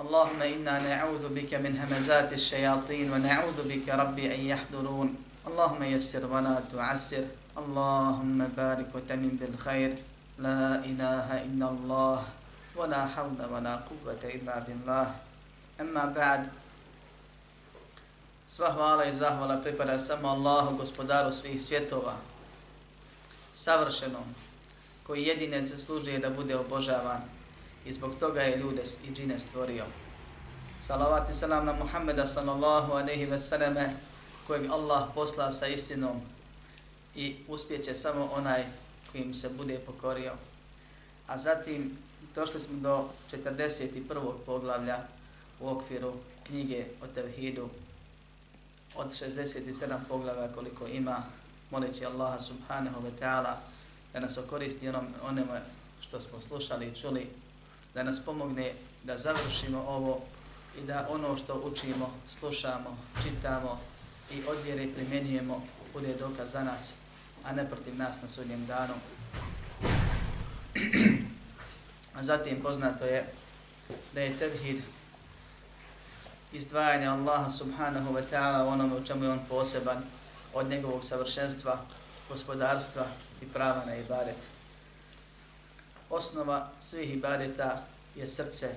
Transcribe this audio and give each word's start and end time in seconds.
اللهم 0.00 0.42
إنا 0.42 0.80
نعوذ 0.80 1.28
بك 1.28 1.54
من 1.54 1.76
همزات 1.76 2.32
الشياطين 2.32 3.12
ونعوذ 3.12 3.58
بك 3.68 3.88
ربي 3.88 4.34
أن 4.34 4.40
يحضرون 4.40 5.08
اللهم 5.46 5.82
يسر 5.82 6.26
ولا 6.26 6.62
تعسر 6.72 7.24
اللهم 7.58 8.38
بارك 8.56 8.88
وتمن 8.94 9.36
بالخير 9.40 9.92
لا 10.38 10.80
إله 10.84 11.26
إلا 11.44 11.66
الله 11.68 12.20
ولا 12.76 13.02
حول 13.06 13.40
ولا 13.52 13.74
قوة 13.76 14.22
إلا 14.24 14.56
بالله 14.64 15.06
أما 15.80 16.04
بعد 16.16 16.48
Sva 18.50 18.72
hvala 18.74 19.04
i 19.06 19.14
zahvala 19.14 19.62
pripada 19.62 19.94
samo 19.98 20.28
Allahu, 20.28 20.76
gospodaru 20.76 21.30
svih 21.32 21.54
svjetova, 21.62 22.16
savršenom, 23.52 24.26
koji 25.06 25.22
jedine 25.22 25.66
zaslužuje 25.66 26.18
da 26.18 26.30
bude 26.30 26.56
obožavan 26.56 27.22
i 27.85 27.93
zbog 27.93 28.11
toga 28.19 28.41
je 28.41 28.57
ljude 28.57 28.83
i 29.03 29.13
džine 29.13 29.39
stvorio. 29.39 29.85
Salavat 30.81 31.29
i 31.29 31.33
salam 31.33 31.65
na 31.65 31.73
Muhammeda 31.73 32.25
sallallahu 32.25 32.93
aleyhi 32.93 33.29
ve 33.29 33.39
selleme 33.39 33.93
kojeg 34.47 34.71
Allah 34.71 35.09
posla 35.15 35.51
sa 35.51 35.67
istinom 35.67 36.21
i 37.15 37.35
uspjeće 37.47 37.93
samo 37.93 38.29
onaj 38.33 38.65
kojim 39.11 39.33
se 39.33 39.49
bude 39.49 39.79
pokorio. 39.79 40.33
A 41.27 41.37
zatim 41.37 41.97
došli 42.35 42.59
smo 42.59 42.79
do 42.79 43.09
41. 43.31 44.33
poglavlja 44.45 44.97
u 45.59 45.69
okviru 45.69 46.13
knjige 46.47 46.85
o 47.01 47.07
Tevhidu 47.07 47.69
od 48.95 49.07
67 49.07 49.97
poglavlja 50.09 50.53
koliko 50.55 50.87
ima, 50.87 51.23
moleći 51.71 52.05
Allaha 52.05 52.39
subhanahu 52.39 53.01
wa 53.01 53.11
ta'ala 53.21 53.53
da 54.13 54.19
nas 54.19 54.37
okoristi 54.37 54.89
onom, 54.89 55.05
onome 55.23 55.61
što 56.01 56.19
smo 56.19 56.39
slušali 56.39 56.87
i 56.87 56.95
čuli, 56.95 57.27
da 57.95 58.03
nas 58.03 58.19
pomogne 58.25 58.73
da 59.03 59.17
završimo 59.17 59.85
ovo 59.87 60.21
i 60.77 60.81
da 60.81 61.07
ono 61.09 61.37
što 61.37 61.61
učimo, 61.63 62.13
slušamo, 62.27 62.97
čitamo 63.23 63.79
i 64.31 64.41
od 64.47 64.57
vjere 64.63 64.87
primjenjujemo 64.95 65.63
bude 65.93 66.13
dokaz 66.19 66.51
za 66.51 66.63
nas, 66.63 66.95
a 67.43 67.53
ne 67.53 67.69
protiv 67.69 67.97
nas 67.97 68.21
na 68.21 68.29
sudnjem 68.29 68.65
danu. 68.65 68.93
A 72.15 72.23
zatim 72.23 72.61
poznato 72.61 73.05
je 73.05 73.33
da 74.13 74.21
je 74.21 74.37
tevhid 74.37 74.81
izdvajanje 76.53 77.07
Allaha 77.07 77.49
subhanahu 77.49 78.13
wa 78.13 78.23
ta'ala 78.31 78.65
u 78.65 78.67
onome 78.67 78.95
u 78.95 79.03
čemu 79.03 79.23
je 79.23 79.31
on 79.31 79.39
poseban 79.49 80.03
od 80.53 80.69
njegovog 80.69 81.03
savršenstva, 81.03 81.81
gospodarstva 82.29 83.05
i 83.41 83.45
prava 83.45 83.85
na 83.85 83.95
ibadet. 83.95 84.54
Osnova 86.15 86.69
svih 86.79 87.13
ibadeta 87.13 87.83
je 88.15 88.27
srce 88.27 88.75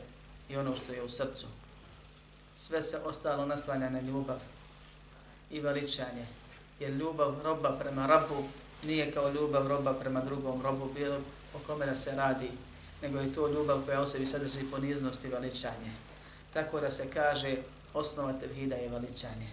i 0.48 0.56
ono 0.56 0.74
što 0.74 0.92
je 0.92 1.02
u 1.02 1.08
srcu. 1.08 1.46
Sve 2.56 2.82
se 2.82 2.98
ostalo 2.98 3.46
naslanja 3.46 3.90
na 3.90 4.00
ljubav 4.00 4.40
i 5.50 5.60
veličanje. 5.60 6.26
Jer 6.80 6.92
ljubav 6.92 7.42
roba 7.42 7.76
prema 7.80 8.06
rabu 8.06 8.44
nije 8.84 9.12
kao 9.12 9.30
ljubav 9.30 9.68
roba 9.68 9.94
prema 9.94 10.20
drugom 10.20 10.62
robu, 10.62 10.90
bilo 10.94 11.16
o 11.54 11.58
kome 11.66 11.86
da 11.86 11.96
se 11.96 12.14
radi, 12.14 12.50
nego 13.02 13.18
je 13.18 13.34
to 13.34 13.48
ljubav 13.48 13.82
koja 13.84 14.02
u 14.02 14.06
sebi 14.06 14.26
sadrži 14.26 14.70
poniznost 14.70 15.24
i 15.24 15.28
veličanje. 15.28 15.92
Tako 16.52 16.80
da 16.80 16.90
se 16.90 17.10
kaže 17.10 17.56
osnova 17.94 18.32
tevhida 18.32 18.76
je 18.76 18.88
veličanje. 18.88 19.48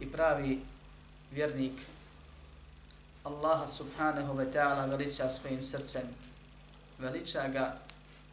I 0.00 0.12
pravi 0.12 0.60
vjernik 1.32 1.80
Allaha 3.24 3.66
subhanahu 3.66 4.34
wa 4.34 4.52
ta'ala 4.52 4.90
veliča 4.90 5.30
svojim 5.30 5.62
srcem, 5.62 6.08
veliča 6.98 7.48
ga 7.48 7.78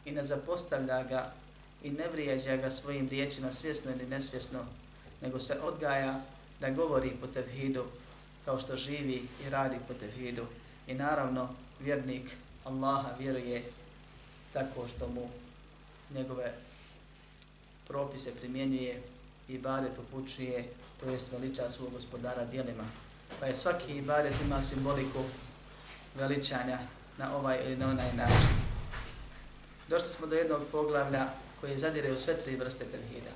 i 0.06 0.12
ne 0.12 0.24
zapostavlja 0.24 1.03
ga 1.03 1.34
i 1.84 1.91
ne 1.91 2.07
vrijeđa 2.07 2.56
ga 2.56 2.69
svojim 2.69 3.09
riječima 3.09 3.51
svjesno 3.51 3.91
ili 3.91 4.06
nesvjesno, 4.06 4.66
nego 5.22 5.40
se 5.40 5.59
odgaja 5.62 6.22
da 6.59 6.69
govori 6.69 7.12
po 7.22 7.28
tevhidu 7.28 7.85
kao 8.46 8.59
što 8.59 8.75
živi 8.75 9.28
i 9.46 9.50
radi 9.50 9.75
po 9.88 9.94
tevhidu. 9.94 10.46
I 10.88 10.94
naravno, 10.94 11.50
vjernik 11.79 12.35
Allaha 12.63 13.09
vjeruje 13.19 13.63
tako 14.53 14.88
što 14.88 15.07
mu 15.07 15.30
njegove 16.13 16.53
propise 17.88 18.35
primjenjuje 18.35 19.01
i 19.50 19.53
ibadet 19.53 19.91
upućuje, 20.00 20.69
to 21.00 21.09
jest 21.09 21.31
veliča 21.31 21.69
svog 21.69 21.91
gospodara 21.91 22.45
dijelima. 22.45 22.84
Pa 23.40 23.45
je 23.45 23.56
svaki 23.56 23.97
ibadet 23.97 24.34
ima 24.41 24.62
simboliku 24.62 25.24
veličanja 26.16 26.80
na 27.18 27.35
ovaj 27.35 27.59
ili 27.66 27.75
na 27.75 27.90
onaj 27.90 28.13
način. 28.13 28.50
Došli 29.88 30.07
smo 30.07 30.28
do 30.28 30.35
jednog 30.35 30.62
poglavlja 30.72 31.28
koje 31.62 31.78
zadire 31.78 32.12
u 32.12 32.18
sve 32.18 32.38
tri 32.41 32.56
vrste 32.56 32.85
tevhida. 32.85 33.31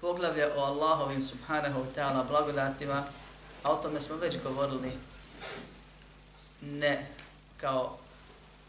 Poglavlje 0.00 0.46
o 0.56 0.60
Allahovim 0.60 1.22
subhanahu 1.22 1.80
wa 1.80 1.86
ta'ala 1.96 2.28
blagodatima, 2.28 3.04
a 3.62 3.72
o 3.72 3.76
tome 3.76 4.00
smo 4.00 4.16
već 4.16 4.42
govorili 4.42 4.92
ne 6.60 7.06
kao 7.60 7.98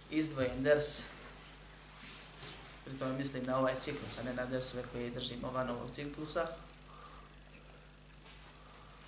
izdvojen 0.09 0.63
ders, 0.63 1.03
pritom 2.85 3.17
mislim 3.17 3.43
na 3.43 3.57
ovaj 3.57 3.73
ciklus, 3.79 4.17
a 4.17 4.23
ne 4.23 4.33
na 4.33 4.45
dersove 4.45 4.83
koje 4.91 5.09
držimo 5.09 5.51
van 5.51 5.69
ovog 5.69 5.91
ciklusa. 5.91 6.47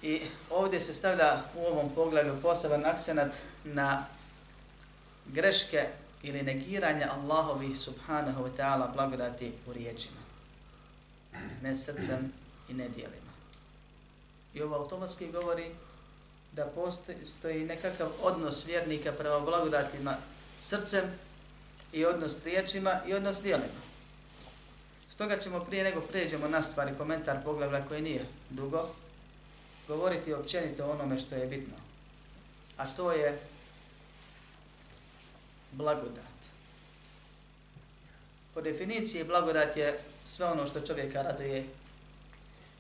I 0.02 0.22
ovdje 0.50 0.80
se 0.80 0.94
stavlja 0.94 1.42
u 1.56 1.66
ovom 1.66 1.96
poglavlju 1.96 2.42
poseban 2.42 2.86
akcenat 2.86 3.36
na 3.64 4.06
greške 5.28 5.88
ili 6.24 6.44
negiranje 6.44 7.06
Allahovi 7.06 7.76
subhanahu 7.76 8.44
wa 8.44 8.50
ta'ala 8.58 8.94
blagodati 8.94 9.52
u 9.68 9.74
riječima. 9.74 10.20
Ne 11.62 11.76
srcem 11.76 12.34
i 12.70 12.74
ne 12.74 12.90
dijelima. 12.90 13.34
I 14.54 14.62
ovo 14.62 14.76
automatski 14.76 15.32
govori 15.32 15.72
da 16.52 16.66
postoji 16.66 17.66
nekakav 17.66 18.10
odnos 18.22 18.68
vjernika 18.68 19.12
prema 19.12 19.40
blagodatima 19.40 20.16
srcem 20.60 21.04
i 21.94 22.06
odnos 22.06 22.44
riječima 22.44 23.02
i 23.08 23.14
odnos 23.14 23.42
dijelima. 23.42 23.84
Stoga 25.10 25.38
ćemo 25.38 25.60
prije 25.60 25.84
nego 25.84 26.02
pređemo 26.02 26.48
na 26.48 26.62
stvari 26.62 26.92
komentar 26.98 27.44
poglavlja 27.44 27.86
koji 27.86 28.02
nije 28.02 28.26
dugo, 28.50 28.90
govoriti 29.88 30.34
općenito 30.34 30.86
o 30.86 30.92
onome 30.92 31.18
što 31.18 31.36
je 31.36 31.48
bitno. 31.48 31.74
A 32.78 32.86
to 32.86 33.12
je 33.12 33.42
blagodat. 35.73 36.39
Po 38.55 38.61
definiciji 38.61 39.25
blagodat 39.25 39.77
je 39.77 40.01
sve 40.25 40.47
ono 40.47 40.67
što 40.67 40.81
čovjeka 40.81 41.23
raduje 41.23 41.67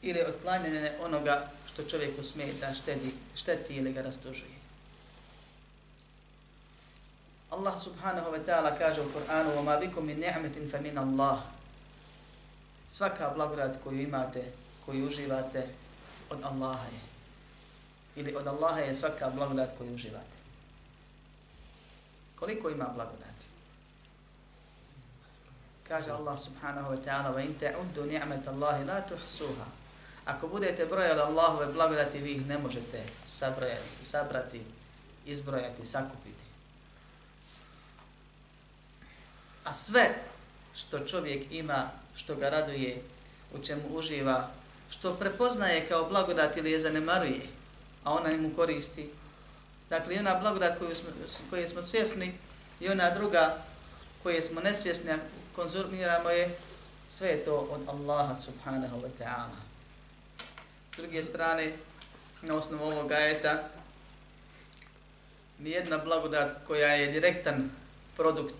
ili 0.02 0.22
otklanjanje 0.22 0.92
onoga 1.00 1.50
što 1.72 1.82
čovjeku 1.82 2.22
smeta, 2.22 2.74
štedi, 2.74 3.14
šteti 3.34 3.76
ili 3.76 3.92
ga 3.92 4.02
rastužuje. 4.02 4.58
Allah 7.50 7.80
subhanahu 7.80 8.28
wa 8.28 8.40
ta'ala 8.44 8.78
kaže 8.78 9.00
u 9.00 9.08
Kur'anu 9.08 9.56
وَمَا 9.56 9.80
بِكُمْ 9.80 10.04
مِنْ 10.04 10.20
نِعْمَةٍ 10.20 10.68
فَمِنَ 10.72 10.98
اللَّهِ 10.98 11.38
Svaka 12.88 13.30
blagodat 13.34 13.76
koju 13.84 14.00
imate, 14.00 14.44
koju 14.86 15.06
uživate, 15.06 15.66
od 16.30 16.38
Allaha 16.42 16.84
je. 16.84 17.00
Ili 18.16 18.34
od 18.36 18.46
Allaha 18.46 18.80
je 18.80 18.94
svaka 18.94 19.30
blagodat 19.30 19.78
koju 19.78 19.94
uživate. 19.94 20.38
Koliko 22.42 22.70
ima 22.70 22.84
blagodati? 22.94 23.46
Kaže 25.88 26.10
Allah 26.10 26.38
subhanahu 26.38 26.92
wa 26.92 27.00
ta'ala 27.04 27.32
وَإِنْ 27.34 27.58
تَعُدُّ 27.60 27.96
نِعْمَةَ 27.96 28.44
اللَّهِ 28.44 28.84
لَا 28.84 29.00
تُحْسُوهَا 29.08 29.66
Ako 30.24 30.48
budete 30.48 30.86
brojali 30.86 31.20
Allahove 31.20 31.72
blagodati, 31.72 32.18
vi 32.18 32.32
ih 32.32 32.46
ne 32.46 32.58
možete 32.58 33.02
sabrojati, 33.26 34.04
sabrati, 34.04 34.60
izbrojati, 35.26 35.84
sakupiti. 35.84 36.44
A 39.64 39.72
sve 39.72 40.14
što 40.74 40.98
čovjek 40.98 41.52
ima, 41.52 41.90
što 42.16 42.34
ga 42.34 42.50
raduje, 42.50 43.02
u 43.54 43.58
čemu 43.64 43.82
uživa, 43.90 44.50
što 44.90 45.14
prepoznaje 45.14 45.88
kao 45.88 46.08
blagodat 46.08 46.56
ili 46.56 46.72
je 46.72 46.80
zanemaruje, 46.80 47.46
a 48.04 48.14
ona 48.14 48.36
mu 48.36 48.50
koristi. 48.56 49.10
Dakle, 49.93 50.19
ona 50.19 50.35
blagodat 50.35 50.79
koju 50.79 50.95
smo, 50.95 51.09
koje 51.49 51.67
smo 51.67 51.83
svjesni 51.83 52.33
i 52.79 52.89
ona 52.89 53.09
druga 53.09 53.57
koje 54.23 54.41
smo 54.41 54.61
nesvjesni, 54.61 55.11
a 55.11 55.17
konzumiramo 55.55 56.29
je, 56.29 56.57
sve 57.07 57.27
je 57.27 57.45
to 57.45 57.55
od 57.55 57.81
Allaha 57.87 58.35
subhanahu 58.35 58.97
wa 58.97 59.09
ta'ala. 59.19 59.59
S 60.93 60.97
druge 60.97 61.23
strane, 61.23 61.71
na 62.41 62.55
osnovu 62.55 62.83
ovog 62.83 63.11
ajeta, 63.11 63.69
nijedna 65.59 65.97
blagodat 65.97 66.51
koja 66.67 66.87
je 66.87 67.11
direktan 67.11 67.69
produkt 68.17 68.55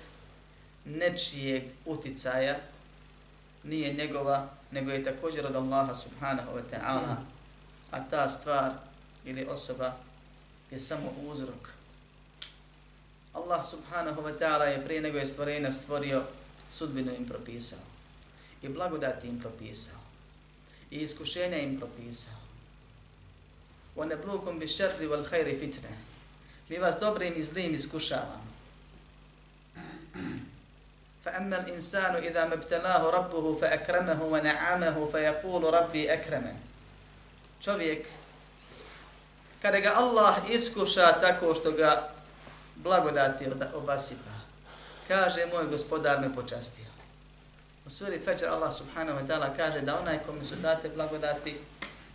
nečijeg 0.86 1.64
uticaja, 1.86 2.56
nije 3.64 3.94
njegova, 3.94 4.50
nego 4.72 4.92
je 4.92 5.04
također 5.04 5.48
od 5.48 5.56
Allaha 5.56 5.96
subhanahu 5.96 6.52
wa 6.52 6.62
ta'ala, 6.72 7.16
a 7.92 8.04
ta 8.10 8.30
stvar 8.30 8.72
ili 9.26 9.46
osoba 9.46 9.94
je 10.73 10.81
samo 10.81 11.13
uzrok. 11.27 11.73
Allah 13.35 13.65
subhanahu 13.65 14.23
wa 14.23 14.39
ta'ala 14.39 14.65
je 14.65 14.85
prije 14.85 15.01
nego 15.01 15.19
je 15.19 15.27
stvorenja 15.27 15.73
stvorio, 15.73 16.23
sudbinu 16.71 17.13
im 17.15 17.27
propisao. 17.27 17.79
I 18.63 18.69
blagodati 18.69 19.29
im 19.29 19.41
propisao. 19.41 20.01
I 20.91 20.97
iskušenja 20.97 21.59
im 21.59 21.79
propisao. 21.79 22.39
وَنَبْلُوكُمْ 23.97 24.59
بِشَرِّ 24.59 25.03
وَالْخَيْرِ 25.11 25.59
فِتْنَ 25.61 25.87
Mi 26.69 26.79
vas 26.79 26.95
dobrim 27.01 27.35
i 27.37 27.43
zlim 27.43 27.75
iskušavamo. 27.75 28.49
فأما 31.25 31.57
الإنسان 31.61 32.15
إذا 32.17 32.45
ما 32.45 32.55
ابتلاه 32.55 33.11
ربه 33.11 33.55
فأكرمه 33.61 34.23
ونعمه 34.23 35.09
فيقول 35.13 35.75
ربي 35.75 36.13
أكرمن 36.13 36.57
čovjek 37.61 38.07
kada 39.63 39.81
ga 39.81 39.93
Allah 39.97 40.37
iskuša 40.51 41.21
tako 41.21 41.55
što 41.55 41.73
ga 41.73 42.09
blagodati 42.77 43.47
obasipa 43.75 44.31
kaže 45.09 45.47
moj 45.47 45.67
gospodar 45.67 46.21
me 46.21 46.35
počastio 46.35 46.85
u 47.87 47.91
suri 47.91 48.21
Fajr 48.25 48.49
Allah 48.49 48.75
subhanahu 48.75 49.19
wa 49.19 49.27
ta'ala 49.27 49.57
kaže 49.57 49.81
da 49.81 50.01
onaj 50.01 50.19
kome 50.27 50.45
su 50.45 50.55
date 50.55 50.89
blagodati 50.89 51.57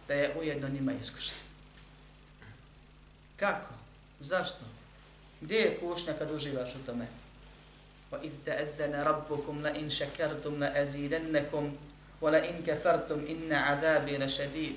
da 0.07 0.13
je 0.13 0.35
ujedno 0.39 0.69
njima 0.69 0.91
iskušan 0.93 1.37
kako? 3.35 3.73
zašto? 4.19 4.65
gdje 5.41 5.57
je 5.57 5.79
kušnja 5.79 6.13
kad 6.13 6.31
uživaš 6.31 6.75
u 6.75 6.85
tome? 6.85 7.07
وإذ 8.13 8.31
تأذن 8.45 8.95
ربكم 8.95 9.63
لئن 9.63 9.89
شكرتم 9.89 10.59
لأزيدنكم 10.59 11.75
ولئن 12.21 12.63
كفرتم 12.67 13.19
إن 13.29 13.53
عذابي 13.53 14.17
لشديد 14.17 14.75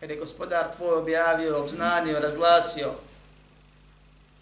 kada 0.00 0.12
je 0.12 0.18
gospodar 0.20 0.76
tvoj 0.76 0.98
objavio, 0.98 1.62
obznanio, 1.62 2.20
razglasio, 2.20 2.92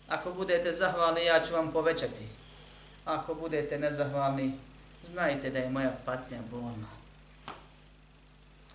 ako 0.08 0.32
budete 0.32 0.72
zahvalni, 0.72 1.24
ja 1.24 1.44
ću 1.44 1.52
vam 1.52 1.72
povećati. 1.72 2.28
Ako 3.04 3.34
budete 3.34 3.78
nezahvalni, 3.78 4.52
znajte 5.02 5.50
da 5.50 5.58
je 5.58 5.70
moja 5.70 5.92
patnja 6.04 6.38
bolna. 6.50 6.88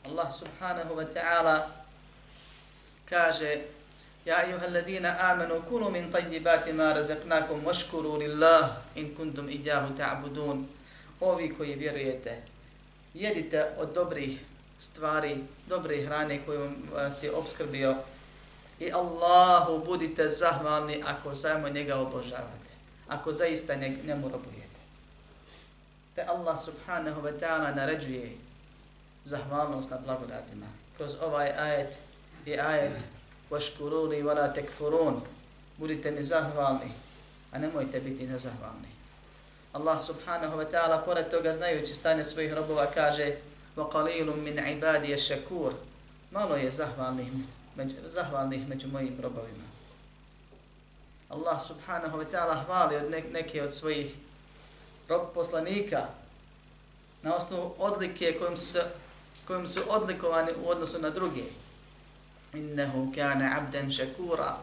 Allah 0.06 0.34
subhanahu 0.34 0.96
wa 0.96 1.06
ta'ala 1.14 1.70
kaže 3.10 3.62
Ja 4.26 4.38
ayuha 4.38 4.66
alladhina 4.68 5.20
amanu 5.20 5.62
kulu 5.68 5.92
min 5.92 6.12
tayyibati 6.12 6.72
ma 6.74 6.94
razaqnakum 6.94 7.64
washkuru 7.64 8.18
lillah 8.18 8.80
in 8.96 9.16
kuntum 9.16 9.50
iyyahu 9.50 9.96
ta'budun 9.98 10.68
Ovi 11.20 11.56
koji 11.56 11.76
vjerujete 11.76 12.42
jedite 13.14 13.68
od 13.78 13.94
dobrih 13.94 14.40
stvari, 14.84 15.44
dobre 15.68 16.02
hrane 16.06 16.46
koju 16.46 16.64
eh, 16.64 16.70
vas 16.94 17.24
je 17.24 17.32
obskrbio 17.32 17.96
i 18.80 18.92
Allahu 18.92 19.86
budite 19.86 20.30
zahvalni 20.30 21.04
ako 21.06 21.36
samo 21.36 21.70
njega 21.70 21.96
obožavate, 21.96 22.72
ako 23.08 23.34
zaista 23.34 23.76
njemu 23.76 24.30
robujete. 24.30 24.80
Te 26.16 26.26
Allah 26.28 26.60
subhanahu 26.64 27.22
wa 27.22 27.40
ta'ala 27.40 27.76
naređuje 27.76 28.38
zahvalnost 29.26 29.90
na 29.90 29.98
blagodatima. 29.98 30.66
Kroz 30.98 31.16
ovaj 31.22 31.50
ajet 31.50 32.00
i 32.46 32.60
ajet 32.60 33.06
vaškuruni 33.50 34.22
vana 34.22 34.54
tekfurun. 34.54 35.22
Budite 35.78 36.12
mi 36.12 36.24
zahvalni, 36.24 36.92
a 37.52 37.58
nemojte 37.58 38.00
biti 38.00 38.28
nezahvalni. 38.28 38.88
Allah 39.74 40.02
subhanahu 40.02 40.58
wa 40.58 40.66
ta'ala, 40.72 41.06
pored 41.06 41.30
toga 41.30 41.54
znajući 41.54 41.94
stanje 41.94 42.24
svojih 42.24 42.54
robova, 42.54 42.86
kaže 42.94 43.36
وَقَلِيلٌ 43.77 44.27
مِنْ 44.27 44.59
عِبَادِيَ 44.59 45.17
شَكُورٌ 45.17 45.73
Malo 46.31 46.57
je 46.57 46.71
zahvalnih 46.71 47.33
među, 47.77 47.97
zahvalnih 48.09 48.69
među 48.69 48.89
mojim 48.89 49.17
robovima. 49.23 49.65
Allah 51.29 51.63
subhanahu 51.63 52.19
wa 52.19 52.25
ta'ala 52.33 52.65
hvali 52.65 52.97
od 52.97 53.11
neke 53.33 53.63
od 53.63 53.75
svojih 53.75 54.15
rob 55.09 55.23
poslanika 55.35 56.07
na 57.23 57.35
osnovu 57.35 57.75
odlike 57.79 58.39
kojim 58.39 58.57
su, 58.57 58.79
kojim 59.47 59.69
su 59.69 59.81
odlikovani 59.89 60.51
u 60.65 60.69
odnosu 60.69 60.99
na 60.99 61.11
druge 61.11 61.43
innehu 62.55 63.13
kane 63.15 63.53
abden 63.57 63.91
šekura. 63.91 64.57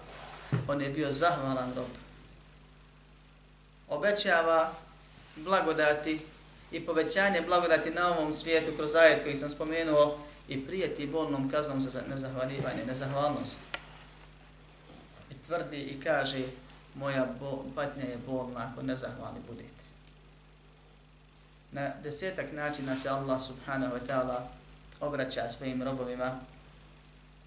On 0.68 0.82
je 0.82 0.90
bio 0.90 1.12
zahvalan 1.12 1.74
rob. 1.76 1.90
Obećava 3.90 4.74
blagodati 5.36 6.20
i 6.73 6.87
povećanje 6.87 7.41
blagodati 7.41 7.91
na 7.91 8.09
ovom 8.09 8.35
svijetu 8.35 8.71
kroz 8.77 8.95
ajet 8.95 9.23
koji 9.23 9.37
sam 9.37 9.51
spomenuo 9.51 10.19
i 10.49 10.67
prijeti 10.67 11.07
bolnom 11.07 11.51
kaznom 11.51 11.83
za 11.83 12.03
nezahvaljivanje, 12.09 12.85
nezahvalnost. 12.87 13.61
I 15.31 15.35
tvrdi 15.47 15.77
i 15.77 16.01
kaže 16.01 16.43
moja 16.95 17.27
bo, 17.41 17.65
patnja 17.75 18.05
je 18.05 18.19
bolna 18.27 18.71
ako 18.73 18.83
nezahvalni 18.83 19.41
budete. 19.49 19.81
Na 21.73 21.91
desetak 22.03 22.53
načina 22.53 22.97
se 22.97 23.09
Allah 23.09 23.43
subhanahu 23.43 23.95
wa 23.95 24.01
ta'ala 24.07 24.41
obraća 25.01 25.49
svojim 25.49 25.83
robovima 25.83 26.41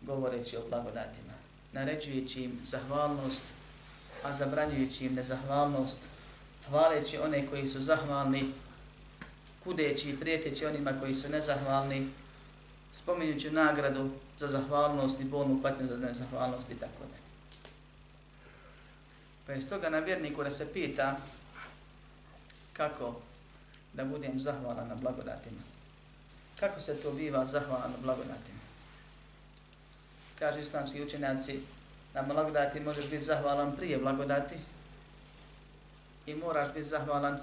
govoreći 0.02 0.58
o 0.58 0.62
blagodatima, 0.70 1.34
naređujući 1.72 2.44
im 2.44 2.60
zahvalnost, 2.66 3.46
a 4.24 4.32
zabranjujući 4.32 5.06
im 5.06 5.16
nezahvalnost, 5.16 6.00
hvaleći 6.70 7.18
one 7.18 7.48
koji 7.48 7.68
su 7.68 7.80
zahvalni, 7.80 8.52
kudeći 9.64 10.10
i 10.10 10.20
prijeteći 10.20 10.66
onima 10.66 11.00
koji 11.00 11.14
su 11.14 11.30
nezahvalni, 11.30 12.10
spominjući 12.92 13.52
nagradu 13.52 14.10
za 14.38 14.48
zahvalnost 14.48 15.22
i 15.22 15.24
bolnu 15.24 15.62
patnju 15.62 15.88
za 15.88 15.98
nezahvalnost 15.98 16.72
i 16.72 16.76
tako 16.76 17.00
dalje. 17.00 17.24
Pa 19.46 19.54
je 19.54 19.62
stoga 19.62 19.90
na 19.90 20.00
vjerniku 20.00 20.44
da 20.44 20.52
se 20.52 20.74
pita 20.74 21.18
kako 22.74 23.16
da 23.94 24.06
budem 24.06 24.40
zahvalan 24.40 24.88
na 24.88 24.96
blagodatima. 24.96 25.62
Kako 26.60 26.82
se 26.82 26.96
to 26.96 27.12
biva 27.12 27.46
zahvalan 27.46 27.92
na 27.92 27.98
blagodatima? 28.02 28.64
kažu 30.44 30.60
islamski 30.60 31.04
učenjaci, 31.04 31.60
na 32.14 32.22
blagodati 32.22 32.80
možeš 32.80 33.06
biti 33.10 33.24
zahvalan 33.24 33.76
prije 33.76 33.98
blagodati 33.98 34.56
i 36.26 36.36
moraš 36.36 36.68
biti 36.74 36.88
zahvalan, 36.88 37.40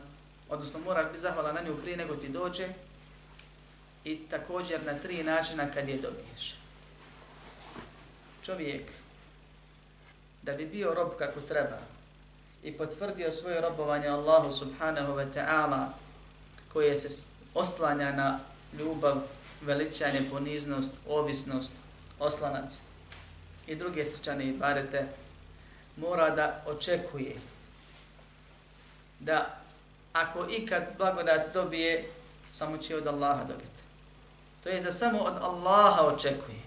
odnosno 0.50 0.80
moraš 0.80 1.06
biti 1.06 1.20
zahvalan 1.20 1.54
na 1.54 1.62
nju 1.62 1.76
prije 1.76 1.96
nego 1.96 2.16
ti 2.16 2.28
dođe 2.28 2.68
i 4.04 4.18
također 4.30 4.80
na 4.86 4.94
tri 4.94 5.22
načina 5.22 5.70
kad 5.70 5.88
je 5.88 5.96
dobiješ. 5.96 6.54
Čovjek, 8.44 8.90
da 10.42 10.52
bi 10.52 10.66
bio 10.66 10.94
rob 10.94 11.10
kako 11.18 11.40
treba 11.40 11.78
i 12.62 12.72
potvrdio 12.72 13.32
svoje 13.32 13.60
robovanje 13.60 14.08
Allahu 14.08 14.52
subhanahu 14.52 15.12
wa 15.12 15.26
ta'ala 15.34 15.86
koje 16.72 16.96
se 16.96 17.24
oslanja 17.54 18.12
na 18.12 18.38
ljubav, 18.78 19.16
veličanje, 19.62 20.20
poniznost, 20.30 20.92
ovisnost, 21.08 21.72
oslanac, 22.18 22.80
i 23.66 23.76
druge 23.76 24.04
srčane 24.04 24.46
ibadete, 24.46 25.06
mora 25.96 26.30
da 26.30 26.62
očekuje 26.66 27.36
da 29.20 29.59
ako 30.12 30.46
ikad 30.50 30.82
blagodat 30.98 31.52
dobije, 31.54 32.10
samo 32.52 32.78
će 32.78 32.96
od 32.96 33.06
Allaha 33.06 33.44
dobiti. 33.44 33.80
To 34.62 34.68
je 34.68 34.80
da 34.80 34.92
samo 34.92 35.18
od 35.18 35.34
Allaha 35.42 36.02
očekuje 36.02 36.60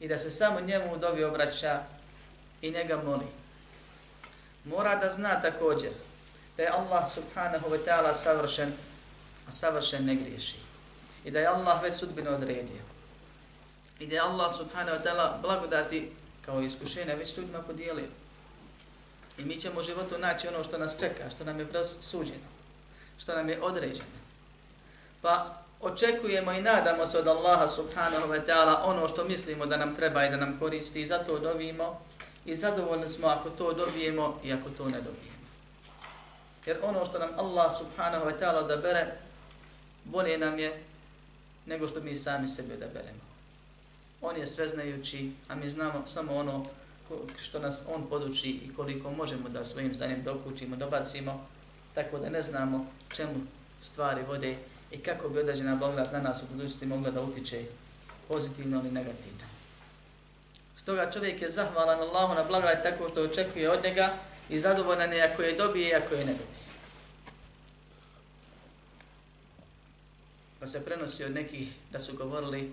i 0.00 0.08
da 0.08 0.18
se 0.18 0.30
samo 0.30 0.60
njemu 0.60 0.94
u 0.94 0.98
dobi 0.98 1.24
obraća 1.24 1.82
i 2.62 2.70
njega 2.70 3.02
moli. 3.04 3.26
Mora 4.64 4.96
da 4.96 5.10
zna 5.10 5.40
također 5.42 5.90
da 6.56 6.62
je 6.62 6.68
Allah 6.68 7.12
subhanahu 7.14 7.68
wa 7.70 7.78
ta'ala 7.86 8.14
savršen, 8.14 8.72
a 9.48 9.52
savršen 9.52 10.04
ne 10.04 10.14
griješi. 10.14 10.56
I 11.24 11.30
da 11.30 11.40
je 11.40 11.46
Allah 11.46 11.82
već 11.82 11.94
sudbino 11.94 12.30
odredio. 12.30 12.82
I 13.98 14.06
da 14.06 14.14
je 14.14 14.20
Allah 14.20 14.56
subhanahu 14.56 14.96
wa 14.96 15.02
ta'ala 15.04 15.40
blagodati 15.42 16.10
kao 16.46 16.60
iskušenja 16.60 17.14
već 17.14 17.36
ljudima 17.36 17.62
podijelio. 17.62 18.08
I 19.38 19.44
mi 19.44 19.56
ćemo 19.56 19.80
u 19.80 19.82
životu 19.82 20.18
naći 20.18 20.48
ono 20.48 20.64
što 20.64 20.78
nas 20.78 20.96
čeka, 21.00 21.30
što 21.30 21.44
nam 21.44 21.60
je 21.60 21.66
suđeno, 22.00 22.48
što 23.18 23.34
nam 23.34 23.48
je 23.48 23.62
određeno. 23.62 24.16
Pa 25.22 25.62
očekujemo 25.80 26.52
i 26.52 26.62
nadamo 26.62 27.06
se 27.06 27.18
od 27.18 27.28
Allaha 27.28 27.68
subhanahu 27.68 28.28
wa 28.28 28.40
ta'ala 28.46 28.80
ono 28.84 29.08
što 29.08 29.24
mislimo 29.24 29.66
da 29.66 29.76
nam 29.76 29.96
treba 29.96 30.24
i 30.24 30.30
da 30.30 30.36
nam 30.36 30.58
koristi 30.58 31.00
i 31.00 31.06
zato 31.06 31.38
dobijemo 31.38 32.00
i 32.44 32.54
zadovoljni 32.54 33.08
smo 33.08 33.28
ako 33.28 33.50
to 33.50 33.72
dobijemo 33.72 34.40
i 34.44 34.52
ako 34.52 34.70
to 34.70 34.84
ne 34.84 35.00
dobijemo. 35.00 35.36
Jer 36.66 36.78
ono 36.82 37.04
što 37.04 37.18
nam 37.18 37.30
Allah 37.36 37.72
subhanahu 37.78 38.26
wa 38.26 38.38
ta'ala 38.40 38.64
odabere, 38.64 39.06
bolje 40.04 40.38
nam 40.38 40.58
je 40.58 40.82
nego 41.66 41.88
što 41.88 42.00
mi 42.00 42.16
sami 42.16 42.48
sebi 42.48 42.74
odaberemo. 42.74 43.26
On 44.20 44.36
je 44.36 44.46
sveznajući, 44.46 45.32
a 45.48 45.54
mi 45.54 45.68
znamo 45.68 46.06
samo 46.06 46.36
ono 46.36 46.64
što 47.42 47.58
nas 47.58 47.82
on 47.94 48.06
poduči 48.08 48.50
i 48.50 48.74
koliko 48.76 49.10
možemo 49.10 49.48
da 49.48 49.64
svojim 49.64 49.94
znanjem 49.94 50.22
dokučimo, 50.22 50.76
dobacimo, 50.76 51.46
tako 51.94 52.18
da 52.18 52.30
ne 52.30 52.42
znamo 52.42 52.86
čemu 53.14 53.34
stvari 53.80 54.22
vode 54.28 54.56
i 54.90 54.98
kako 54.98 55.28
bi 55.28 55.38
određena 55.38 55.76
blagodat 55.76 56.12
na 56.12 56.20
nas 56.20 56.42
u 56.42 56.46
budućnosti 56.52 56.86
mogla 56.86 57.10
da 57.10 57.22
utiče 57.22 57.64
pozitivno 58.28 58.80
ili 58.80 58.90
negativno. 58.90 59.44
Stoga 60.76 61.10
čovjek 61.10 61.42
je 61.42 61.50
zahvalan 61.50 62.00
Allahu 62.00 62.34
na 62.34 62.44
blagodat 62.44 62.82
tako 62.82 63.08
što 63.08 63.22
očekuje 63.22 63.70
od 63.70 63.84
njega 63.84 64.14
i 64.48 64.58
zadovoljan 64.58 65.12
je 65.12 65.22
ako 65.22 65.42
je 65.42 65.56
dobije 65.56 65.88
i 65.88 65.94
ako 65.94 66.14
je 66.14 66.24
ne 66.24 66.32
dobije. 66.32 66.66
Pa 70.60 70.66
se 70.66 70.84
prenosi 70.84 71.24
od 71.24 71.32
nekih 71.32 71.68
da 71.92 72.00
su 72.00 72.16
govorili 72.16 72.72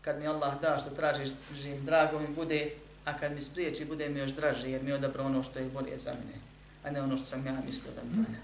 kad 0.00 0.18
mi 0.20 0.26
Allah 0.26 0.60
da 0.60 0.78
što 0.78 0.90
tražiš, 0.90 1.28
živim, 1.54 1.84
drago 1.84 2.18
mi 2.18 2.28
bude, 2.28 2.70
a 3.04 3.18
kad 3.18 3.32
mi 3.32 3.40
spriječi 3.40 3.84
bude 3.84 4.08
mi 4.08 4.20
još 4.20 4.30
draže 4.30 4.70
jer 4.70 4.82
mi 4.82 4.90
je 4.90 4.94
odabrao 4.94 5.26
ono 5.26 5.42
što 5.42 5.58
je 5.58 5.68
bolje 5.68 5.98
za 5.98 6.10
mene, 6.10 6.38
a 6.84 6.90
ne 6.90 7.02
ono 7.02 7.16
što 7.16 7.26
sam 7.26 7.46
ja 7.46 7.56
mislio 7.66 7.92
da 7.94 8.02
mi 8.02 8.24
valja. 8.24 8.38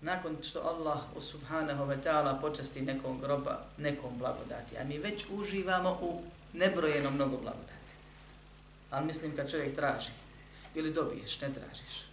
Nakon 0.00 0.36
što 0.42 0.60
Allah 0.60 1.00
subhanahu 1.20 1.84
wa 1.84 1.96
ta'ala 2.04 2.40
počasti 2.40 2.82
nekom 2.82 3.20
groba, 3.20 3.64
nekom 3.78 4.18
blagodati, 4.18 4.78
a 4.78 4.84
mi 4.84 4.98
već 4.98 5.24
uživamo 5.30 5.98
u 6.02 6.22
nebrojeno 6.52 7.10
mnogo 7.10 7.36
blagodati. 7.36 7.94
Ali 8.90 9.06
mislim 9.06 9.36
kad 9.36 9.50
čovjek 9.50 9.74
traži, 9.74 10.10
ili 10.74 10.92
dobiješ, 10.92 11.40
ne 11.40 11.48
tražiš. 11.54 12.04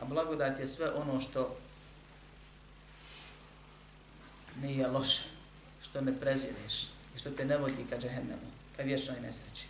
A 0.00 0.04
blagodat 0.04 0.60
je 0.60 0.66
sve 0.66 0.92
ono 0.92 1.20
što 1.20 1.56
nije 4.62 4.88
loše, 4.88 5.22
što 5.82 6.00
ne 6.00 6.20
prezireš 6.20 6.82
i 7.16 7.18
što 7.18 7.30
te 7.30 7.44
ne 7.44 7.56
vodi 7.56 7.86
ka 7.90 7.98
džehennemu, 7.98 8.55
ka 8.76 8.82
vječnoj 8.82 9.20
nesreći. 9.20 9.66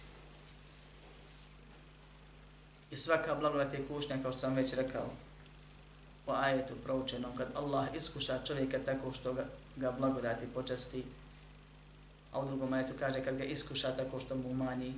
I 2.90 2.96
svaka 2.96 3.34
blagodat 3.34 3.74
je 3.74 3.86
kušnja, 3.88 4.22
kao 4.22 4.32
što 4.32 4.40
sam 4.40 4.54
već 4.54 4.72
rekao, 4.72 5.10
po 6.26 6.32
ajetu 6.32 6.74
proučenom, 6.84 7.36
kad 7.36 7.48
Allah 7.56 7.88
iskuša 7.96 8.44
čovjeka 8.46 8.78
tako 8.84 9.12
što 9.12 9.32
ga, 9.32 9.44
ga 9.76 9.90
blagodati 9.90 10.46
počasti, 10.54 11.04
a 12.32 12.40
u 12.40 12.46
drugom 12.48 12.72
ajetu 12.72 12.92
kaže 12.98 13.24
kad 13.24 13.36
ga 13.36 13.44
iskuša 13.44 13.96
tako 13.96 14.20
što 14.20 14.34
mu 14.34 14.50
umanji, 14.50 14.94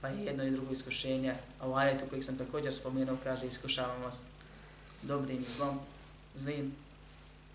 pa 0.00 0.08
je 0.08 0.24
jedno 0.24 0.44
i 0.44 0.50
drugo 0.50 0.72
iskušenje, 0.72 1.34
a 1.60 1.68
u 1.68 1.74
ajetu 1.74 2.04
kojeg 2.08 2.24
sam 2.24 2.38
također 2.38 2.74
spomenuo 2.74 3.16
kaže 3.24 3.46
iskušavam 3.46 4.02
vas 4.02 4.22
dobrim 5.02 5.40
i 5.48 5.52
zlom, 5.56 5.80
zlim, 6.36 6.74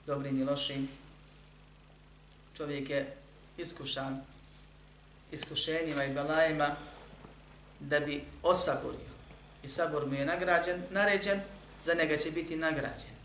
dobrim 0.08 0.42
i 0.42 0.44
lošim, 0.44 0.90
čovjek 2.54 2.90
je 2.90 3.16
iskušan 3.58 4.22
iskušenjima 5.36 6.04
i 6.04 6.14
belajima 6.14 6.76
da 7.80 8.00
bi 8.00 8.24
osaborio. 8.44 9.12
I 9.64 9.68
sabor 9.68 10.06
mu 10.06 10.14
je 10.14 10.26
nagrađen, 10.26 10.84
naređen, 10.90 11.42
za 11.84 11.94
njega 11.94 12.18
će 12.18 12.32
biti 12.32 12.56
nagrađen. 12.56 13.16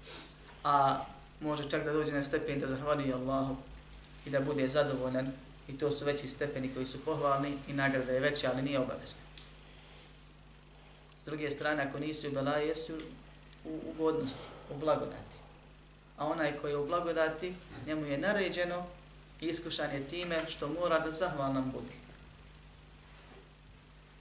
A 0.65 1.05
može 1.41 1.71
čak 1.71 1.85
da 1.85 1.93
dođe 1.93 2.13
na 2.13 2.23
stepen 2.23 2.61
da 2.61 2.67
zahvali 2.67 3.13
Allahu 3.13 3.57
i 4.27 4.31
da 4.31 4.41
bude 4.41 4.69
zadovoljan. 4.69 5.33
I 5.69 5.79
to 5.79 5.91
su 5.91 6.05
veći 6.05 6.29
stepeni 6.29 6.75
koji 6.75 6.87
su 6.87 7.05
pohvalni 7.05 7.59
i 7.69 7.73
nagrada 7.73 8.13
je 8.13 8.21
veća, 8.21 8.51
ali 8.53 8.63
nije 8.63 8.79
obavezna. 8.79 9.21
S 11.21 11.25
druge 11.25 11.51
strane, 11.51 11.83
ako 11.83 11.99
nisu 11.99 12.29
u 12.29 12.33
belaje, 12.33 12.69
jesu 12.69 12.99
u 13.65 13.81
ugodnosti, 13.91 14.43
u 14.71 14.79
blagodati. 14.79 15.37
A 16.17 16.27
onaj 16.27 16.57
koji 16.61 16.71
je 16.73 16.77
u 16.77 16.87
blagodati, 16.87 17.55
njemu 17.87 18.07
je 18.07 18.19
naređeno 18.19 18.87
iskušan 19.41 19.91
je 19.91 20.09
time 20.09 20.43
što 20.49 20.69
mora 20.69 20.99
da 20.99 21.11
zahvalan 21.11 21.71
bude. 21.71 22.00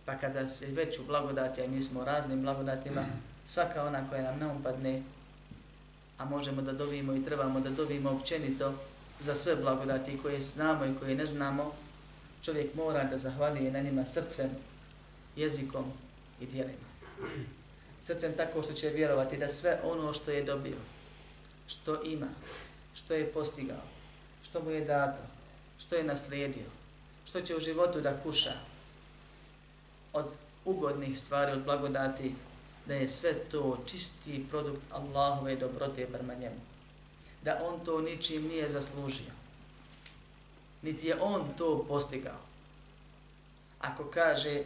Pa 0.09 0.15
kada 0.17 0.47
se 0.47 0.65
već 0.65 0.99
u 0.99 1.03
blagodati, 1.03 1.61
a 1.61 1.67
mi 1.67 1.83
smo 1.83 2.05
raznim 2.05 2.41
blagodatima, 2.41 3.05
svaka 3.45 3.83
ona 3.83 4.09
koja 4.09 4.21
nam 4.21 4.39
naumpadne, 4.39 5.03
a 6.17 6.25
možemo 6.25 6.61
da 6.61 6.73
dobijemo 6.73 7.15
i 7.15 7.23
trebamo 7.23 7.59
da 7.59 7.69
dobijemo 7.69 8.09
općenito 8.09 8.73
za 9.19 9.35
sve 9.35 9.55
blagodati 9.55 10.19
koje 10.21 10.41
znamo 10.41 10.85
i 10.85 10.95
koje 10.99 11.15
ne 11.15 11.25
znamo, 11.25 11.73
čovjek 12.41 12.75
mora 12.75 13.03
da 13.03 13.17
zahvalije 13.17 13.71
na 13.71 13.79
njima 13.79 14.05
srcem, 14.05 14.49
jezikom 15.35 15.85
i 16.41 16.45
dijelima. 16.45 16.89
Srcem 18.01 18.33
tako 18.37 18.63
što 18.63 18.73
će 18.73 18.89
vjerovati 18.89 19.37
da 19.37 19.49
sve 19.49 19.79
ono 19.83 20.13
što 20.13 20.31
je 20.31 20.43
dobio, 20.43 20.77
što 21.67 22.03
ima, 22.03 22.27
što 22.93 23.13
je 23.13 23.33
postigao, 23.33 23.83
što 24.43 24.61
mu 24.61 24.71
je 24.71 24.85
dato, 24.85 25.21
što 25.79 25.95
je 25.95 26.03
naslijedio, 26.03 26.69
što 27.25 27.41
će 27.41 27.55
u 27.55 27.59
životu 27.59 28.01
da 28.01 28.17
kuša 28.23 28.53
od 30.13 30.25
ugodnih 30.65 31.19
stvari, 31.19 31.51
od 31.51 31.63
blagodati, 31.63 32.35
da 32.85 32.93
je 32.93 33.07
sve 33.07 33.33
to 33.33 33.77
čisti 33.85 34.45
produkt 34.49 34.81
Allahove 34.91 35.55
dobrote 35.55 36.07
prema 36.07 36.33
njemu. 36.33 36.61
Da 37.43 37.59
on 37.63 37.85
to 37.85 38.01
ničim 38.01 38.47
nije 38.47 38.69
zaslužio. 38.69 39.31
Niti 40.81 41.07
je 41.07 41.21
on 41.21 41.53
to 41.57 41.85
postigao. 41.87 42.39
Ako 43.79 44.03
kaže, 44.03 44.63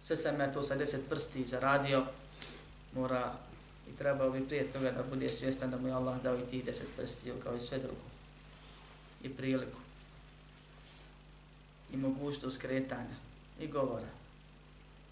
sve 0.00 0.16
sam 0.16 0.40
ja 0.40 0.52
to 0.52 0.62
sa 0.62 0.74
deset 0.74 1.08
prsti 1.08 1.44
zaradio, 1.44 2.06
mora 2.94 3.34
i 3.88 3.96
trebao 3.96 4.30
bi 4.30 4.48
prije 4.48 4.72
toga 4.72 4.90
da 4.90 5.02
bude 5.02 5.28
svjestan 5.28 5.70
da 5.70 5.76
mu 5.76 5.88
je 5.88 5.94
Allah 5.94 6.22
dao 6.22 6.38
i 6.38 6.46
ti 6.50 6.62
deset 6.62 6.88
prsti, 6.96 7.32
kao 7.42 7.56
i 7.56 7.60
sve 7.60 7.78
drugo 7.78 8.14
i 9.22 9.28
priliku 9.28 9.78
i 11.92 11.96
mogućnost 11.96 12.60
kretanja 12.60 13.16
i 13.60 13.66
govora 13.66 14.23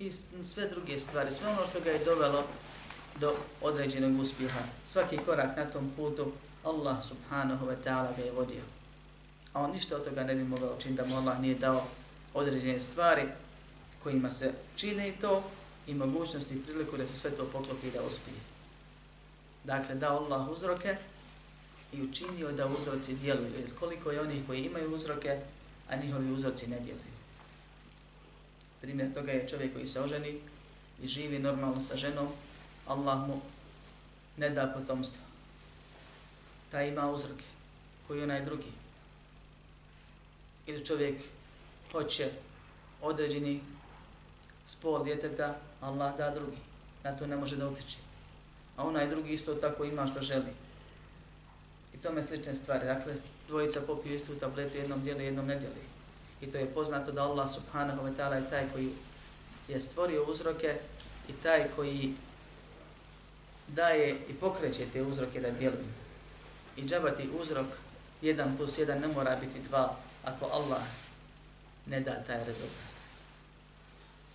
i 0.07 0.13
sve 0.45 0.69
druge 0.69 0.99
stvari, 0.99 1.31
sve 1.31 1.49
ono 1.49 1.67
što 1.71 1.81
ga 1.81 1.91
je 1.91 2.05
dovelo 2.05 2.45
do 3.21 3.35
određenog 3.61 4.21
uspjeha. 4.21 4.61
Svaki 4.87 5.19
korak 5.19 5.57
na 5.57 5.65
tom 5.65 5.91
putu 5.97 6.33
Allah 6.65 7.03
subhanahu 7.03 7.67
wa 7.67 7.77
ta'ala 7.85 8.17
ga 8.17 8.23
je 8.23 8.33
vodio. 8.33 8.63
A 9.53 9.63
on 9.63 9.71
ništa 9.71 9.97
od 9.97 10.05
toga 10.05 10.25
ne 10.25 10.35
bi 10.35 10.45
mogao 10.45 10.77
činiti 10.79 11.03
da 11.03 11.09
mu 11.09 11.17
Allah 11.17 11.41
nije 11.41 11.55
dao 11.55 11.87
određene 12.35 12.81
stvari 12.81 13.23
kojima 14.03 14.31
se 14.31 14.53
čine 14.77 15.09
i 15.09 15.13
to 15.13 15.43
i 15.87 15.95
mogućnosti 15.95 16.55
i 16.55 16.63
priliku 16.63 16.97
da 16.97 17.07
se 17.07 17.17
sve 17.17 17.31
to 17.31 17.45
poklopi 17.53 17.89
i 17.89 17.91
da 17.91 18.03
uspije. 18.03 18.37
Dakle, 19.65 19.95
da 19.95 20.11
Allah 20.11 20.49
uzroke 20.49 20.97
i 21.93 22.03
učinio 22.03 22.53
da 22.53 22.67
uzroci 22.67 23.15
djeluju. 23.15 23.53
Jer 23.59 23.75
koliko 23.79 24.11
je 24.11 24.21
onih 24.21 24.43
koji 24.47 24.65
imaju 24.65 24.95
uzroke, 24.95 25.41
a 25.89 25.97
njihovi 25.97 26.33
uzroci 26.33 26.67
ne 26.67 26.81
djeluju. 26.81 27.12
Primjer 28.83 29.15
toga 29.15 29.33
je 29.33 29.49
čovjek 29.49 29.73
koji 29.73 29.87
se 29.87 30.01
oženi 30.01 30.41
i 31.03 31.09
živi 31.09 31.39
normalno 31.39 31.81
sa 31.81 31.97
ženom, 31.97 32.29
Allah 32.87 33.29
mu 33.29 33.41
ne 34.37 34.51
da 34.51 34.67
potomstvo. 34.67 35.23
Ta 36.71 36.83
ima 36.83 37.11
uzroke, 37.11 37.45
koji 38.07 38.23
onaj 38.23 38.45
drugi. 38.45 38.73
Ili 40.67 40.87
čovjek 40.87 41.23
hoće 41.93 42.31
određeni 43.01 43.61
spol 44.67 45.05
djeteta, 45.05 45.59
Allah 45.81 46.17
da 46.17 46.31
drugi. 46.31 46.59
Na 47.05 47.13
to 47.13 47.27
ne 47.27 47.37
može 47.37 47.57
da 47.57 47.69
utiče. 47.69 47.99
A 48.77 48.87
onaj 48.87 49.09
drugi 49.09 49.33
isto 49.33 49.55
tako 49.55 49.85
ima 49.85 50.07
što 50.07 50.21
želi 50.21 50.53
I 51.95 51.99
tome 51.99 52.23
slične 52.23 52.55
stvari. 52.55 52.87
Dakle, 52.87 53.15
dvojica 53.49 53.81
popiju 53.87 54.15
istu 54.15 54.35
tabletu, 54.35 54.77
jednom 54.77 55.03
dijeli, 55.03 55.25
jednom 55.25 55.47
ne 55.47 55.57
dijeli. 55.57 55.83
I 56.43 56.47
to 56.47 56.59
je 56.59 56.75
poznato 56.75 57.13
da 57.13 57.23
Allah 57.23 57.49
subhanahu 57.49 58.03
wa 58.03 58.13
ta'ala 58.17 58.35
je 58.35 58.51
taj 58.51 58.71
koji 58.73 58.91
je 59.69 59.81
stvorio 59.81 60.25
uzroke 60.25 60.79
i 61.29 61.33
taj 61.33 61.69
koji 61.77 62.15
daje 63.69 64.19
i 64.29 64.35
pokreće 64.35 64.87
te 64.93 65.03
uzroke 65.03 65.41
da 65.41 65.51
djeluju. 65.51 65.93
I 66.77 66.85
džabati 66.85 67.29
uzrok 67.41 67.67
1 68.23 68.57
plus 68.57 68.79
1 68.79 69.01
ne 69.01 69.09
mora 69.09 69.37
biti 69.37 69.59
2 69.71 69.89
ako 70.25 70.47
Allah 70.47 70.83
ne 71.87 72.01
da 72.01 72.23
taj 72.27 72.45
rezultat. 72.45 72.93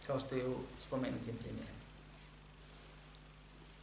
Kao 0.08 0.20
što 0.20 0.36
je 0.36 0.48
u 0.48 0.56
spomenutim 0.80 1.38
primjerima. 1.38 1.78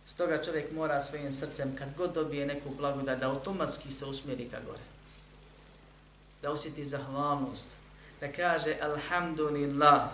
Stoga 0.07 0.43
čovjek 0.43 0.73
mora 0.73 1.01
svojim 1.01 1.33
srcem, 1.33 1.77
kad 1.79 1.89
god 1.97 2.15
dobije 2.15 2.47
neku 2.47 2.71
blagodat, 2.79 3.19
da 3.19 3.31
automatski 3.31 3.91
se 3.91 4.05
usmjeri 4.05 4.49
ka 4.49 4.61
gore. 4.67 4.83
da 6.43 6.51
osjeti 6.51 6.85
zahvalnost, 6.85 7.67
da 8.25 8.33
kaže 8.33 8.77
alhamdulillah, 8.81 10.09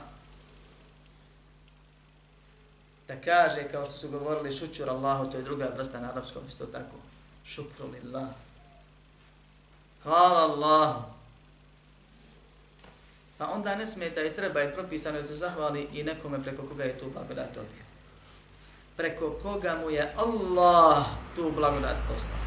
da 3.08 3.14
kaže, 3.24 3.68
kao 3.70 3.84
što 3.84 3.94
su 3.94 4.08
govorili, 4.08 4.52
šućur 4.52 4.90
Allahu, 4.90 5.30
to 5.30 5.36
je 5.36 5.42
druga 5.42 5.70
vrsta 5.76 6.00
na 6.00 6.10
arapskom, 6.10 6.42
isto 6.48 6.66
tako, 6.66 6.96
šukru 7.44 7.86
lillah. 7.86 8.28
Hvala 10.02 10.40
Allahu. 10.40 11.02
Pa 13.38 13.46
onda 13.46 13.76
ne 13.76 13.86
smeta 13.86 14.22
i 14.22 14.34
treba 14.34 14.62
i 14.62 14.72
propisano 14.72 15.20
da 15.20 15.26
se 15.26 15.34
zahvali 15.34 15.88
i 15.92 16.02
nekome 16.02 16.42
preko 16.42 16.62
koga 16.62 16.84
je 16.84 16.98
tu 16.98 17.10
blagodat 17.10 17.54
dobio. 17.54 17.84
Preko 18.96 19.38
koga 19.42 19.78
mu 19.82 19.90
je 19.90 20.12
Allah 20.16 21.06
tu 21.36 21.52
blagodat 21.56 21.96
poslao. 22.08 22.38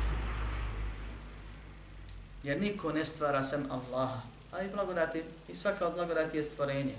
Jer 2.43 2.61
niko 2.61 2.91
ne 2.91 3.05
stvara 3.05 3.43
sem 3.43 3.67
Allaha. 3.71 4.32
A 4.53 4.63
i 4.63 4.69
blagodati, 4.69 5.23
i 5.47 5.55
svaka 5.55 5.87
od 5.87 5.93
blagodati 5.93 6.37
je 6.37 6.43
stvorenje. 6.43 6.95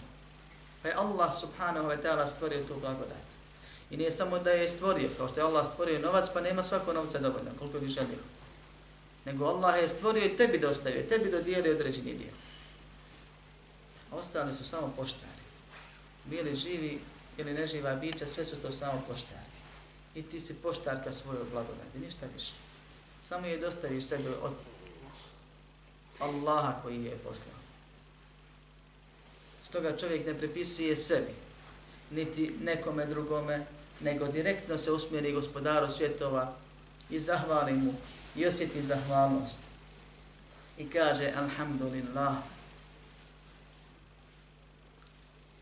Pa 0.82 0.88
je 0.88 0.94
Allah 0.94 1.34
subhanahu 1.40 1.88
wa 1.88 2.02
ta'ala 2.02 2.26
stvorio 2.26 2.64
tu 2.68 2.74
blagodat. 2.80 3.28
I 3.90 3.96
nije 3.96 4.10
samo 4.10 4.38
da 4.38 4.50
je 4.50 4.68
stvorio, 4.68 5.08
kao 5.16 5.28
što 5.28 5.40
je 5.40 5.44
Allah 5.44 5.66
stvorio 5.66 5.98
novac, 5.98 6.26
pa 6.34 6.40
nema 6.40 6.62
svako 6.62 6.92
novca 6.92 7.18
dovoljno, 7.18 7.50
koliko 7.58 7.78
bi 7.78 7.88
želio. 7.88 8.18
Nego 9.24 9.46
Allah 9.46 9.82
je 9.82 9.88
stvorio 9.88 10.24
i 10.24 10.36
tebi 10.36 10.58
dostavio, 10.58 11.02
tebi 11.08 11.30
dodijelio 11.30 11.74
određeni 11.74 12.14
dio. 12.14 12.32
A 14.12 14.16
ostali 14.16 14.54
su 14.54 14.64
samo 14.64 14.92
poštari. 14.96 15.44
Bili 16.24 16.56
živi 16.56 17.00
ili 17.38 17.54
neživa 17.54 17.94
bića, 17.94 18.26
sve 18.26 18.44
su 18.44 18.56
to 18.56 18.72
samo 18.72 19.02
poštari. 19.08 19.54
I 20.14 20.22
ti 20.22 20.40
si 20.40 20.54
poštarka 20.54 21.12
svojog 21.12 21.46
blagodati, 21.50 21.98
ništa 21.98 22.26
više. 22.34 22.52
Samo 23.22 23.46
je 23.46 23.58
dostaviš 23.58 24.04
sebe 24.04 24.28
od 24.42 24.52
Allaha 26.18 26.72
koji 26.82 27.04
je 27.04 27.18
poslao. 27.18 27.56
Stoga 29.62 29.96
čovjek 29.96 30.26
ne 30.26 30.34
prepisuje 30.34 30.96
sebi, 30.96 31.34
niti 32.10 32.54
nekome 32.62 33.06
drugome, 33.06 33.66
nego 34.00 34.28
direktno 34.28 34.78
se 34.78 34.92
usmjeri 34.92 35.32
gospodaru 35.32 35.90
svjetova 35.90 36.54
i 37.10 37.18
zahvali 37.18 37.72
mu 37.72 37.94
i 38.36 38.46
osjeti 38.46 38.82
zahvalnost. 38.82 39.58
I 40.78 40.90
kaže 40.90 41.32
Alhamdulillah. 41.36 42.34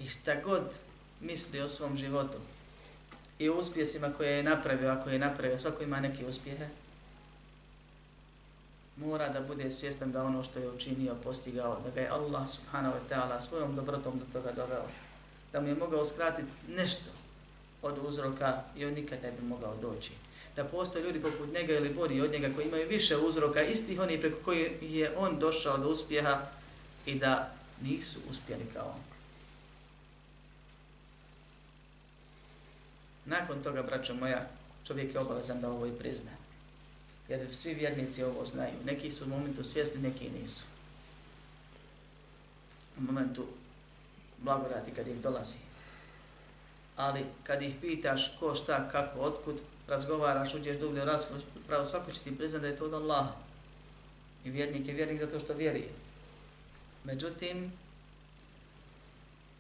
I 0.00 0.08
šta 0.08 0.40
god 0.40 0.62
misli 1.20 1.60
o 1.60 1.68
svom 1.68 1.98
životu 1.98 2.38
i 3.38 3.50
uspjesima 3.50 4.12
koje 4.12 4.36
je 4.36 4.42
napravio, 4.42 4.90
ako 4.90 5.10
je 5.10 5.18
napravio, 5.18 5.58
svako 5.58 5.82
ima 5.82 6.00
neke 6.00 6.26
uspjehe, 6.26 6.68
mora 9.06 9.28
da 9.28 9.40
bude 9.40 9.70
svjestan 9.70 10.12
da 10.12 10.22
ono 10.22 10.42
što 10.42 10.58
je 10.58 10.70
učinio, 10.70 11.14
postigao, 11.24 11.80
da 11.84 11.90
ga 11.90 12.00
je 12.00 12.08
Allah 12.08 12.48
subhanahu 12.48 12.94
wa 12.94 13.14
ta'ala 13.14 13.40
svojom 13.40 13.76
dobrotom 13.76 14.18
do 14.18 14.24
toga 14.32 14.52
doveo, 14.52 14.84
da 15.52 15.60
mu 15.60 15.68
je 15.68 15.74
mogao 15.74 16.04
skratiti 16.04 16.48
nešto 16.68 17.10
od 17.82 17.98
uzroka 18.08 18.62
i 18.76 18.84
on 18.84 18.92
nikad 18.92 19.18
ne 19.22 19.32
bi 19.32 19.42
mogao 19.42 19.76
doći. 19.76 20.12
Da 20.56 20.64
postoje 20.64 21.04
ljudi 21.04 21.22
poput 21.22 21.52
njega 21.54 21.72
ili 21.72 21.94
bolji 21.94 22.20
od 22.20 22.30
njega 22.30 22.54
koji 22.54 22.66
imaju 22.66 22.88
više 22.88 23.16
uzroka, 23.16 23.62
istih 23.62 24.00
oni 24.00 24.20
preko 24.20 24.38
koji 24.44 24.78
je 24.80 25.16
on 25.16 25.38
došao 25.38 25.78
do 25.78 25.88
uspjeha 25.88 26.40
i 27.06 27.14
da 27.14 27.52
nisu 27.82 28.18
uspjeli 28.30 28.66
kao 28.74 28.86
on. 28.86 29.00
Nakon 33.24 33.62
toga, 33.62 33.82
braćo 33.82 34.14
moja, 34.14 34.46
čovjek 34.86 35.14
je 35.14 35.20
obavezan 35.20 35.60
da 35.60 35.70
ovo 35.70 35.86
i 35.86 35.92
prizna. 35.98 36.41
Jer 37.28 37.54
svi 37.54 37.74
vjernici 37.74 38.22
ovo 38.22 38.44
znaju. 38.44 38.74
Neki 38.84 39.10
su 39.10 39.24
u 39.24 39.28
momentu 39.28 39.64
svjesni, 39.64 40.02
neki 40.02 40.30
nisu. 40.30 40.64
U 42.98 43.00
momentu 43.00 43.46
blagodati 44.38 44.94
kad 44.94 45.08
im 45.08 45.20
dolazi. 45.20 45.58
Ali 46.96 47.24
kad 47.42 47.62
ih 47.62 47.74
pitaš 47.80 48.36
ko, 48.40 48.54
šta, 48.54 48.88
kako, 48.88 49.20
otkud, 49.20 49.60
razgovaraš, 49.88 50.54
uđeš 50.54 50.78
dublje 50.78 51.02
u 51.02 51.04
raspravu, 51.04 51.84
svako 51.84 52.12
će 52.12 52.20
ti 52.20 52.36
priznati 52.36 52.62
da 52.62 52.68
je 52.68 52.76
to 52.76 52.84
od 52.84 52.94
Allaha. 52.94 53.32
I 54.44 54.50
vjernik 54.50 54.88
je 54.88 54.94
vjernik 54.94 55.20
zato 55.20 55.38
što 55.38 55.54
vjeruje. 55.54 55.88
Međutim, 57.04 57.72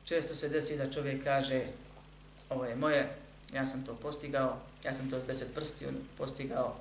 često 0.04 0.34
se 0.34 0.48
desi 0.48 0.76
da 0.76 0.90
čovjek 0.90 1.24
kaže 1.24 1.66
ovo 2.50 2.64
je 2.64 2.76
moje, 2.76 3.16
ja 3.54 3.66
sam 3.66 3.84
to 3.86 3.94
postigao, 3.94 4.58
ja 4.84 4.94
sam 4.94 5.10
to 5.10 5.20
s 5.20 5.24
deset 5.24 5.54
prstiju 5.54 5.88
postigao, 6.18 6.76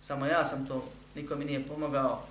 samo 0.00 0.26
ja 0.26 0.44
sam 0.44 0.66
to, 0.66 0.88
niko 1.14 1.36
mi 1.36 1.44
nije 1.44 1.66
pomogao. 1.66 2.22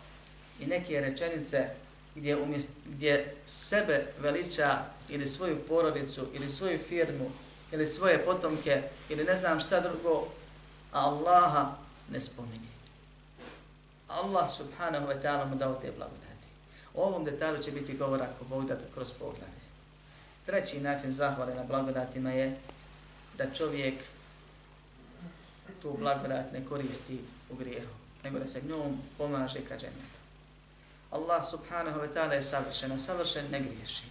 I 0.59 0.65
neke 0.65 0.99
rečenice 0.99 1.69
gdje, 2.15 2.37
umjest, 2.37 2.69
gdje 2.85 3.35
sebe 3.45 4.05
veliča 4.19 4.79
ili 5.09 5.27
svoju 5.27 5.57
porodicu 5.67 6.27
ili 6.33 6.49
svoju 6.49 6.79
firmu 6.79 7.31
ili 7.71 7.87
svoje 7.87 8.25
potomke 8.25 8.83
ili 9.09 9.23
ne 9.23 9.35
znam 9.35 9.59
šta 9.59 9.79
drugo, 9.79 10.27
a 10.91 10.99
Allaha 10.99 11.75
ne 12.11 12.21
spominje. 12.21 12.67
Allah 14.07 14.47
subhanahu 14.51 15.07
wa 15.07 15.21
ta'ala 15.21 15.45
mu 15.45 15.55
dao 15.55 15.73
te 15.73 15.91
blagodati. 15.91 16.47
O 16.93 17.03
ovom 17.03 17.25
detalju 17.25 17.63
će 17.63 17.71
biti 17.71 17.97
govor 17.97 18.21
ako 18.21 18.45
Bog 18.45 18.65
da 18.65 18.75
kroz 18.93 19.11
poglavlje. 19.11 19.67
Treći 20.45 20.79
način 20.79 21.13
zahvale 21.13 21.55
na 21.55 21.63
blagodatima 21.63 22.31
je 22.31 22.57
da 23.37 23.53
čovjek 23.53 23.95
tu 25.81 25.97
blagodat 25.99 26.51
ne 26.53 26.65
koristi 26.65 27.19
u 27.49 27.55
grijehu, 27.55 27.93
nego 28.23 28.39
da 28.39 28.47
se 28.47 28.61
njom 28.61 28.99
pomaže 29.17 29.59
ka 29.67 29.77
džennetu. 29.77 30.17
Allah 31.11 31.45
subhanahu 31.49 31.99
wa 31.99 32.07
ta'ala 32.13 32.33
je 32.33 32.43
savršen, 32.43 32.91
a 32.91 32.99
savršen 32.99 33.45
ne 33.51 33.59
griješi. 33.59 34.03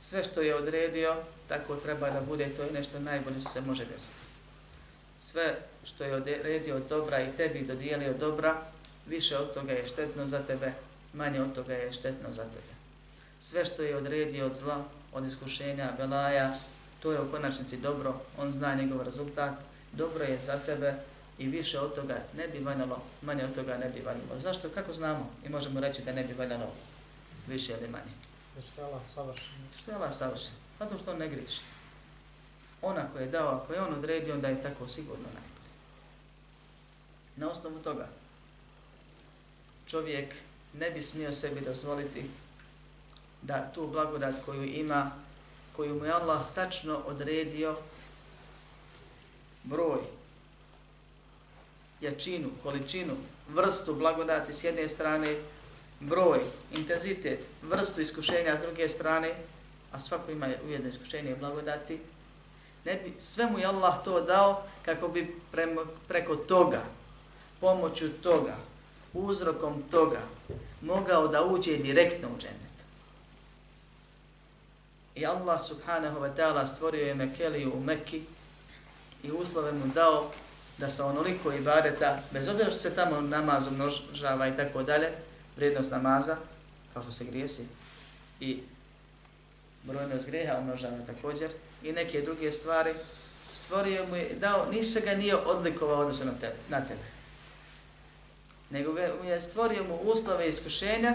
Sve 0.00 0.24
što 0.24 0.40
je 0.40 0.54
odredio, 0.54 1.16
tako 1.48 1.76
treba 1.76 2.10
da 2.10 2.20
bude, 2.20 2.48
to 2.48 2.62
je 2.62 2.72
nešto 2.72 2.98
najbolje 2.98 3.40
što 3.40 3.50
se 3.50 3.60
može 3.60 3.84
desiti. 3.84 4.24
Sve 5.18 5.58
što 5.84 6.04
je 6.04 6.14
odredio 6.14 6.80
dobra 6.88 7.22
i 7.22 7.32
tebi 7.36 7.66
dodijelio 7.66 8.12
dobra, 8.12 8.56
više 9.06 9.36
od 9.38 9.54
toga 9.54 9.72
je 9.72 9.86
štetno 9.86 10.26
za 10.26 10.42
tebe, 10.42 10.72
manje 11.12 11.40
od 11.42 11.54
toga 11.54 11.74
je 11.74 11.92
štetno 11.92 12.32
za 12.32 12.42
tebe. 12.42 12.74
Sve 13.40 13.64
što 13.64 13.82
je 13.82 13.96
odredio 13.96 14.46
od 14.46 14.54
zla, 14.54 14.84
od 15.12 15.26
iskušenja, 15.26 15.92
belaja, 15.96 16.58
to 17.00 17.12
je 17.12 17.20
u 17.20 17.30
konačnici 17.30 17.76
dobro, 17.76 18.20
on 18.38 18.52
zna 18.52 18.74
njegov 18.74 19.02
rezultat, 19.02 19.54
dobro 19.92 20.24
je 20.24 20.38
za 20.38 20.58
tebe, 20.58 20.94
i 21.38 21.48
više 21.48 21.80
od 21.80 21.94
toga 21.94 22.24
ne 22.36 22.48
bi 22.48 22.58
valjalo, 22.58 23.02
manje 23.22 23.44
od 23.44 23.54
toga 23.54 23.76
ne 23.76 23.88
bi 23.88 24.00
valjalo. 24.00 24.40
Zašto? 24.40 24.68
Kako 24.68 24.92
znamo 24.92 25.30
i 25.44 25.48
možemo 25.48 25.80
reći 25.80 26.02
da 26.02 26.12
ne 26.12 26.24
bi 26.24 26.32
valjalo 26.32 26.72
više 27.46 27.72
ili 27.72 27.88
manje? 27.88 28.12
Zato 28.56 28.68
što 28.68 28.80
je 28.80 28.86
Allah 28.86 29.06
savršen. 29.06 29.52
Zato 29.64 29.78
što 29.78 29.90
je 29.90 29.94
Allah 29.94 30.14
savršen. 30.14 30.54
Zato 30.78 30.98
što 30.98 31.10
on 31.10 31.18
ne 31.18 31.28
griši. 31.28 31.60
Ona 32.82 33.08
koja 33.12 33.22
je 33.22 33.30
dao, 33.30 33.48
ako 33.48 33.72
je 33.72 33.80
on 33.80 33.94
odredio, 33.94 34.34
onda 34.34 34.48
je 34.48 34.62
tako 34.62 34.88
sigurno 34.88 35.24
najbolje. 35.24 35.70
Na 37.36 37.50
osnovu 37.50 37.78
toga, 37.78 38.08
čovjek 39.86 40.34
ne 40.74 40.90
bi 40.90 41.02
smio 41.02 41.32
sebi 41.32 41.60
dozvoliti 41.60 42.30
da 43.42 43.70
tu 43.74 43.86
blagodat 43.86 44.34
koju 44.46 44.64
ima, 44.64 45.10
koju 45.76 45.94
mu 45.94 46.04
je 46.04 46.12
Allah 46.12 46.42
tačno 46.54 46.96
odredio, 46.96 47.76
broj, 49.64 50.00
jačinu, 52.04 52.50
količinu, 52.62 53.14
vrstu 53.48 53.94
blagodati 53.94 54.52
s 54.52 54.64
jedne 54.64 54.88
strane, 54.88 55.36
broj, 56.00 56.40
intenzitet, 56.72 57.38
vrstu 57.62 58.00
iskušenja 58.00 58.56
s 58.56 58.60
druge 58.60 58.88
strane, 58.88 59.34
a 59.92 60.00
svako 60.00 60.30
ima 60.30 60.48
ujedno 60.66 60.88
iskušenje 60.88 61.30
i 61.30 61.36
blagodati, 61.36 62.00
ne 62.84 62.94
bi, 62.94 63.14
sve 63.18 63.46
mu 63.46 63.58
je 63.58 63.66
Allah 63.66 64.04
to 64.04 64.20
dao 64.20 64.62
kako 64.84 65.08
bi 65.08 65.34
premo, 65.52 65.84
preko 66.08 66.36
toga, 66.36 66.82
pomoću 67.60 68.08
toga, 68.08 68.56
uzrokom 69.12 69.82
toga, 69.90 70.20
mogao 70.80 71.28
da 71.28 71.44
uđe 71.44 71.76
direktno 71.76 72.28
u 72.28 72.38
džennet. 72.38 72.74
I 75.14 75.26
Allah 75.26 75.60
subhanahu 75.60 76.20
wa 76.20 76.30
ta'ala 76.36 76.66
stvorio 76.66 77.06
je 77.06 77.14
Mekeliju 77.14 77.72
u 77.74 77.80
Mekki 77.80 78.22
i 79.22 79.30
uslove 79.30 79.72
mu 79.72 79.86
dao 79.94 80.30
da 80.78 80.90
sa 80.90 81.06
onoliko 81.06 81.52
ibadeta, 81.52 82.22
bez 82.30 82.48
obzira 82.48 82.70
što 82.70 82.80
se 82.80 82.94
tamo 82.94 83.20
namaz 83.20 83.66
umnožava 83.66 84.48
i 84.48 84.56
tako 84.56 84.82
dalje, 84.82 85.08
vrijednost 85.56 85.90
namaza, 85.90 86.36
kao 86.92 87.02
što 87.02 87.12
se 87.12 87.24
grijesi, 87.24 87.66
i 88.40 88.60
brojnost 89.82 90.26
greha 90.26 90.58
umnožava 90.58 90.98
također, 91.06 91.50
i 91.82 91.92
neke 91.92 92.22
druge 92.22 92.52
stvari, 92.52 92.94
stvorio 93.52 94.06
mu 94.06 94.16
je, 94.16 94.34
dao, 94.40 94.66
ništa 94.70 95.00
ga 95.00 95.14
nije 95.14 95.36
odlikovao 95.36 96.00
odnosno 96.00 96.24
na 96.24 96.32
tebe, 96.32 96.56
na 96.68 96.80
tebe. 96.80 97.14
Nego 98.70 98.92
ga 98.92 99.02
je 99.02 99.40
stvorio 99.40 99.84
mu 99.84 99.96
uslove 99.96 100.48
iskušenja, 100.48 101.14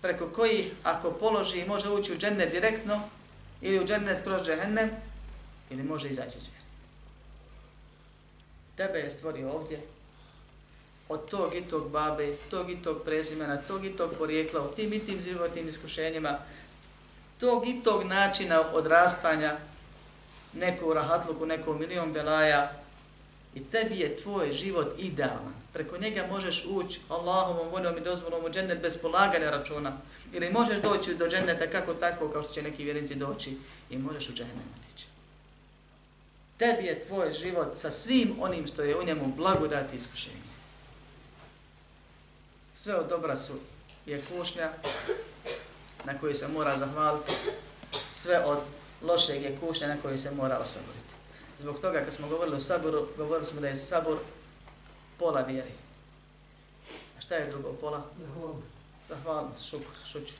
preko 0.00 0.28
koji, 0.28 0.70
ako 0.82 1.10
položi, 1.10 1.64
može 1.64 1.88
ući 1.88 2.12
u 2.12 2.18
džennet 2.18 2.52
direktno, 2.52 3.00
ili 3.60 3.80
u 3.80 3.86
džennet 3.86 4.22
kroz 4.22 4.46
džehennem, 4.46 4.90
ili 5.70 5.82
može 5.82 6.08
izaći 6.08 6.38
iz 6.38 6.61
Tebe 8.76 8.98
je 8.98 9.10
stvorio 9.10 9.50
ovdje, 9.50 9.80
od 11.08 11.30
tog 11.30 11.54
i 11.54 11.62
tog 11.62 11.90
babe, 11.90 12.36
tog 12.50 12.70
i 12.70 12.82
tog 12.82 13.02
prezimena, 13.04 13.56
tog 13.56 13.84
i 13.84 13.96
tog 13.96 14.10
porijekla, 14.18 14.62
u 14.62 14.74
tim 14.74 14.92
i 14.92 15.04
tim 15.04 15.20
životnim 15.20 15.68
iskušenjima, 15.68 16.38
tog 17.40 17.68
i 17.68 17.80
tog 17.84 18.04
načina 18.04 18.60
odrastanja, 18.72 19.56
neko 20.52 20.94
rahatluku, 20.94 21.46
neko 21.46 21.74
milion 21.74 22.12
belaja, 22.12 22.72
i 23.54 23.64
tebi 23.64 24.00
je 24.00 24.16
tvoj 24.16 24.52
život 24.52 24.94
idealan. 24.98 25.54
Preko 25.72 25.98
njega 25.98 26.26
možeš 26.30 26.64
ući 26.68 27.00
Allahovom 27.08 27.68
voljom 27.68 27.96
i 27.96 28.00
dozvolom 28.00 28.44
u 28.44 28.50
džennet 28.50 28.82
bez 28.82 28.98
polaganja 28.98 29.50
računa. 29.50 29.92
Ili 30.32 30.50
možeš 30.50 30.80
doći 30.80 31.14
do 31.14 31.28
dženneta 31.28 31.66
kako 31.66 31.94
tako, 31.94 32.28
kao 32.28 32.42
što 32.42 32.52
će 32.52 32.62
neki 32.62 32.84
vjernici 32.84 33.14
doći 33.14 33.56
i 33.90 33.98
možeš 33.98 34.28
u 34.28 34.32
džennet. 34.32 34.91
Tebi 36.62 36.86
je 36.86 37.00
tvoj 37.00 37.32
život 37.32 37.74
sa 37.74 37.90
svim 37.90 38.36
onim 38.40 38.66
što 38.66 38.82
je 38.82 38.98
u 38.98 39.04
njemu 39.04 39.32
blagodati 39.36 39.96
iskušenje. 39.96 40.52
Sve 42.74 42.94
od 42.94 43.08
dobra 43.08 43.36
su 43.36 43.52
je 44.06 44.22
kušnja 44.22 44.70
na 46.04 46.18
koju 46.18 46.34
se 46.34 46.48
mora 46.48 46.78
zahvaliti. 46.78 47.32
Sve 48.10 48.44
od 48.44 48.58
lošeg 49.02 49.42
je 49.42 49.58
kušnja 49.60 49.88
na 49.88 49.96
koju 50.02 50.18
se 50.18 50.30
mora 50.30 50.58
osaboriti. 50.58 51.12
Zbog 51.58 51.80
toga 51.80 52.00
kad 52.04 52.12
smo 52.12 52.28
govorili 52.28 52.56
o 52.56 52.60
saboru, 52.60 53.08
govorili 53.16 53.46
smo 53.46 53.60
da 53.60 53.68
je 53.68 53.76
sabor 53.76 54.18
pola 55.18 55.40
vjeri. 55.40 55.72
A 57.18 57.20
šta 57.20 57.34
je 57.34 57.50
drugo 57.50 57.72
pola? 57.72 58.02
Zahvalnost, 59.08 59.68
šukr, 59.70 59.94
šučer. 60.12 60.38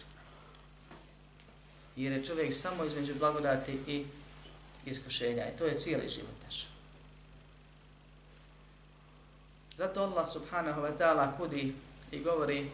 Jer 1.96 2.12
je 2.12 2.24
čovjek 2.24 2.54
samo 2.54 2.84
između 2.84 3.14
blagodati 3.14 3.72
i 3.86 4.06
iskušenja. 4.86 5.48
I 5.48 5.56
to 5.56 5.66
je 5.66 5.78
cijeli 5.78 6.08
život 6.08 6.34
naš. 6.44 6.66
Zato 9.76 10.02
Allah 10.02 10.26
subhanahu 10.28 10.82
wa 10.82 10.92
ta'ala 10.98 11.32
kudi 11.36 11.74
i 12.12 12.20
govori 12.20 12.70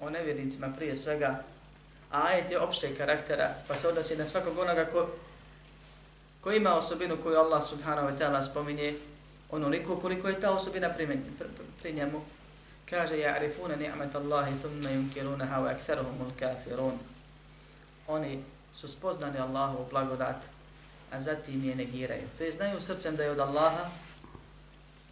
o 0.00 0.10
nevjernicima 0.10 0.72
prije 0.76 0.96
svega, 0.96 1.42
a 2.10 2.22
ajet 2.26 2.50
je 2.50 2.60
opšteg 2.60 2.96
karaktera, 2.96 3.54
pa 3.68 3.76
se 3.76 3.88
odnosi 3.88 4.16
na 4.16 4.26
svakog 4.26 4.58
onoga 4.58 4.84
ko, 4.84 5.08
ko 6.40 6.52
ima 6.52 6.74
osobinu 6.74 7.16
koju 7.22 7.36
Allah 7.36 7.62
subhanahu 7.68 8.08
wa 8.08 8.18
ta'ala 8.18 8.42
spominje, 8.42 8.94
onoliko 9.50 9.96
koliko 9.96 10.28
je 10.28 10.40
ta 10.40 10.50
osobina 10.50 10.88
pri, 10.88 11.06
pri, 11.06 11.48
pri 11.82 11.92
njemu, 11.92 12.22
kaže 12.90 13.16
ja'rifuna 13.16 13.76
ni'mat 13.76 14.14
Allahi 14.14 14.52
thumma 14.62 14.90
yunkirunaha 14.90 15.62
wa 15.62 15.70
aktharuhumul 15.70 16.32
kafirun. 16.38 16.98
Oni 18.08 18.44
su 18.72 18.88
spoznani 18.88 19.38
Allahu 19.38 19.86
blagodat, 19.90 20.44
a 21.10 21.20
zatim 21.20 21.64
je 21.64 21.74
negiraju. 21.74 22.28
To 22.38 22.44
je 22.44 22.52
znaju 22.52 22.80
srcem 22.80 23.16
da 23.16 23.24
je 23.24 23.30
od 23.30 23.38
Allaha, 23.38 23.90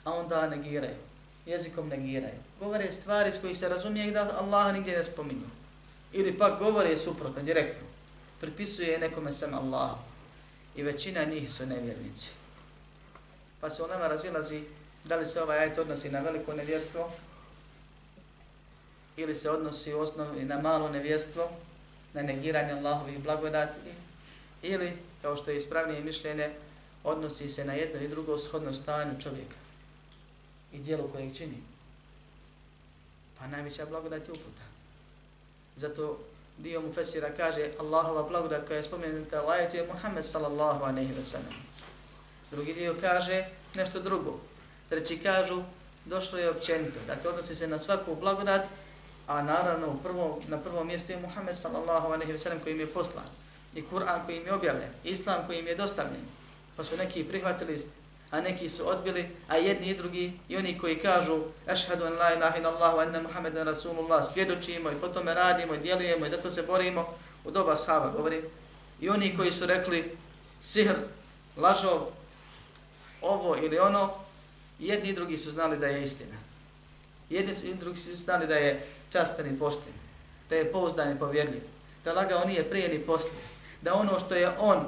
a 0.05 0.13
onda 0.13 0.47
negiraju. 0.47 0.97
Jezikom 1.47 1.89
negiraju. 1.89 2.41
Govore 2.61 2.93
stvari 2.93 3.33
s 3.33 3.41
kojih 3.41 3.59
se 3.59 3.69
razumije 3.69 4.11
da 4.11 4.37
Allaha 4.41 4.73
nigdje 4.73 4.97
ne 4.97 5.05
spominju. 5.05 5.49
Ili 6.13 6.39
pak 6.39 6.59
govore 6.59 6.97
suprotno, 6.97 7.43
direktno. 7.43 7.87
Pripisuje 8.41 8.99
nekome 8.99 9.33
sam 9.33 9.55
Allahu. 9.55 9.99
I 10.77 10.83
većina 10.83 11.25
njih 11.25 11.53
su 11.53 11.67
nevjernici. 11.67 12.31
Pa 13.61 13.71
se 13.71 13.83
u 13.83 13.87
nama 13.87 14.09
razilazi 14.09 14.63
da 15.05 15.17
li 15.17 15.27
se 15.27 15.43
ovaj 15.43 15.59
ajet 15.59 15.79
odnosi 15.79 16.11
na 16.11 16.21
veliko 16.21 16.55
nevjerstvo 16.55 17.11
ili 19.17 19.35
se 19.35 19.51
odnosi 19.51 19.95
u 19.95 20.01
osnovi 20.01 20.45
na 20.45 20.61
malo 20.63 20.89
nevjerstvo, 20.89 21.51
na 22.15 22.23
negiranje 22.23 22.73
Allahovih 22.73 23.19
blagodati 23.19 23.79
ili 24.63 24.93
kao 25.23 25.37
što 25.37 25.51
je 25.51 25.57
ispravnije 25.57 26.01
mišljenje, 26.01 26.51
odnosi 27.05 27.49
se 27.49 27.65
na 27.65 27.73
jedno 27.73 28.01
i 28.01 28.09
drugo 28.09 28.39
shodno 28.39 28.73
stanju 28.73 29.21
čovjeka 29.21 29.57
i 30.73 30.79
dijelu 30.79 31.09
kojeg 31.09 31.37
čini. 31.37 31.63
Pa 33.39 33.47
najveća 33.47 33.87
blagodat 33.87 34.29
je 34.29 34.33
uputa. 34.33 34.63
Zato 35.77 36.19
dio 36.59 36.81
mu 36.81 36.93
Fesira 36.93 37.31
kaže 37.37 37.71
Allahova 37.79 38.29
blagodat 38.29 38.67
koja 38.67 38.77
je 38.77 38.83
spomenuta 38.83 39.45
u 39.45 39.49
ajetu 39.49 39.77
je 39.77 39.87
Muhammed 39.87 40.25
sallallahu 40.25 40.85
aleyhi 40.85 41.15
wa 41.15 41.23
sallam. 41.23 41.55
Drugi 42.51 42.75
dio 42.75 42.97
kaže 43.01 43.47
nešto 43.75 44.01
drugo. 44.01 44.41
Treći 44.89 45.19
kažu 45.19 45.63
došlo 46.05 46.39
je 46.39 46.51
općenito. 46.51 47.01
Dakle, 47.07 47.31
odnosi 47.31 47.55
se 47.57 47.67
na 47.67 47.79
svaku 47.79 48.15
blagodat, 48.15 48.67
a 49.27 49.43
naravno 49.43 49.97
prvo, 50.03 50.41
na 50.49 50.59
prvom 50.59 50.87
mjestu 50.87 51.13
je 51.13 51.21
Muhammed 51.21 51.57
sallallahu 51.57 52.09
aleyhi 52.09 52.33
wa 52.33 52.39
sallam 52.39 52.61
koji 52.61 52.73
im 52.73 52.81
je 52.81 52.87
poslan 52.87 53.27
i 53.75 53.83
Kur'an 53.83 54.27
koji 54.27 54.37
im 54.37 54.47
je 54.47 54.53
objavljen, 54.53 54.91
Islam 55.05 55.47
koji 55.47 55.59
im 55.59 55.67
je 55.67 55.75
dostavljen. 55.75 56.23
Pa 56.77 56.85
su 56.85 56.97
neki 56.97 57.25
prihvatili, 57.25 57.79
a 58.31 58.41
neki 58.41 58.69
su 58.69 58.89
odbili, 58.89 59.29
a 59.49 59.57
jedni 59.57 59.87
i 59.87 59.97
drugi, 59.97 60.33
i 60.49 60.57
oni 60.57 60.79
koji 60.79 60.99
kažu 60.99 61.43
Ašhadu 61.67 62.05
an 62.05 62.13
la 62.13 62.35
ilaha 62.35 62.59
illallah 62.59 62.95
wa 62.95 63.03
anna 63.03 63.23
Muhammeden 63.23 63.67
Rasulullah, 63.67 64.25
spjedočimo 64.31 64.91
i 64.91 65.01
potom 65.01 65.29
radimo 65.29 65.75
i 65.75 65.79
djelujemo 65.79 66.27
i 66.27 66.31
zato 66.31 66.51
se 66.51 66.63
borimo 66.63 67.07
u 67.45 67.51
doba 67.51 67.77
sahaba, 67.77 68.11
govorim. 68.11 68.43
I 69.01 69.09
oni 69.09 69.37
koji 69.37 69.53
su 69.53 69.67
rekli 69.67 70.17
sihr, 70.61 70.95
lažov, 71.57 72.01
ovo 73.23 73.57
ili 73.57 73.79
ono, 73.79 74.11
jedni 74.79 75.09
i 75.09 75.13
drugi 75.13 75.37
su 75.37 75.51
znali 75.51 75.79
da 75.79 75.87
je 75.87 76.03
istina. 76.03 76.37
Jedni 77.31 77.55
i 77.65 77.75
drugi 77.75 77.99
su 77.99 78.17
znali 78.17 78.47
da 78.47 78.55
je 78.55 78.87
častan 79.13 79.55
i 79.55 79.59
pošten, 79.59 79.93
da 80.51 80.57
je 80.57 80.73
pouzdan 80.73 81.17
i 81.17 81.19
povjerljiv, 81.19 81.63
da 82.05 82.13
lagao 82.13 82.45
nije 82.45 82.71
prije 82.71 82.89
ni 82.89 82.99
poslije 82.99 83.58
da 83.83 83.95
ono 83.95 84.19
što 84.19 84.35
je 84.35 84.49
on 84.59 84.87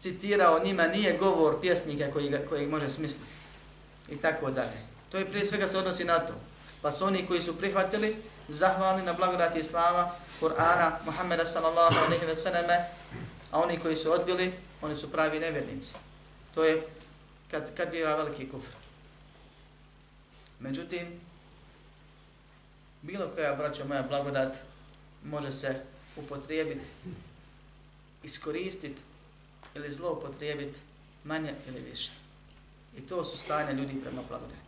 citirao 0.00 0.64
njima 0.64 0.86
nije 0.86 1.18
govor 1.18 1.60
pjesnika 1.60 2.10
koji, 2.12 2.28
ga, 2.28 2.38
koji 2.48 2.66
može 2.66 2.88
smisliti. 2.88 3.32
I 4.08 4.16
tako 4.16 4.50
dalje. 4.50 4.78
To 5.10 5.18
je 5.18 5.30
prije 5.30 5.44
svega 5.44 5.68
se 5.68 5.78
odnosi 5.78 6.04
na 6.04 6.18
to. 6.18 6.32
Pa 6.82 6.92
su 6.92 7.04
oni 7.04 7.26
koji 7.26 7.40
su 7.40 7.58
prihvatili, 7.58 8.16
zahvalni 8.48 9.02
na 9.02 9.12
blagodati 9.12 9.58
Islama, 9.58 10.10
Kur'ana, 10.40 10.90
Muhammeda 11.04 11.46
sallallahu 11.46 11.96
alaihi 12.06 12.26
wa 12.26 12.36
sallam, 12.36 12.84
a 13.50 13.60
oni 13.60 13.78
koji 13.80 13.96
su 13.96 14.12
odbili, 14.12 14.52
oni 14.82 14.94
su 14.94 15.12
pravi 15.12 15.40
nevjernici. 15.40 15.94
To 16.54 16.64
je 16.64 16.86
kad, 17.50 17.76
kad 17.76 17.90
biva 17.90 18.16
veliki 18.16 18.48
kufr. 18.48 18.74
Međutim, 20.60 21.20
bilo 23.02 23.28
koja, 23.34 23.54
braćo 23.54 23.84
moja, 23.84 24.02
blagodat 24.02 24.56
može 25.24 25.52
se 25.52 25.80
upotrijebiti 26.16 26.86
iskoristiti 28.24 29.02
ili 29.74 29.92
zloupotrijebiti 29.92 30.80
manje 31.24 31.54
ili 31.68 31.80
više. 31.80 32.12
I 32.96 33.00
to 33.00 33.24
su 33.24 33.38
stanja 33.38 33.72
ljudi 33.72 34.00
prema 34.00 34.22
blagodatima. 34.28 34.64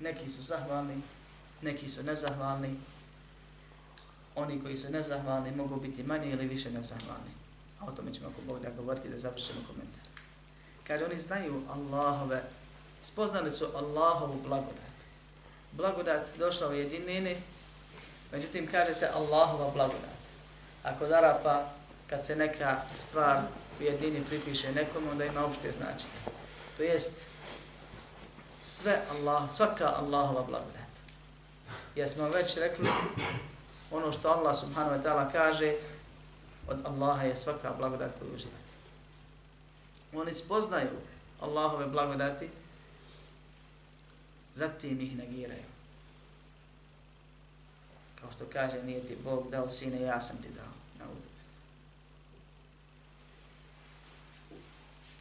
Neki 0.00 0.30
su 0.30 0.42
zahvalni, 0.42 1.02
neki 1.62 1.88
su 1.88 2.02
nezahvalni. 2.02 2.76
Oni 4.34 4.62
koji 4.62 4.76
su 4.76 4.90
nezahvalni 4.90 5.50
mogu 5.50 5.76
biti 5.76 6.02
manje 6.02 6.30
ili 6.30 6.46
više 6.46 6.70
nezahvalni. 6.70 7.30
A 7.80 7.86
o 7.86 7.92
tome 7.92 8.14
ćemo 8.14 8.28
ako 8.28 8.40
Bog 8.46 8.62
da 8.62 8.70
govoriti 8.70 9.08
da 9.08 9.18
završimo 9.18 9.60
komentar. 9.66 10.02
Kaže, 10.86 11.04
oni 11.04 11.18
znaju 11.18 11.62
Allahove, 11.68 12.42
spoznali 13.02 13.50
su 13.50 13.66
Allahovu 13.74 14.42
blagodat. 14.46 14.96
Blagodat 15.72 16.28
došla 16.38 16.68
u 16.68 16.72
jedinini, 16.72 17.36
međutim 18.32 18.68
kaže 18.70 18.94
se 18.94 19.10
Allahova 19.14 19.70
blagodat 19.70 20.15
ako 20.86 21.04
Arapa, 21.04 21.64
kad 22.06 22.26
se 22.26 22.36
neka 22.36 22.76
stvar 22.94 23.42
u 23.80 23.82
jedini 23.82 24.24
pripiše 24.24 24.72
nekomu, 24.72 25.10
onda 25.10 25.24
ima 25.24 25.44
opšte 25.44 25.72
značenje. 25.72 26.36
To 26.76 26.82
jest 26.82 27.26
sve 28.60 29.00
Allah, 29.10 29.50
svaka 29.50 29.92
Allahova 29.96 30.42
blagodat. 30.42 30.90
Ja 31.96 32.06
smo 32.06 32.28
već 32.28 32.56
rekli 32.56 32.88
ono 33.90 34.12
što 34.12 34.28
Allah 34.28 34.56
subhanahu 34.56 34.96
wa 34.96 35.02
ta'ala 35.02 35.32
kaže 35.32 35.74
od 36.68 36.86
Allaha 36.86 37.22
je 37.22 37.36
svaka 37.36 37.72
blagodat 37.78 38.10
koju 38.18 38.34
uživate. 38.34 38.66
Oni 40.14 40.34
spoznaju 40.34 40.90
Allahove 41.40 41.86
blagodati, 41.86 42.48
zatim 44.54 45.00
ih 45.00 45.16
negiraju. 45.16 45.75
Kao 48.26 48.32
što 48.32 48.44
kaže, 48.52 48.82
nije 48.82 49.00
ti 49.00 49.16
Bog 49.24 49.50
dao 49.50 49.70
sine, 49.70 50.00
ja 50.00 50.20
sam 50.20 50.36
ti 50.36 50.48
dao. 50.56 50.66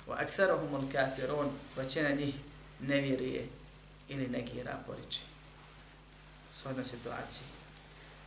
wa 0.08 0.15
aktharuhum 0.22 0.76
al-kafirun 0.76 1.50
većina 1.76 2.10
pa 2.10 2.15
njih 2.15 2.36
ne 2.80 3.02
vjeruje 3.02 3.48
ili 4.10 4.28
negira 4.28 4.78
poriče. 4.88 5.22
Svojno 6.52 6.86
situaciji. 6.86 7.48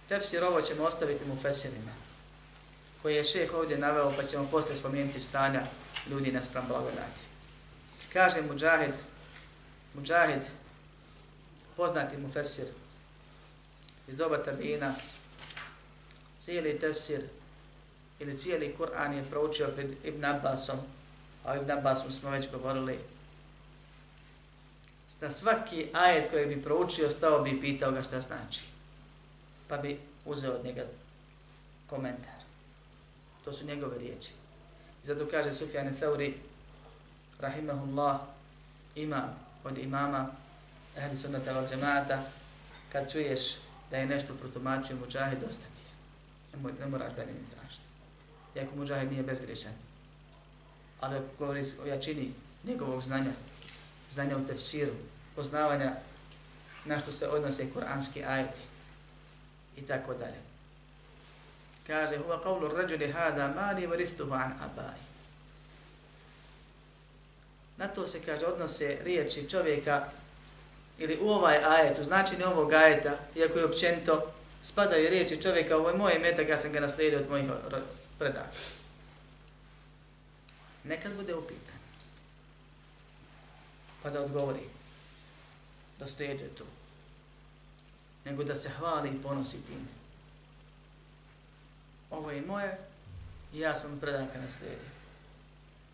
Tefsir 0.09 0.45
ovo 0.45 0.63
ćemo 0.63 0.85
ostaviti 0.85 1.25
mu 1.25 1.37
fesirima, 1.43 1.93
koji 3.03 3.15
je 3.15 3.25
šeh 3.25 3.55
ovdje 3.55 3.79
naveo, 3.79 4.13
pa 4.17 4.25
ćemo 4.25 4.49
posle 4.51 4.77
spomenuti 4.77 5.21
stanja 5.21 5.63
ljudi 6.11 6.33
naspram 6.33 6.65
blagodati. 6.69 7.21
Kaže 8.13 8.43
Mujahid, 8.43 8.95
Mujahid, 9.95 10.43
poznati 11.77 12.17
mu 12.17 12.33
fesir, 12.33 12.67
iz 14.09 14.17
doba 14.17 14.39
tabina, 14.39 14.95
cijeli 16.41 16.79
tefsir 16.79 17.23
ili 18.19 18.39
cijeli 18.39 18.77
Kur'an 18.79 19.13
je 19.13 19.31
proučio 19.31 19.69
pred 19.75 19.91
Ibn 20.05 20.25
Abbasom, 20.25 20.79
a 21.45 21.57
Ibn 21.57 21.71
Abbasom 21.71 22.13
smo 22.13 22.31
već 22.31 22.51
govorili, 22.51 22.99
na 25.21 25.31
svaki 25.31 25.89
ajet 25.93 26.31
koji 26.31 26.47
bi 26.47 26.63
proučio, 26.63 27.11
stao 27.11 27.43
bi 27.43 27.51
i 27.51 27.61
pitao 27.61 27.93
ga 27.93 28.03
šta 28.03 28.21
znači. 28.21 28.63
Pa 29.69 29.77
bi 29.77 30.01
uzeo 30.25 30.53
od 30.53 30.65
njega 30.65 30.85
komentar. 31.87 32.39
To 33.45 33.53
su 33.53 33.67
njegove 33.67 33.99
riječi. 33.99 34.31
I 35.03 35.07
zato 35.07 35.27
kaže 35.31 35.53
Sufjan 35.53 35.97
Thauri, 35.97 36.35
rahimahullah, 37.41 38.21
imam 38.95 39.39
od 39.65 39.79
imama 39.79 40.29
ehli 40.97 41.17
sunnata 41.17 41.53
wal 41.53 41.69
džemata, 41.69 42.23
kad 42.93 43.13
čuješ 43.13 43.41
da 43.91 43.97
je 43.97 44.07
nešto 44.07 44.35
protumačio 44.35 44.97
muđahid, 44.97 45.39
ostati 45.49 45.81
je. 45.81 45.93
Ne, 46.53 46.63
mora, 46.63 46.75
ne 46.81 46.87
moraš 46.87 47.13
dalje 47.17 47.33
ni 47.33 47.51
tražiti. 47.55 47.89
Iako 48.57 48.77
muđahid 48.77 49.11
nije 49.11 49.23
bezgrešan. 49.23 49.73
Ali 51.01 51.21
govori 51.39 51.65
o 51.83 51.87
jačini 51.87 52.33
njegovog 52.65 53.03
znanja, 53.03 53.31
znanja 54.11 54.37
u 54.37 54.47
tefsiru, 54.47 54.93
poznavanja 55.37 55.93
na 56.85 56.99
što 56.99 57.13
se 57.13 57.29
odnose 57.29 57.73
kuranski 57.73 58.25
ajeti 58.25 58.61
i 59.77 59.83
tako 59.83 60.15
dalje. 60.15 60.41
Kaže, 61.87 62.19
huwa 62.19 62.43
qawlu 62.45 62.77
rajuli 62.77 63.13
hada 63.13 63.53
mali 63.57 63.87
varithuhu 63.87 64.33
an 64.33 64.53
abai. 64.61 65.01
Na 67.77 67.89
to 67.89 68.07
se 68.07 68.21
kaže 68.21 68.47
odnose 68.47 68.99
riječi 69.05 69.51
čovjeka 69.51 70.09
ili 70.99 71.19
u 71.21 71.31
ovaj 71.31 71.57
ajet, 71.57 71.99
u 71.99 72.05
značini 72.05 72.45
ovog 72.45 72.73
ajeta, 72.73 73.19
iako 73.37 73.59
je 73.59 73.65
općenito, 73.65 74.33
spadaju 74.63 75.11
riječi 75.11 75.43
čovjeka, 75.43 75.77
ovo 75.77 75.89
je 75.89 75.97
moje 75.97 76.19
metak, 76.19 76.49
ja 76.49 76.59
sam 76.59 76.73
ga 76.73 76.81
naslijedio 76.81 77.19
od 77.19 77.31
mojih 77.31 77.51
predaka. 78.19 78.49
Nekad 80.85 81.13
bude 81.17 81.35
upitan. 81.35 81.79
Pa 84.03 84.11
da 84.11 84.21
odgovori. 84.21 84.61
Da 85.99 86.07
stojeđe 86.07 86.49
tu. 86.49 86.65
Nego 88.25 88.45
da 88.45 88.55
se 88.55 88.69
hvali 88.69 89.09
i 89.09 89.23
ponosi 89.23 89.67
tim. 89.67 89.89
Ovo 92.11 92.31
je 92.31 92.41
moje 92.41 92.79
i 93.55 93.59
ja 93.59 93.75
sam 93.75 93.99
predaka 94.01 94.41
naslijedio. 94.41 94.89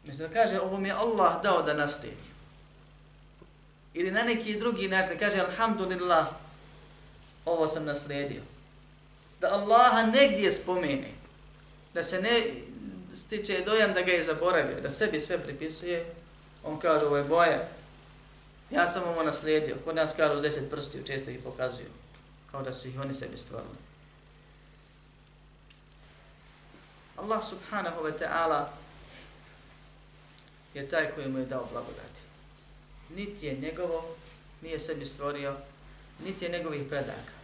Mislim 0.05 0.29
da 0.29 0.35
kaže, 0.35 0.61
ovo 0.61 0.81
mi 0.81 0.89
je 0.89 0.95
Allah 0.95 1.43
dao 1.43 1.63
da 1.63 1.75
naslijedim. 1.75 2.34
Ili 3.95 4.11
na 4.11 4.23
neki 4.23 4.59
drugi 4.59 4.89
način 4.89 5.13
da 5.13 5.27
kaže, 5.27 5.41
alhamdulillah, 5.41 6.27
ovo 7.45 7.69
sam 7.69 7.85
naslijedio. 7.85 8.43
Da 9.41 9.49
Allaha 9.49 10.07
negdje 10.07 10.53
spomene, 10.53 11.11
da 11.95 12.03
se 12.03 12.21
ne 12.21 12.43
stiče 13.13 13.63
dojam 13.67 13.93
da 13.93 14.03
ga 14.03 14.13
je 14.13 14.25
zaboravio, 14.25 14.81
da 14.81 14.91
sebi 14.91 15.21
sve 15.21 15.43
pripisuje, 15.43 16.15
on 16.65 16.81
kaže, 16.81 17.07
ovo 17.07 17.17
je 17.17 17.25
boje, 17.25 17.69
ja 18.71 18.87
sam 18.87 19.03
ovo 19.03 19.23
naslijedio. 19.23 19.77
Kod 19.85 19.97
nas 19.97 20.13
kaže, 20.17 20.35
uz 20.35 20.43
deset 20.43 20.71
prstiju 20.71 21.05
često 21.05 21.31
ih 21.31 21.41
pokazuju, 21.45 21.89
kao 22.51 22.63
da 22.63 22.73
su 22.73 22.89
ih 22.89 23.01
oni 23.01 23.15
sebi 23.15 23.37
stvorili. 23.37 23.85
Allah 27.17 27.45
subhanahu 27.45 28.03
wa 28.03 28.13
ta'ala 28.19 28.65
je 30.75 30.89
taj 30.89 31.11
koji 31.15 31.29
mu 31.29 31.39
je 31.39 31.47
dao 31.47 31.69
blagodati. 31.73 32.24
Niti 33.15 33.47
je 33.47 33.55
njegovo, 33.55 34.17
nije 34.63 34.79
sebi 34.79 35.05
stvorio, 35.05 35.57
niti 36.25 36.45
je 36.45 36.51
njegovih 36.51 36.83
predaka. 36.89 37.35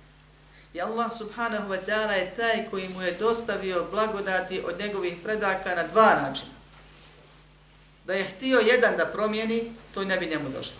I 0.74 0.80
Allah 0.80 1.10
subhanahu 1.18 1.68
wa 1.68 1.78
ta'ala 1.86 2.12
je 2.12 2.34
taj 2.36 2.70
koji 2.70 2.88
mu 2.88 3.02
je 3.02 3.12
dostavio 3.12 3.86
blagodati 3.90 4.62
od 4.64 4.78
njegovih 4.78 5.14
predaka 5.22 5.74
na 5.74 5.86
dva 5.86 6.14
načina. 6.22 6.52
Da 8.04 8.14
je 8.14 8.24
htio 8.24 8.58
jedan 8.58 8.96
da 8.96 9.06
promijeni, 9.06 9.72
to 9.94 10.04
ne 10.04 10.16
bi 10.16 10.26
njemu 10.26 10.48
došlo. 10.48 10.76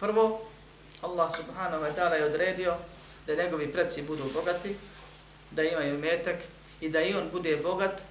Prvo, 0.00 0.40
Allah 1.02 1.36
subhanahu 1.36 1.84
wa 1.84 1.94
ta'ala 1.96 2.12
je 2.12 2.24
odredio 2.24 2.76
da 3.26 3.34
njegovi 3.34 3.72
predci 3.72 4.02
budu 4.02 4.24
bogati, 4.34 4.76
da 5.50 5.62
imaju 5.62 5.98
metak 5.98 6.36
i 6.80 6.88
da 6.88 7.02
i 7.02 7.14
on 7.14 7.28
bude 7.32 7.56
bogat, 7.56 8.02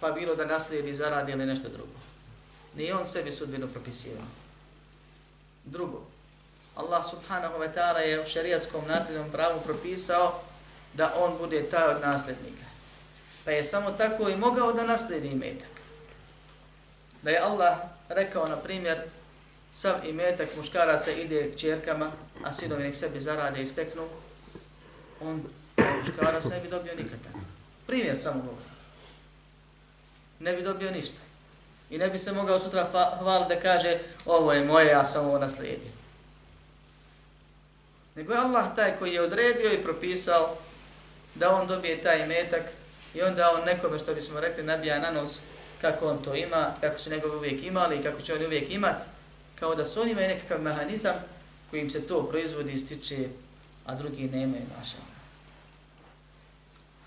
pa 0.00 0.12
bilo 0.12 0.34
da 0.34 0.44
naslijedi, 0.44 0.94
zaradi 0.94 1.32
ili 1.32 1.46
nešto 1.46 1.68
drugo. 1.68 2.05
Nije 2.76 2.94
on 2.94 3.06
sebi 3.06 3.32
sudbinu 3.32 3.68
propisivao. 3.68 4.26
Drugo, 5.64 6.06
Allah 6.74 7.04
subhanahu 7.10 7.58
wa 7.58 7.74
ta'ala 7.74 7.98
je 7.98 8.20
u 8.20 8.26
šarijatskom 8.26 8.84
nasljednom 8.88 9.30
pravu 9.30 9.60
propisao 9.60 10.40
da 10.94 11.14
on 11.18 11.38
bude 11.38 11.62
taj 11.70 11.94
od 11.94 12.00
nasljednika. 12.00 12.66
Pa 13.44 13.50
je 13.50 13.64
samo 13.64 13.90
tako 13.90 14.28
i 14.28 14.36
mogao 14.36 14.72
da 14.72 14.86
naslijedi 14.86 15.28
imetak. 15.28 15.70
Da 17.22 17.30
je 17.30 17.38
Allah 17.38 17.78
rekao, 18.08 18.48
na 18.48 18.56
primjer, 18.56 18.98
sav 19.72 20.08
imetak 20.08 20.48
muškaraca 20.56 21.10
ide 21.10 21.52
k 21.52 21.56
čerkama, 21.56 22.12
a 22.44 22.52
sinovi 22.52 22.82
nek 22.82 22.94
sebi 22.94 23.20
zarade 23.20 23.62
i 23.62 23.66
steknu, 23.66 24.08
on 25.20 25.44
muškarac 25.98 26.44
ne 26.44 26.60
bi 26.60 26.68
dobio 26.68 26.94
nikad 26.94 27.18
tako. 27.24 27.38
Primjer 27.86 28.16
samo 28.16 28.42
govori 28.42 28.76
ne 30.40 30.52
bi 30.52 30.62
dobio 30.62 30.90
ništa. 30.90 31.25
I 31.90 31.98
ne 31.98 32.08
bi 32.08 32.18
se 32.18 32.32
mogao 32.32 32.58
sutra 32.58 32.88
hvaliti 33.18 33.54
da 33.54 33.60
kaže 33.60 33.98
ovo 34.26 34.52
je 34.52 34.64
moje, 34.64 34.86
ja 34.86 35.04
sam 35.04 35.26
ovo 35.26 35.38
naslijedio. 35.38 35.90
Nego 38.14 38.32
je 38.32 38.38
Allah 38.38 38.76
taj 38.76 38.96
koji 38.98 39.12
je 39.12 39.22
odredio 39.22 39.72
i 39.72 39.82
propisao 39.82 40.56
da 41.34 41.50
on 41.50 41.66
dobije 41.66 42.02
taj 42.02 42.26
metak 42.26 42.62
i 43.14 43.22
onda 43.22 43.50
on 43.50 43.64
nekome 43.64 43.98
što 43.98 44.14
bismo 44.14 44.40
rekli 44.40 44.64
nabija 44.64 44.98
na 44.98 45.10
nos 45.10 45.40
kako 45.80 46.08
on 46.08 46.22
to 46.24 46.34
ima, 46.34 46.74
kako 46.80 46.98
su 46.98 47.10
njegove 47.10 47.36
uvijek 47.36 47.62
imali 47.62 47.96
i 47.96 48.02
kako 48.02 48.22
će 48.22 48.34
oni 48.34 48.46
uvijek 48.46 48.70
imat, 48.70 48.96
kao 49.54 49.74
da 49.74 49.86
su 49.86 50.00
oni 50.00 50.10
imaju 50.10 50.28
nekakav 50.28 50.62
mehanizam 50.62 51.14
kojim 51.70 51.90
se 51.90 52.06
to 52.06 52.28
proizvodi 52.28 52.72
i 52.72 52.76
stiče, 52.76 53.28
a 53.86 53.94
drugi 53.94 54.22
nemaju 54.22 54.62
naša. 54.78 54.96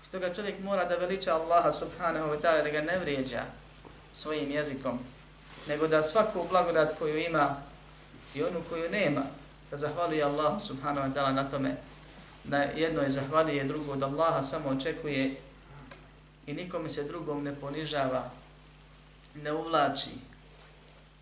Stoga 0.02 0.34
čovjek 0.34 0.54
mora 0.62 0.84
da 0.84 0.96
veliča 0.96 1.34
Allaha 1.34 1.72
subhanahu 1.72 2.28
wa 2.30 2.40
ta'ala 2.40 2.62
da 2.62 2.70
ga 2.70 2.80
ne 2.80 2.98
vrijeđa 2.98 3.42
svojim 4.12 4.50
jezikom, 4.50 4.98
nego 5.68 5.88
da 5.88 6.02
svaku 6.02 6.46
blagodat 6.50 6.98
koju 6.98 7.18
ima 7.18 7.56
i 8.34 8.42
onu 8.42 8.60
koju 8.68 8.90
nema, 8.90 9.22
da 9.70 9.76
zahvaluje 9.76 10.22
Allahu 10.22 10.60
subhanahu 10.60 11.08
wa 11.08 11.14
ta'ala 11.14 11.34
na 11.34 11.50
tome, 11.50 11.76
na 12.44 12.58
jednoj 12.58 13.08
zahvalije, 13.08 13.64
drugo, 13.64 13.96
da 13.96 14.06
Allaha 14.06 14.42
samo 14.42 14.68
očekuje 14.68 15.36
i 16.46 16.52
nikome 16.52 16.88
se 16.88 17.04
drugom 17.04 17.44
ne 17.44 17.54
ponižava, 17.54 18.30
ne 19.34 19.52
uvlači, 19.52 20.10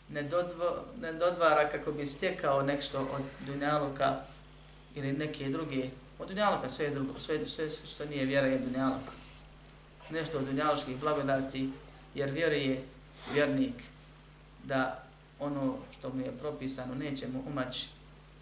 ne, 0.09 0.23
dodvo, 0.23 0.85
ne 1.01 1.13
dodvara 1.13 1.69
kako 1.69 1.93
bi 1.93 2.07
stekao 2.07 2.63
nešto 2.63 3.01
od 3.01 3.23
dunjaluka 3.47 4.17
ili 4.95 5.13
neke 5.13 5.49
druge 5.49 5.85
Od 6.19 6.29
dunjaluka 6.29 6.69
sve 6.69 6.85
je 6.85 6.91
drugo, 6.91 7.21
sve, 7.21 7.45
sve 7.47 7.71
što 7.71 8.05
nije 8.05 8.25
vjera 8.25 8.47
je 8.47 8.59
dunjaluk. 8.59 9.07
Nešto 10.11 10.39
od 10.39 10.45
dunjaluških 10.45 10.97
blagodati, 10.97 11.71
jer 12.19 12.31
vjeruje 12.31 12.83
vjernik 13.33 13.75
da 14.65 15.05
ono 15.39 15.77
što 15.99 16.11
mu 16.13 16.21
je 16.21 16.39
propisano 16.39 16.95
neće 16.95 17.29
mu 17.29 17.43
umaći 17.47 17.89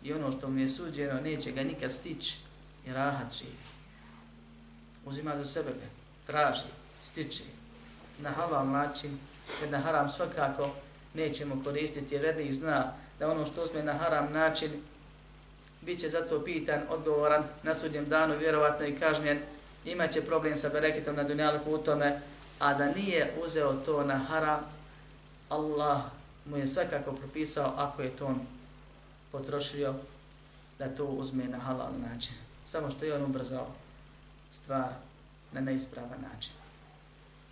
i 0.03 0.13
ono 0.13 0.33
što 0.33 0.51
mu 0.51 0.59
je 0.59 0.69
suđeno 0.69 1.21
neće 1.21 1.53
ga 1.53 1.63
nikad 1.63 1.93
stići 1.93 2.39
i 2.87 2.93
rahat 2.93 3.33
živi. 3.39 3.67
Uzima 5.05 5.37
za 5.37 5.45
sebe, 5.45 5.71
traži, 6.27 6.63
stiče 7.03 7.45
na 8.21 8.31
halal 8.31 8.67
način, 8.67 9.19
jer 9.61 9.71
na 9.71 9.79
haram 9.79 10.11
svakako 10.11 10.71
nećemo 11.15 11.63
koristiti, 11.65 12.15
jer 12.15 12.23
vjernik 12.23 12.53
zna 12.53 12.93
da 13.19 13.31
ono 13.31 13.47
što 13.47 13.65
uzme 13.65 13.83
na 13.83 13.93
haram 13.93 14.33
način 14.33 14.71
bit 15.83 16.01
će 16.01 16.09
zato 16.09 16.45
pitan, 16.45 16.81
odgovoran 16.91 17.45
na 17.63 17.75
sudnjem 17.75 18.09
danu, 18.09 18.39
vjerovatno 18.39 18.87
i 18.87 18.97
kažnjen, 18.97 19.39
imaće 19.85 20.23
problem 20.23 20.57
sa 20.57 20.69
bereketom 20.69 21.17
na 21.17 21.25
dunjalku 21.25 21.75
u 21.75 21.79
tome, 21.79 22.21
a 22.59 22.75
da 22.75 22.93
nije 22.93 23.35
uzeo 23.45 23.73
to 23.73 24.05
na 24.05 24.19
haram, 24.19 24.61
Allah 25.49 26.03
mu 26.45 26.57
je 26.57 26.67
svakako 26.67 27.13
propisao 27.13 27.73
ako 27.77 28.03
je 28.03 28.17
to 28.17 28.27
on 28.27 28.41
potrošio, 29.33 29.95
da 30.79 30.89
to 30.89 31.05
uzme 31.05 31.45
na 31.45 31.59
halal 31.59 31.93
način. 32.11 32.35
Samo 32.65 32.91
što 32.91 33.05
je 33.05 33.15
on 33.15 33.23
ubrzao 33.23 33.67
stvar 34.51 34.89
na 35.53 35.61
neispravan 35.61 36.21
način. 36.33 36.53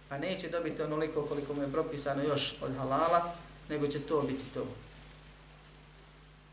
Pa 0.08 0.18
neće 0.18 0.48
dobiti 0.48 0.82
onoliko 0.82 1.22
koliko 1.22 1.54
mu 1.54 1.62
je 1.62 1.72
propisano 1.72 2.22
još 2.22 2.54
od 2.62 2.76
halala, 2.76 3.34
nego 3.68 3.86
će 3.86 4.00
to 4.00 4.22
biti 4.22 4.44
to 4.54 4.66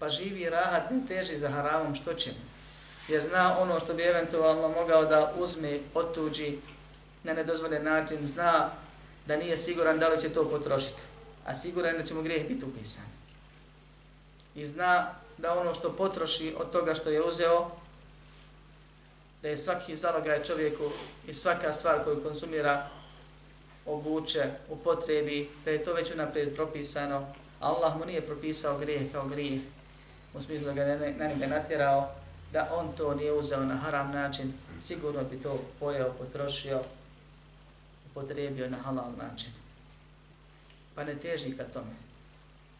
pa 0.01 0.09
živi 0.09 0.49
rahat 0.49 0.91
ne 0.91 1.01
teži 1.07 1.37
za 1.37 1.49
haramom, 1.49 1.95
što 1.95 2.13
će 2.13 2.31
mu? 2.31 2.45
Jer 3.07 3.21
zna 3.21 3.57
ono 3.59 3.79
što 3.79 3.93
bi 3.93 4.03
eventualno 4.03 4.69
mogao 4.69 5.05
da 5.05 5.33
uzme, 5.37 5.79
otuđi 5.93 6.57
na 7.23 7.33
nedozvoljen 7.33 7.83
način, 7.83 8.27
zna 8.27 8.69
da 9.25 9.37
nije 9.37 9.57
siguran 9.57 9.99
da 9.99 10.07
li 10.07 10.21
će 10.21 10.29
to 10.29 10.49
potrošiti, 10.49 11.01
a 11.45 11.53
siguran 11.53 11.97
da 11.97 12.03
će 12.03 12.13
mu 12.13 12.21
grijeh 12.21 12.47
biti 12.47 12.65
upisan. 12.65 13.03
I 14.55 14.65
zna 14.65 15.07
da 15.37 15.59
ono 15.59 15.73
što 15.73 15.95
potroši 15.95 16.55
od 16.57 16.71
toga 16.71 16.95
što 16.95 17.09
je 17.09 17.23
uzeo, 17.23 17.71
da 19.41 19.47
je 19.47 19.57
svaki 19.57 19.95
zalogaj 19.95 20.43
čovjeku 20.43 20.83
i 21.27 21.33
svaka 21.33 21.73
stvar 21.73 22.03
koju 22.03 22.23
konsumira 22.23 22.87
obuče, 23.85 24.43
u 24.69 24.75
potrebi, 24.75 25.49
da 25.65 25.71
je 25.71 25.83
to 25.83 25.93
već 25.93 26.11
unaprijed 26.11 26.55
propisano, 26.55 27.33
Allah 27.59 27.97
mu 27.97 28.05
nije 28.05 28.21
propisao 28.21 28.77
grijeh 28.77 29.11
kao 29.11 29.27
grijeh, 29.27 29.61
u 30.33 30.41
smislu 30.41 30.73
ga 30.73 30.85
ne, 30.85 31.13
na 31.17 31.27
njega 31.27 31.47
natjerao, 31.47 32.15
da 32.53 32.69
on 32.73 32.93
to 32.97 33.15
nije 33.15 33.31
uzeo 33.31 33.65
na 33.65 33.75
haram 33.75 34.11
način, 34.11 34.53
sigurno 34.81 35.23
bi 35.23 35.41
to 35.41 35.59
pojeo, 35.79 36.13
potrošio, 36.19 36.81
potrebio 38.13 38.69
na 38.69 38.77
halal 38.77 39.11
način. 39.17 39.51
Pa 40.95 41.03
ne 41.03 41.15
teži 41.15 41.57
ka 41.57 41.63
tome, 41.63 41.95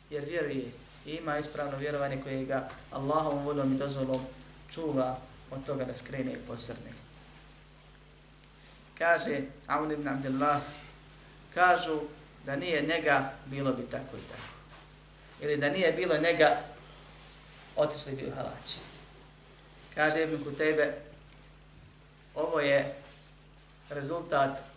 jer 0.10 0.26
vjeruje 0.26 0.72
i 1.06 1.12
ima 1.12 1.38
ispravno 1.38 1.78
vjerovanje 1.78 2.22
koje 2.24 2.46
ga 2.46 2.70
Allahom 2.92 3.46
voljom 3.46 3.74
i 3.74 3.78
dozvolom 3.78 4.22
čuva 4.70 5.18
od 5.52 5.66
toga 5.66 5.86
da 5.86 5.96
skrene 5.96 6.32
i 6.34 6.48
posrne. 6.48 6.92
Kaže 8.98 9.42
Aun 9.68 9.92
ibn 9.92 10.08
Abdullah, 10.08 10.62
kažu 11.54 12.02
da 12.46 12.56
nije 12.56 12.82
njega, 12.82 13.34
bilo 13.46 13.74
bi 13.74 13.84
tako 13.92 14.18
i 14.18 14.32
tako. 14.32 14.52
Ili 15.42 15.58
da 15.58 15.70
nije 15.70 15.92
bilo 15.92 16.18
njega, 16.18 16.58
otišli 17.76 18.16
bi 18.16 18.28
u 18.28 18.36
halači. 18.36 18.80
Kaže 19.96 20.24
Ibn 20.24 20.44
Kutejbe, 20.44 20.94
ovo 22.36 22.60
je 22.60 22.96
rezultat 23.90 24.71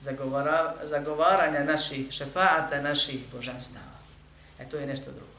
zagovara, 0.00 0.74
zagovaranja 0.82 1.64
naših 1.64 2.12
šefaata, 2.12 2.80
naših 2.82 3.20
božanstava. 3.32 3.96
E 4.58 4.68
to 4.68 4.76
je 4.76 4.86
nešto 4.86 5.10
drugo. 5.10 5.36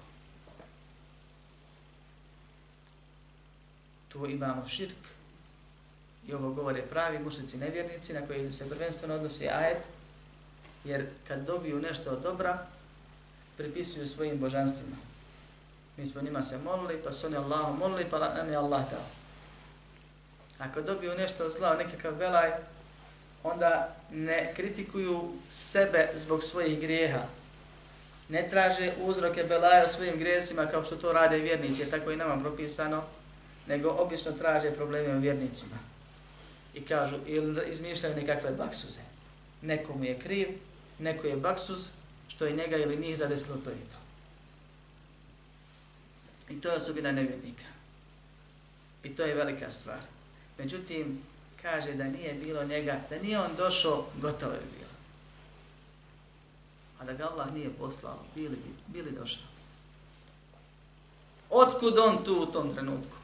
Tu 4.10 4.30
imamo 4.30 4.67
širk 4.67 4.98
i 6.28 6.34
ovo 6.34 6.50
govore 6.50 6.82
pravi 6.82 7.20
mušnici 7.20 7.58
nevjernici 7.58 8.13
na 8.13 8.28
koji 8.28 8.52
se 8.52 8.70
prvenstveno 8.70 9.15
odnosi 9.15 9.50
ajet, 9.50 9.84
jer 10.84 11.06
kad 11.28 11.46
dobiju 11.46 11.82
nešto 11.82 12.12
od 12.12 12.22
dobra, 12.22 12.65
pripisuju 13.58 14.08
svojim 14.08 14.39
božanstvima. 14.39 14.96
Mi 15.98 16.06
smo 16.06 16.22
njima 16.22 16.43
se 16.43 16.58
molili, 16.58 17.02
pa 17.04 17.12
su 17.12 17.28
oni 17.28 17.36
Allahom 17.36 17.78
molili, 17.78 18.06
pa 18.10 18.20
nam 18.20 18.50
je 18.50 18.56
Allah 18.56 18.82
dao. 18.91 19.06
Ako 20.58 20.82
dobiju 20.82 21.15
nešto 21.17 21.46
od 21.46 21.52
zla, 21.52 21.76
nekakav 21.76 22.15
velaj, 22.15 22.52
onda 23.43 23.96
ne 24.12 24.54
kritikuju 24.56 25.34
sebe 25.50 26.10
zbog 26.15 26.43
svojih 26.43 26.80
grijeha. 26.80 27.24
Ne 28.30 28.48
traže 28.50 28.93
uzroke 29.02 29.43
belaja 29.43 29.88
svojim 29.88 30.20
grijesima 30.20 30.65
kao 30.65 30.84
što 30.84 30.96
to 30.96 31.13
rade 31.13 31.38
vjernici, 31.38 31.89
tako 31.89 32.12
i 32.12 32.17
nama 32.17 32.41
propisano, 32.41 33.04
nego 33.67 33.89
obično 33.89 34.32
traže 34.32 34.72
probleme 34.72 35.17
u 35.17 35.20
vjernicima. 35.20 35.78
I 36.74 36.82
kažu, 36.82 37.15
ili 37.26 37.62
izmišljaju 37.70 38.15
nekakve 38.15 38.52
baksuze. 38.52 39.00
Nekomu 39.62 40.04
je 40.04 40.20
kriv, 40.20 40.48
neko 41.00 41.28
je 41.28 41.38
baksuz, 41.38 41.88
što 42.28 42.46
je 42.46 42.56
njega 42.56 42.78
ili 42.78 42.98
nije 42.98 43.15
zadesilo 43.15 43.58
to 43.58 43.72
i 43.72 43.84
to. 43.91 43.98
I 46.54 46.62
to 46.62 46.70
je 46.70 46.76
osobina 46.76 47.12
nevjernika. 47.12 47.65
I 49.04 49.15
to 49.15 49.24
je 49.24 49.36
velika 49.36 49.72
stvar. 49.72 50.00
Međutim, 50.58 51.22
kaže 51.62 51.93
da 51.93 52.04
nije 52.04 52.34
bilo 52.34 52.63
njega, 52.63 53.00
da 53.10 53.20
nije 53.20 53.39
on 53.39 53.56
došao, 53.58 54.06
gotovo 54.22 54.54
je 54.54 54.62
bilo. 54.78 54.91
A 57.00 57.06
da 57.06 57.13
ga 57.13 57.30
Allah 57.32 57.54
nije 57.54 57.70
poslao, 57.70 58.20
bili 58.36 58.56
bi, 58.56 58.74
bili 58.88 59.12
došao. 59.12 59.43
Otkud 61.50 61.98
on 61.98 62.24
tu 62.24 62.41
u 62.41 62.46
tom 62.46 62.74
trenutku? 62.74 63.15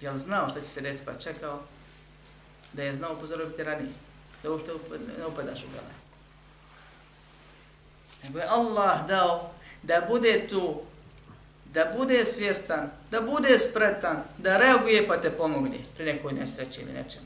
Jel 0.00 0.16
znao 0.16 0.48
što 0.48 0.60
će 0.60 0.66
se 0.66 0.80
desiti 0.80 1.06
pa 1.06 1.14
čekao? 1.14 1.60
Da 2.72 2.82
je 2.82 2.94
znao 2.94 3.14
upozoriti 3.14 3.64
ranije. 3.64 3.92
Da 4.42 4.50
uopšte 4.50 4.72
ne 5.18 5.26
upadaš 5.26 5.64
u 5.64 5.66
gale. 5.74 5.94
Nego 8.22 8.38
je 8.38 8.48
Allah 8.48 9.06
dao 9.08 9.50
da 9.82 10.06
bude 10.08 10.46
tu 10.48 10.82
da 11.74 11.92
bude 11.96 12.24
svjestan, 12.24 12.90
da 13.10 13.20
bude 13.20 13.58
spretan, 13.58 14.22
da 14.38 14.56
reaguje 14.56 15.08
pa 15.08 15.16
te 15.16 15.30
pomogne 15.30 15.78
pri 15.96 16.04
nekoj 16.04 16.32
nesreći 16.32 16.80
ili 16.80 16.92
nečem. 16.92 17.22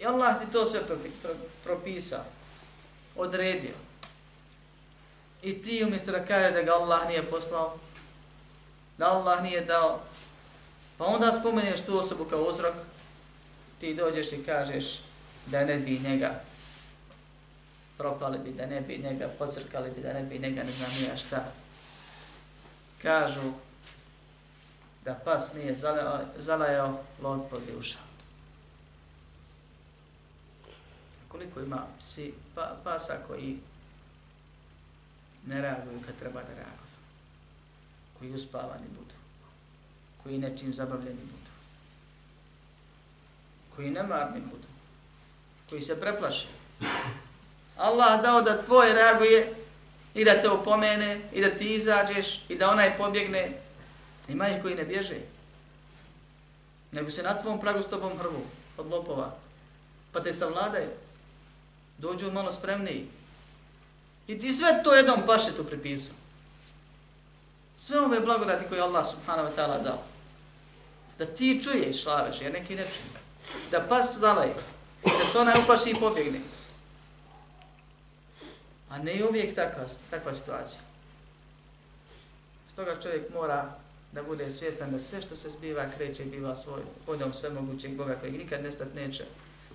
I 0.00 0.06
Allah 0.06 0.40
ti 0.40 0.52
to 0.52 0.66
sve 0.66 0.80
propisao, 1.64 2.24
odredio. 3.16 3.74
I 5.42 5.62
ti 5.62 5.84
umjesto 5.84 6.12
da 6.12 6.24
kažeš 6.24 6.52
da 6.52 6.62
ga 6.62 6.72
Allah 6.72 7.08
nije 7.08 7.22
poslao, 7.22 7.76
da 8.98 9.06
Allah 9.06 9.42
nije 9.42 9.60
dao, 9.60 10.00
pa 10.98 11.04
onda 11.04 11.32
spomeneš 11.32 11.80
tu 11.80 11.98
osobu 11.98 12.24
kao 12.24 12.42
uzrok, 12.42 12.74
ti 13.80 13.94
dođeš 13.94 14.32
i 14.32 14.44
kažeš 14.44 15.00
da 15.46 15.64
ne 15.64 15.78
bi 15.78 15.98
njega 15.98 16.40
propali 17.98 18.38
bi, 18.38 18.52
da 18.52 18.66
ne 18.66 18.80
bi 18.80 18.98
njega 18.98 19.28
pocrkali 19.38 19.90
bi, 19.90 20.00
da 20.00 20.12
ne 20.12 20.22
bi 20.22 20.38
njega 20.38 20.62
ne 20.62 20.72
znam 20.72 20.90
nija 21.00 21.16
šta 21.16 21.52
kažu 23.04 23.52
da 25.04 25.14
pas 25.14 25.54
nije 25.54 25.74
zalajao, 25.74 26.20
zalajao 26.38 27.00
je 27.68 27.76
ušao. 27.76 28.02
Koliko 31.28 31.60
ima 31.60 31.86
psi, 31.98 32.32
pa, 32.54 32.76
pasa 32.84 33.16
koji 33.26 33.58
ne 35.46 35.60
reaguju 35.60 36.00
kad 36.06 36.16
treba 36.18 36.40
da 36.40 36.48
reaguju. 36.48 36.94
Koji 38.18 38.32
uspavani 38.32 38.86
budu. 38.98 39.14
Koji 40.22 40.38
nečim 40.38 40.74
zabavljeni 40.74 41.20
budu. 41.20 41.50
Koji 43.76 43.90
nemarni 43.90 44.40
budu. 44.40 44.68
Koji 45.70 45.82
se 45.82 46.00
preplaše. 46.00 46.48
Allah 47.76 48.22
dao 48.22 48.42
da 48.42 48.62
tvoj 48.62 48.92
reaguje 48.92 49.63
i 50.14 50.24
da 50.24 50.42
te 50.42 50.48
opomene, 50.48 51.20
i 51.32 51.40
da 51.40 51.50
ti 51.50 51.72
izađeš, 51.72 52.44
i 52.48 52.56
da 52.56 52.70
onaj 52.70 52.96
pobjegne. 52.96 53.52
Ima 54.28 54.48
ih 54.48 54.62
koji 54.62 54.74
ne 54.74 54.84
bježe. 54.84 55.16
Nego 56.92 57.10
se 57.10 57.22
na 57.22 57.38
tvom 57.38 57.60
pragu 57.60 57.82
s 57.82 57.86
tobom 57.86 58.18
hrvu 58.18 58.42
od 58.76 58.86
lopova. 58.90 59.36
Pa 60.12 60.22
te 60.22 60.32
savladaju. 60.32 60.88
Dođu 61.98 62.32
malo 62.32 62.52
spremniji. 62.52 63.06
I 64.26 64.38
ti 64.38 64.52
sve 64.52 64.82
to 64.84 64.94
jednom 64.94 65.26
pašetu 65.26 65.64
pripisao. 65.64 66.14
Sve 67.76 68.00
ove 68.00 68.20
blagodati 68.20 68.64
koje 68.68 68.80
Allah 68.80 69.06
subhanahu 69.10 69.48
wa 69.48 69.56
ta'ala 69.56 69.82
dao. 69.82 70.02
Da 71.18 71.26
ti 71.26 71.60
čuješ, 71.62 72.02
šlaveš, 72.02 72.40
jer 72.40 72.52
neki 72.52 72.74
ne 72.74 72.82
čuje. 72.82 73.20
Da 73.70 73.80
pas 73.80 74.18
zalaje. 74.18 74.54
Da 75.04 75.32
se 75.32 75.38
onaj 75.38 75.62
upaši 75.64 75.90
i 75.90 76.00
pobjegne. 76.00 76.40
A 78.94 78.98
ne 78.98 79.24
uvijek 79.28 79.54
takva, 79.54 79.84
takva 80.10 80.34
situacija. 80.34 80.80
Stoga 82.72 83.00
čovjek 83.02 83.34
mora 83.34 83.74
da 84.12 84.22
bude 84.22 84.50
svjestan 84.50 84.90
da 84.90 84.98
sve 84.98 85.22
što 85.22 85.36
se 85.36 85.50
zbiva 85.50 85.90
kreće 85.96 86.22
i 86.22 86.30
biva 86.30 86.56
svoj 86.56 86.82
voljom 87.06 87.34
svemogućeg 87.34 87.96
Boga 87.96 88.14
koji 88.20 88.32
nikad 88.32 88.62
nestat 88.62 88.88
neće. 88.94 89.24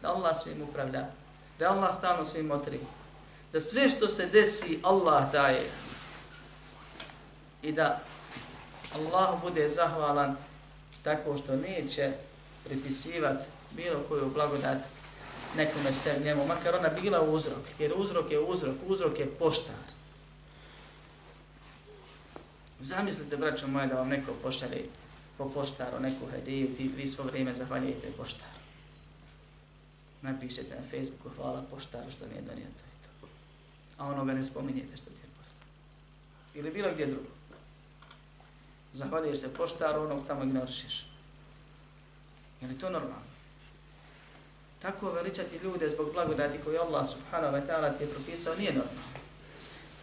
Da 0.02 0.08
Allah 0.08 0.38
svim 0.38 0.62
upravlja. 0.62 1.08
Da 1.60 1.72
Allah 1.72 1.96
stalno 1.96 2.26
svim 2.26 2.46
motri. 2.46 2.80
Da 3.54 3.60
sve 3.60 3.90
što 3.90 4.08
se 4.08 4.26
desi 4.26 4.80
Allah 4.84 5.32
daje. 5.32 5.70
I 7.62 7.72
da 7.72 8.00
Allah 8.96 9.42
bude 9.42 9.70
zahvalan 9.70 10.38
tako 11.04 11.38
što 11.38 11.56
neće 11.56 12.12
pripisivati 12.66 13.46
bilo 13.72 14.00
koju 14.08 14.30
blagodat 14.30 14.78
nekome 15.58 15.92
se 15.92 16.22
njemu, 16.24 16.46
makar 16.48 16.76
ona 16.76 16.90
bila 16.90 17.22
uzrok, 17.22 17.66
jer 17.80 17.94
uzrok 17.96 18.32
je 18.32 18.40
uzrok, 18.40 18.76
uzrok 18.88 19.20
je 19.20 19.26
poštar. 19.26 19.76
Zamislite, 22.80 23.38
braćo 23.38 23.68
moje, 23.68 23.88
da 23.88 23.96
vam 23.96 24.10
neko 24.10 24.34
pošalje 24.44 24.86
po 25.38 25.50
poštaru, 25.50 26.00
neku 26.00 26.26
hediju, 26.32 26.76
ti 26.76 26.92
vi 26.98 27.08
svo 27.08 27.24
vrijeme 27.24 27.54
zahvaljujete 27.54 28.12
poštaru. 28.18 28.60
Napišete 30.22 30.76
na 30.76 30.82
Facebooku, 30.82 31.30
hvala 31.36 31.64
poštaru 31.72 32.12
što 32.12 32.26
mi 32.28 32.36
je 32.36 32.42
donio 32.42 32.66
to 32.66 32.84
i 32.92 32.98
to. 33.04 33.28
A 33.98 34.08
onoga 34.08 34.34
ne 34.34 34.44
spominjete 34.44 34.98
što 34.98 35.06
ti 35.06 35.22
je 35.24 35.30
poslao. 35.40 35.68
Ili 36.56 36.72
bilo 36.72 36.92
gdje 36.94 37.06
drugo. 37.06 37.30
Zahvaljuješ 38.94 39.40
se 39.40 39.54
poštaru, 39.54 40.02
onog 40.02 40.28
tamo 40.28 40.44
ignorišeš. 40.44 41.06
Je 42.62 42.68
li 42.68 42.80
to 42.80 42.90
normalno? 42.90 43.29
Tako 44.82 45.12
veličati 45.12 45.58
ljude 45.64 45.90
zbog 45.90 46.14
blagodati 46.14 46.58
koju 46.66 46.82
Allah 46.82 47.08
subhanahu 47.10 47.56
wa 47.56 47.62
ta'ala 47.68 47.98
ti 47.98 48.04
je 48.04 48.10
propisao 48.10 48.56
nije 48.56 48.74
normalno. 48.74 49.20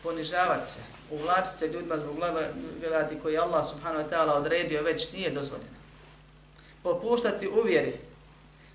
Ponižavati 0.02 0.70
se, 0.70 0.78
uvlačiti 1.10 1.58
se 1.58 1.68
ljudima 1.68 1.98
zbog 1.98 2.16
blagodati 2.16 3.18
koju 3.22 3.40
Allah 3.40 3.66
subhanahu 3.70 4.04
wa 4.04 4.10
ta'ala 4.10 4.32
odredio 4.32 4.82
već 4.82 5.12
nije 5.12 5.30
dozvoljeno. 5.30 5.76
Popuštati 6.82 7.48
uvjeri 7.48 7.94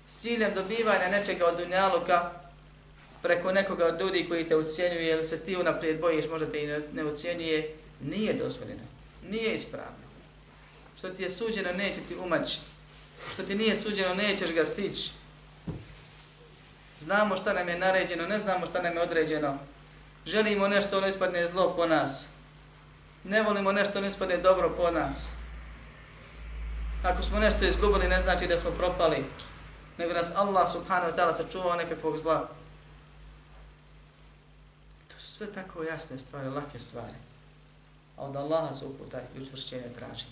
s 0.08 0.20
ciljem 0.20 0.54
dobivanja 0.54 1.08
nečega 1.10 1.46
od 1.46 1.56
dunjaluka 1.56 2.30
preko 3.22 3.52
nekoga 3.52 3.86
od 3.86 4.00
ljudi 4.00 4.28
koji 4.28 4.48
te 4.48 4.56
ucijenjuje 4.56 5.12
ili 5.12 5.24
se 5.24 5.44
ti 5.44 5.56
unaprijed 5.56 6.00
bojiš, 6.00 6.28
možda 6.28 6.46
te 6.46 6.64
i 6.64 6.66
ne 6.92 7.04
ucijenjuje, 7.04 7.74
nije 8.00 8.32
dozvoljeno. 8.32 8.82
Nije 9.28 9.54
ispravno. 9.54 10.02
Što 10.98 11.10
ti 11.10 11.22
je 11.22 11.30
suđeno, 11.30 11.72
neće 11.72 12.00
ti 12.08 12.16
umaći. 12.16 12.58
Što 13.32 13.42
ti 13.42 13.54
nije 13.54 13.80
suđeno, 13.80 14.14
nećeš 14.14 14.52
ga 14.52 14.64
stići 14.64 15.10
znamo 17.02 17.36
šta 17.36 17.52
nam 17.52 17.68
je 17.68 17.78
naređeno, 17.78 18.26
ne 18.26 18.38
znamo 18.38 18.66
šta 18.66 18.82
nam 18.82 18.92
je 18.92 19.02
određeno, 19.02 19.58
Želimo 20.26 20.68
nešto, 20.68 20.98
ono 20.98 21.06
ispadne 21.06 21.46
zlo 21.46 21.74
po 21.76 21.86
nas. 21.86 22.28
Ne 23.24 23.42
volimo 23.42 23.72
nešto, 23.72 23.98
ono 23.98 24.06
ispadne 24.06 24.36
dobro 24.36 24.74
po 24.76 24.90
nas. 24.90 25.28
Ako 27.02 27.22
smo 27.22 27.38
nešto 27.38 27.64
izgubili, 27.64 28.08
ne 28.08 28.20
znači 28.20 28.46
da 28.46 28.58
smo 28.58 28.70
propali, 28.70 29.24
nego 29.98 30.12
nas 30.12 30.32
Allah 30.36 30.72
subhanahu 30.72 31.12
wa 31.12 31.16
ta'ala 31.16 31.32
sačuvao 31.32 31.76
nekakvog 31.76 32.18
zla. 32.18 32.48
To 35.08 35.14
su 35.18 35.32
sve 35.32 35.46
tako 35.52 35.82
jasne 35.82 36.18
stvari, 36.18 36.48
lake 36.48 36.78
stvari. 36.78 37.16
A 38.16 38.22
od 38.22 38.36
Allaha 38.36 38.72
se 38.72 38.84
uputa 38.84 39.20
i 39.36 39.42
učvršćenje 39.42 39.88
traži. 39.98 40.26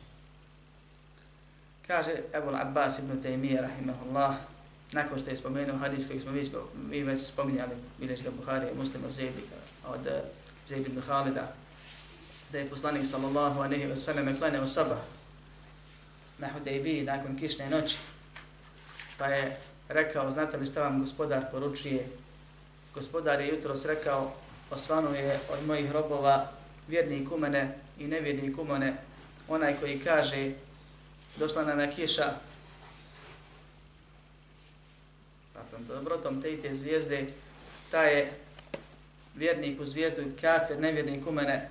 Kaže 1.87 2.13
Ebul 2.35 2.57
Abbas 2.57 2.99
ibn 2.99 3.23
Taymiyyah, 3.23 3.61
rahimahullah, 3.61 4.35
nakon 4.93 5.19
što 5.19 5.31
je 5.31 5.37
spomenuo 5.37 5.79
hadis 5.79 6.07
koji 6.07 6.21
smo 6.21 6.33
već, 6.33 6.51
mi 6.91 7.03
već 7.03 7.21
spominjali, 7.21 7.75
bilježi 7.99 8.25
ga 8.25 8.31
Buhari, 8.31 8.67
muslim 8.77 9.05
od 9.05 9.11
Zedi, 9.11 9.43
od 9.87 10.07
eh, 10.07 10.23
Zaid 10.67 10.87
ibn 10.87 11.01
Khalida, 11.01 11.55
da 12.53 12.59
je 12.59 12.71
poslanik 12.71 13.05
sallallahu 13.07 13.61
alaihi 13.61 13.87
wa 13.87 13.97
sallam 13.97 14.39
klanio 14.39 14.67
sabah 14.67 14.99
na 16.39 16.49
Hudejbiji 16.49 17.05
nakon 17.05 17.37
kišne 17.39 17.71
noći, 17.71 17.97
pa 19.19 19.27
je 19.27 19.57
rekao, 19.89 20.31
znate 20.31 20.57
li 20.57 20.67
šta 20.67 20.83
vam 20.83 21.01
gospodar 21.01 21.51
poručuje? 21.51 22.09
Gospodar 22.95 23.41
je 23.41 23.49
jutro 23.49 23.75
rekao, 23.87 24.33
osvanu 24.71 25.15
je 25.15 25.39
od 25.53 25.67
mojih 25.67 25.93
robova 25.93 26.51
vjernik 26.89 27.31
u 27.33 27.39
i 27.99 28.07
nevjernik 28.07 28.57
kumene, 28.57 28.97
onaj 29.49 29.75
koji 29.81 30.01
kaže, 30.01 30.53
došla 31.37 31.65
nam 31.65 31.81
je 31.81 31.93
kiša, 31.93 32.35
dobrotom, 35.89 36.05
dobrotom 36.05 36.43
te 36.43 36.53
i 36.53 36.63
te 36.63 36.75
zvijezde, 36.75 37.27
ta 37.91 38.03
je 38.03 38.33
vjernik 39.35 39.81
u 39.81 39.85
zvijezdu 39.85 40.23
i 40.23 40.41
kafir, 40.41 40.79
nevjernik 40.79 41.27
u 41.27 41.33
mene, 41.33 41.71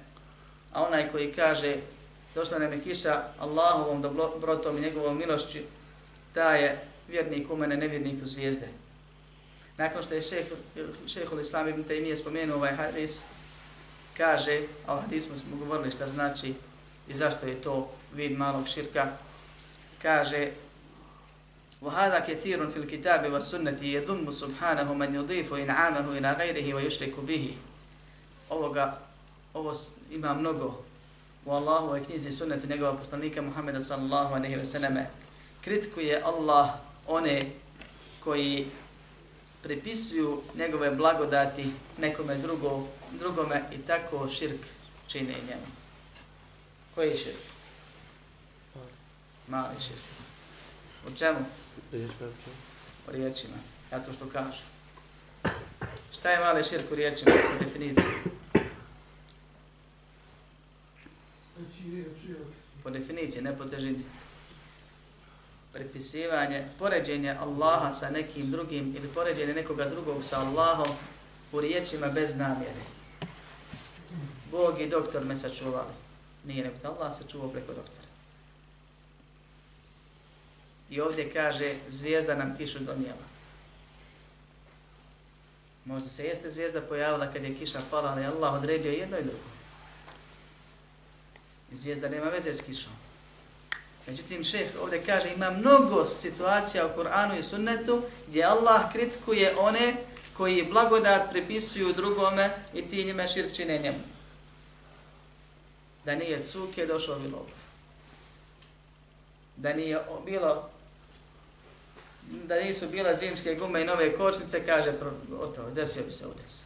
a 0.74 0.84
onaj 0.84 1.12
koji 1.12 1.34
kaže, 1.34 1.76
došla 2.36 2.60
nam 2.60 2.74
je 2.74 2.82
kiša 2.82 3.24
Allahovom 3.40 4.02
dobrotom 4.02 4.78
i 4.78 4.82
njegovom 4.82 5.18
milošću, 5.18 5.60
ta 6.34 6.56
je 6.56 6.80
vjernik 7.08 7.52
u 7.52 7.56
mene, 7.56 7.78
nevjernik 7.78 8.24
u 8.24 8.26
zvijezde. 8.26 8.68
Nakon 9.78 10.04
što 10.04 10.14
je 10.14 10.22
šeh, 10.22 10.46
šehol 11.08 11.40
Islam 11.40 11.68
ibn 11.68 11.84
Taymiye 11.84 12.16
spomenuo 12.16 12.58
ovaj 12.58 12.76
hadis, 12.76 13.22
kaže, 14.18 14.62
a 14.88 14.96
o 14.96 15.02
hadismu 15.02 15.38
smo 15.38 15.58
govorili 15.58 15.92
šta 15.92 16.08
znači 16.08 16.54
i 17.08 17.14
zašto 17.14 17.46
je 17.46 17.62
to 17.62 17.92
vid 18.14 18.38
malog 18.38 18.68
širka, 18.68 19.08
kaže, 20.02 20.48
وهذا 21.81 22.19
كثير 22.19 22.71
في 22.71 22.77
الكتاب 22.77 23.33
والسنة 23.33 23.79
يذم 23.83 24.31
سبحانه 24.31 24.95
من 24.95 25.15
يضيف 25.15 25.55
إنعامه 25.55 26.19
إلى 26.19 26.33
غيره 26.33 26.75
ويشرك 26.75 27.21
به. 27.21 27.55
Ovoga, 28.51 28.99
ovo 29.55 29.75
ima 30.11 30.35
mnogo 30.35 30.85
u 31.45 31.51
Allahovoj 31.51 32.05
knjizi 32.05 32.33
sunnetu 32.33 32.67
njegova 32.67 32.97
poslanika 32.97 33.43
Muhammeda 33.43 33.81
sallallahu 33.81 34.35
alaihi 34.35 34.57
wa 34.57 34.65
sallam 34.65 34.97
kritikuje 35.65 36.23
Allah 36.25 36.71
one 37.07 37.51
koji 38.21 38.67
pripisuju 39.63 40.43
njegove 40.55 40.91
blagodati 40.91 41.71
nekome 41.99 42.37
drugo, 42.37 42.87
drugome 43.13 43.63
i 43.73 43.79
tako 43.79 44.29
širk 44.29 44.61
čine 45.07 45.35
njemu. 45.49 45.67
Koji 46.95 47.09
je 47.09 47.17
širk? 47.17 47.37
Mali 49.49 49.81
širk. 49.81 50.03
U 51.09 51.17
čemu? 51.19 51.39
U 53.08 53.12
riječima. 53.12 53.56
Ja 53.92 54.00
to 54.00 54.14
što 54.14 54.26
kažu. 54.26 54.64
Šta 56.12 56.32
je 56.32 56.40
mali 56.40 56.64
širk 56.64 56.92
u 56.92 56.96
riječima? 56.96 57.32
U 57.32 57.64
definiciji. 57.64 58.06
Po 62.84 62.90
definiciji, 62.90 63.42
ne 63.42 63.58
po 63.58 63.66
težini. 63.66 64.04
Pripisivanje, 65.74 66.68
poređenje 66.80 67.36
Allaha 67.40 67.92
sa 67.92 68.10
nekim 68.10 68.52
drugim 68.52 68.96
ili 68.98 69.08
poređenje 69.08 69.54
nekoga 69.54 69.86
drugog 69.86 70.24
sa 70.24 70.40
Allahom 70.40 70.96
u 71.52 71.62
riječima 71.62 72.08
bez 72.08 72.36
namjere. 72.36 72.84
Bog 74.52 74.82
i 74.82 74.90
doktor 74.90 75.26
me 75.26 75.36
sačuvali. 75.36 75.94
Nije 76.46 76.64
nego 76.64 76.88
Allah 76.88 77.18
sačuvao 77.18 77.50
preko 77.50 77.74
doktora. 77.74 77.99
I 80.90 81.02
ovdje 81.02 81.32
kaže, 81.34 81.74
zvijezda 81.90 82.36
nam 82.36 82.58
kišu 82.58 82.80
donijela. 82.80 83.30
Možda 85.86 86.10
se 86.10 86.26
jeste 86.26 86.50
zvijezda 86.50 86.82
pojavila 86.82 87.32
kad 87.32 87.44
je 87.44 87.56
kiša 87.56 87.80
pala, 87.92 88.10
ali 88.10 88.26
Allah 88.26 88.54
odredio 88.54 88.92
jedno 88.92 89.18
i 89.18 89.24
drugo. 89.24 89.50
I 91.72 91.76
zvijezda 91.76 92.10
nema 92.10 92.30
veze 92.30 92.54
s 92.54 92.62
kišom. 92.62 92.94
Međutim, 94.08 94.44
šeh 94.44 94.68
ovdje 94.82 95.04
kaže, 95.06 95.34
ima 95.34 95.52
mnogo 95.52 96.06
situacija 96.06 96.86
u 96.86 96.96
Koranu 96.96 97.38
i 97.38 97.44
Sunnetu 97.44 98.02
gdje 98.28 98.44
Allah 98.44 98.92
kritikuje 98.92 99.58
one 99.58 99.94
koji 100.38 100.64
blagodat 100.64 101.32
pripisuju 101.32 101.94
drugome 101.94 102.50
i 102.74 102.82
ti 102.82 103.04
njime 103.04 103.28
širk 103.28 103.54
čine 103.54 103.78
njemu. 103.78 104.00
Da 106.06 106.16
nije 106.16 106.44
cuke, 106.44 106.86
došao 106.86 107.20
bilo. 107.20 107.46
Da 109.58 109.74
nije 109.74 110.00
bilo 110.26 110.70
da 112.30 112.56
nisu 112.56 112.88
bila 112.90 113.16
zimske 113.16 113.56
gume 113.56 113.82
i 113.82 113.86
nove 113.86 114.18
kočnice, 114.18 114.66
kaže, 114.66 114.94
oto, 115.40 115.70
desio 115.70 116.04
bi 116.04 116.12
se 116.12 116.28
udes. 116.28 116.64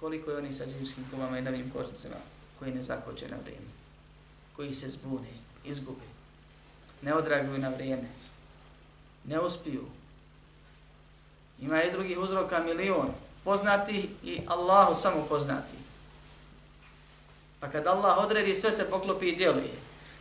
Koliko 0.00 0.30
je 0.30 0.36
oni 0.36 0.52
sa 0.52 0.66
zimskim 0.66 1.04
gumama 1.10 1.38
i 1.38 1.42
novim 1.42 1.70
kočnicama 1.70 2.16
koji 2.58 2.74
ne 2.74 2.82
zakoče 2.82 3.28
na 3.28 3.36
vrijeme, 3.42 3.66
koji 4.56 4.72
se 4.72 4.88
zbune, 4.88 5.28
izgube, 5.64 6.06
ne 7.02 7.14
odraguju 7.14 7.58
na 7.58 7.68
vrijeme, 7.68 8.08
ne 9.24 9.40
uspiju. 9.40 9.84
Ima 11.60 11.82
i 11.82 11.92
drugih 11.92 12.18
uzroka 12.18 12.58
milion, 12.58 13.10
poznati 13.44 14.10
i 14.24 14.40
Allahu 14.46 14.94
samo 14.94 15.26
poznati. 15.28 15.76
Pa 17.60 17.68
kad 17.70 17.86
Allah 17.86 18.18
odredi, 18.18 18.54
sve 18.54 18.72
se 18.72 18.90
poklopi 18.90 19.26
i 19.28 19.36
djeluje. 19.36 19.74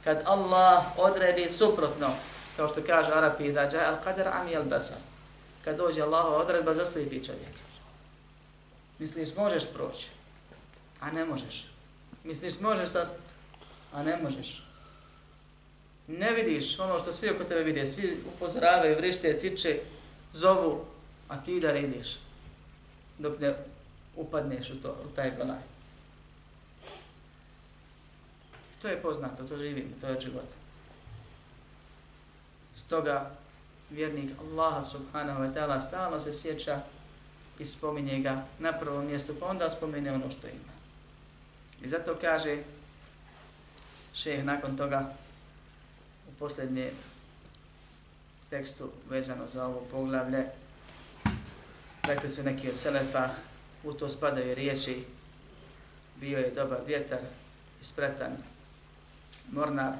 Kad 0.03 0.23
Allah 0.25 0.83
odredi 0.97 1.49
suprotno, 1.49 2.07
kao 2.61 2.67
što 2.67 2.83
kaže 2.85 3.11
Arapi, 3.11 3.51
da 3.51 3.61
ja 3.61 3.89
al 3.89 3.97
qadar 4.05 4.29
ami 4.33 4.55
al 4.55 4.63
basar. 4.63 4.97
Kad 5.65 5.77
dođe 5.77 6.01
Allahova 6.01 6.37
odredba, 6.37 6.73
zaslijepi 6.73 7.25
čovjek. 7.25 7.55
Misliš, 8.99 9.29
možeš 9.35 9.63
proći, 9.73 10.09
a 10.99 11.11
ne 11.11 11.25
možeš. 11.25 11.67
Misliš, 12.23 12.59
možeš 12.59 12.89
sastati, 12.89 13.33
a 13.93 14.03
ne 14.03 14.17
možeš. 14.23 14.63
Ne 16.07 16.33
vidiš 16.33 16.79
ono 16.79 16.99
što 16.99 17.13
svi 17.13 17.29
oko 17.29 17.43
tebe 17.43 17.63
vide, 17.63 17.85
svi 17.85 18.23
upozoravaju, 18.35 18.97
vrište, 18.97 19.39
ciče, 19.39 19.79
zovu, 20.33 20.85
a 21.27 21.43
ti 21.43 21.59
da 21.59 21.77
ideš 21.77 22.19
dok 23.17 23.39
ne 23.39 23.55
upadneš 24.15 24.69
u, 24.69 24.81
to, 24.81 24.97
u 25.05 25.15
taj 25.15 25.31
balaj. 25.31 25.63
To 28.81 28.87
je 28.87 29.01
poznato, 29.01 29.43
to 29.43 29.57
živimo, 29.57 29.89
to 30.01 30.07
je 30.07 30.19
život. 30.19 30.60
Stoga 32.75 33.31
vjernik 33.89 34.31
Allaha 34.39 34.81
subhanahu 34.81 35.43
wa 35.43 35.53
ta'ala 35.53 35.79
stalno 35.79 36.19
se 36.19 36.33
sjeća 36.33 36.81
i 37.59 37.65
spominje 37.65 38.19
ga 38.19 38.45
na 38.59 38.73
prvom 38.73 39.05
mjestu, 39.05 39.35
pa 39.39 39.45
onda 39.45 39.69
spomine 39.69 40.11
ono 40.11 40.31
što 40.31 40.47
ima. 40.47 40.71
I 41.81 41.89
zato 41.89 42.17
kaže 42.21 42.57
šeh 44.13 44.43
nakon 44.43 44.77
toga 44.77 45.13
u 46.29 46.39
posljednje 46.39 46.91
tekstu 48.49 48.89
vezano 49.09 49.47
za 49.47 49.65
ovo 49.65 49.81
poglavlje, 49.91 50.45
rekli 52.03 52.29
su 52.29 52.43
neki 52.43 52.69
od 52.69 52.75
selefa, 52.75 53.29
u 53.83 53.93
to 53.93 54.09
spadaju 54.09 54.55
riječi, 54.55 55.05
bio 56.15 56.39
je 56.39 56.51
dobar 56.55 56.79
vjetar, 56.87 57.19
ispretan, 57.81 58.31
mornar 59.51 59.93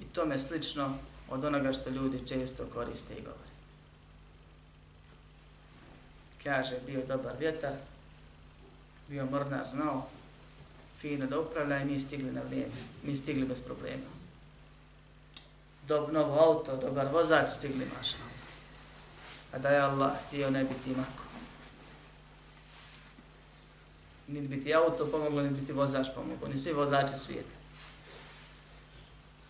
i 0.00 0.04
tome 0.04 0.38
slično 0.38 0.98
od 1.30 1.44
onoga 1.44 1.72
što 1.72 1.90
ljudi 1.90 2.26
često 2.28 2.64
koriste 2.74 3.14
i 3.14 3.22
govore. 3.22 3.50
Kaže, 6.44 6.74
bio 6.86 7.06
dobar 7.06 7.32
vjetar, 7.38 7.74
bio 9.08 9.26
mornar, 9.26 9.66
znao 9.66 10.06
fino 11.00 11.26
da 11.26 11.40
upravlja 11.40 11.78
i 11.80 11.84
mi 11.84 12.00
stigli 12.00 12.32
na 12.32 12.40
vrijeme, 12.40 12.74
mi 13.02 13.16
stigli 13.16 13.46
bez 13.46 13.60
problema. 13.60 14.10
Dob, 15.86 16.12
novo 16.12 16.40
auto, 16.40 16.76
dobar 16.76 17.08
vozač, 17.12 17.48
stigli 17.48 17.86
mašno. 17.98 18.24
A 19.52 19.58
da 19.58 19.68
je 19.68 19.80
Allah 19.80 20.12
htio 20.26 20.50
ne 20.50 20.64
biti 20.64 20.90
mako. 20.90 21.24
Niti 24.28 24.48
biti 24.48 24.74
auto 24.74 25.06
pomoglo, 25.06 25.42
niti 25.42 25.60
biti 25.60 25.72
vozač 25.72 26.06
pomoglo, 26.14 26.48
ni 26.48 26.58
svi 26.58 26.72
vozači 26.72 27.16
svijeta. 27.16 27.56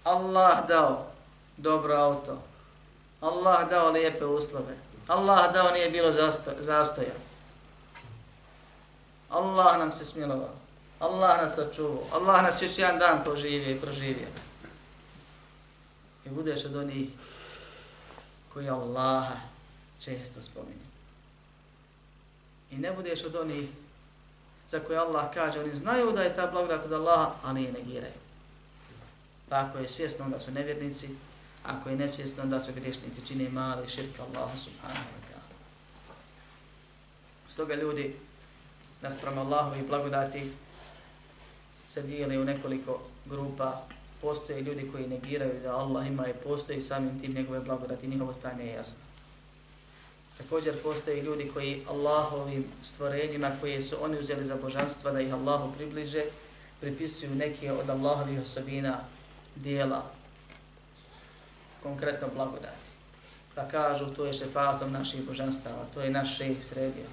Allah 0.05 0.69
dao 0.69 1.10
dobro 1.63 1.95
auto. 1.95 2.43
Allah 3.21 3.71
dao 3.71 3.91
lijepe 3.91 4.25
uslove. 4.25 4.77
Allah 5.07 5.53
dao 5.53 5.73
nije 5.73 5.91
bilo 5.91 6.13
zastoja. 6.59 7.15
Allah 9.31 9.79
nam 9.79 9.93
se 9.93 10.05
smilovao. 10.05 10.55
Allah 11.01 11.43
nas 11.43 11.55
sačuvao. 11.55 12.05
Allah 12.13 12.43
nas 12.43 12.63
još 12.63 12.79
jedan 12.79 12.99
dan 12.99 13.25
poživio 13.25 13.71
i 13.71 13.81
proživio. 13.81 14.29
I 16.27 16.29
budeš 16.29 16.65
od 16.65 16.77
onih 16.77 17.09
koji 18.53 18.69
Allaha 18.69 19.37
često 20.01 20.43
spominje. 20.43 20.91
I 22.71 22.77
ne 22.77 22.93
budeš 22.93 23.25
od 23.25 23.37
onih 23.37 23.69
za 24.69 24.81
koje 24.81 24.99
Allah 24.99 25.35
kaže, 25.35 25.61
oni 25.61 25.75
znaju 25.75 26.13
da 26.13 26.23
je 26.23 26.37
ta 26.37 26.47
blagodat 26.47 26.85
od 26.85 26.93
Allaha, 26.93 27.31
ali 27.45 27.63
je 27.63 27.73
negiraju. 27.73 28.21
Pa 29.49 29.57
ako 29.57 29.79
je 29.79 29.89
svjesno, 29.89 30.25
onda 30.25 30.39
su 30.39 30.51
nevjernici, 30.51 31.09
ako 31.65 31.89
je 31.89 31.97
nesvjesno, 31.97 32.43
onda 32.43 32.61
su 32.61 32.73
grešnici, 32.73 33.27
čini 33.27 33.49
mali 33.49 33.89
širk 33.89 34.21
Allahu 34.21 34.59
subhanahu 34.59 35.11
wa 35.17 35.29
ta'ala. 35.29 35.55
Stoga 37.49 37.75
ljudi, 37.75 38.17
naspram 39.03 39.39
i 39.81 39.89
blagodati, 39.89 40.53
se 41.87 42.03
dijeli 42.03 42.39
u 42.39 42.45
nekoliko 42.45 43.01
grupa. 43.27 43.83
Postoje 44.21 44.61
ljudi 44.61 44.91
koji 44.93 45.09
negiraju 45.09 45.61
da 45.63 45.77
Allah 45.77 46.07
ima 46.07 46.29
i 46.29 46.35
postoji 46.45 46.83
samim 46.83 47.21
tim 47.21 47.35
njegove 47.35 47.61
blagodati, 47.61 48.09
njihovo 48.09 48.33
stanje 48.33 48.65
je 48.65 48.73
jasno. 48.73 48.99
Također 50.39 50.83
postoje 50.83 51.23
ljudi 51.23 51.51
koji 51.55 51.83
Allahovim 51.89 52.65
stvorenjima 52.83 53.51
koje 53.61 53.81
su 53.81 53.97
oni 54.05 54.19
uzeli 54.19 54.45
za 54.45 54.57
božanstva 54.57 55.13
da 55.13 55.21
ih 55.21 55.35
Allahu 55.35 55.73
približe, 55.77 56.25
pripisuju 56.81 57.35
neke 57.35 57.73
od 57.73 57.91
Allahovih 57.91 58.41
osobina 58.41 59.01
dijela, 59.57 60.11
konkretno 61.83 62.29
blagodati. 62.35 62.91
Pa 63.55 63.69
kažu 63.69 64.15
to 64.15 64.25
je 64.25 64.33
šefatom 64.33 64.93
naših 64.93 65.27
božanstava, 65.27 65.87
to 65.95 66.01
je 66.01 66.11
naš 66.11 66.37
šejh 66.37 66.65
sredio, 66.65 67.07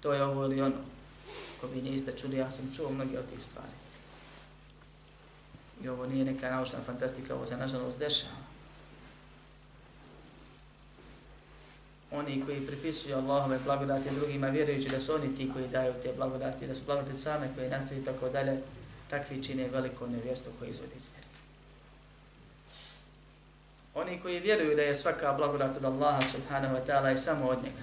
to 0.00 0.12
je 0.12 0.24
ovo 0.24 0.44
ili 0.44 0.60
ono. 0.60 0.76
Ako 1.58 1.66
vi 1.66 1.82
niste 1.82 2.12
čuli, 2.12 2.36
ja 2.36 2.50
sam 2.50 2.72
čuo 2.76 2.90
mnogi 2.90 3.16
od 3.16 3.26
tih 3.26 3.42
stvari. 3.42 3.76
I 5.82 5.88
ovo 5.88 6.06
nije 6.06 6.24
neka 6.24 6.50
naučna 6.50 6.78
fantastika, 6.86 7.34
ovo 7.34 7.46
se 7.46 7.56
nažalost 7.56 7.98
dešava. 7.98 8.46
Oni 12.10 12.42
koji 12.44 12.66
pripisuju 12.66 13.16
Allahove 13.16 13.58
blagodati 13.64 14.14
drugima, 14.14 14.48
vjerujući 14.48 14.88
da 14.88 15.00
su 15.00 15.14
oni 15.14 15.36
ti 15.36 15.50
koji 15.52 15.68
daju 15.68 15.94
te 16.02 16.12
blagodati, 16.16 16.66
da 16.66 16.74
su 16.74 16.82
blagodati 16.86 17.18
same 17.18 17.48
koje 17.54 17.70
nastavi 17.70 18.04
tako 18.04 18.28
dalje, 18.28 18.62
takvi 19.10 19.42
čine 19.42 19.68
veliko 19.68 20.06
nevjesto 20.06 20.50
koje 20.58 20.70
izvodi 20.70 20.92
iz. 20.96 21.25
Oni 24.06 24.20
koji 24.20 24.40
vjeruju 24.40 24.76
da 24.76 24.82
je 24.82 24.94
svaka 24.94 25.32
blagodat 25.32 25.76
od 25.76 25.84
Allaha 25.84 26.22
subhanahu 26.32 26.74
wa 26.76 26.86
ta'ala 26.86 27.14
i 27.14 27.18
samo 27.18 27.46
od 27.46 27.58
njega, 27.58 27.82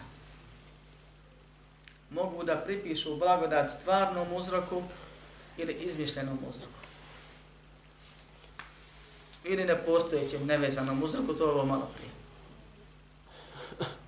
mogu 2.09 2.43
da 2.43 2.55
pripišu 2.55 3.15
blagodat 3.15 3.71
stvarnom 3.71 4.33
uzroku 4.33 4.83
ili 5.57 5.73
izmišljenom 5.73 6.39
uzroku 6.49 6.83
ili 9.43 9.65
nepostojećem 9.65 10.45
nevezanom 10.45 11.03
uzroku, 11.03 11.33
to 11.33 11.43
je 11.45 11.51
ovo 11.51 11.65
malo 11.65 11.89
prije. 11.95 12.11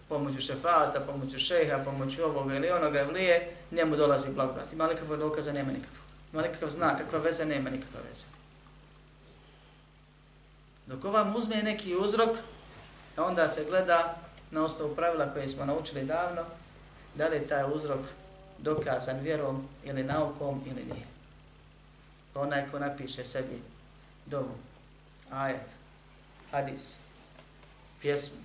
Pomoću 0.09 0.41
šefata, 0.41 0.99
pomoću 0.99 1.38
šeha, 1.38 1.84
pomoću 1.86 2.24
ovoga 2.24 2.55
ili 2.55 2.70
onoga 2.70 3.03
vlije, 3.03 3.55
njemu 3.72 3.95
dolazi 3.95 4.30
blagodat. 4.34 4.74
Ima 4.74 4.86
li 4.86 4.95
dokaza? 5.18 5.53
Nema 5.53 5.72
nikakva. 5.72 6.03
Ima 6.34 6.41
li 6.41 6.72
znak, 6.72 6.97
kakva 6.97 7.20
veza? 7.20 7.45
Nema 7.45 7.70
nikakva 7.70 7.99
veza. 8.09 8.26
Dok 10.88 11.03
vam 11.03 11.36
uzme 11.36 11.63
neki 11.63 11.95
uzrok, 11.95 12.38
onda 13.17 13.49
se 13.49 13.65
gleda 13.69 14.17
na 14.51 14.65
osnovu 14.65 14.95
pravila 14.95 15.33
koje 15.33 15.47
smo 15.47 15.65
naučili 15.65 16.05
davno, 16.05 16.41
da 17.15 17.27
li 17.27 17.36
je 17.36 17.47
taj 17.47 17.63
uzrok 17.73 17.99
dokazan 18.57 19.19
vjerom 19.19 19.67
ili 19.83 20.03
naukom 20.03 20.61
ili 20.65 20.83
nije. 20.83 21.05
Pa 22.33 22.41
onaj 22.41 22.69
ko 22.71 22.79
napiše 22.79 23.25
sebi 23.25 23.61
dovu, 24.25 24.55
ajet, 25.31 25.69
hadis, 26.51 26.97
pjesmu, 28.01 28.38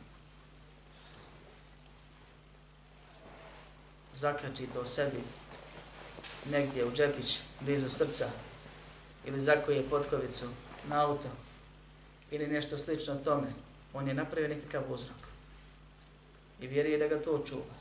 zakači 4.14 4.66
to 4.66 4.84
sebi 4.84 5.22
negdje 6.50 6.84
u 6.84 6.92
džepić, 6.92 7.40
blizu 7.60 7.88
srca, 7.88 8.26
ili 9.26 9.40
zakoje 9.40 9.90
potkovicu 9.90 10.44
na 10.88 11.04
auto, 11.04 11.28
ili 12.30 12.46
nešto 12.46 12.78
slično 12.78 13.14
tome, 13.14 13.46
on 13.94 14.08
je 14.08 14.14
napravio 14.14 14.48
nekakav 14.48 14.82
uzrok. 14.92 15.16
I 16.60 16.66
vjeruje 16.66 16.98
da 16.98 17.08
ga 17.08 17.22
to 17.22 17.42
čuva. 17.46 17.80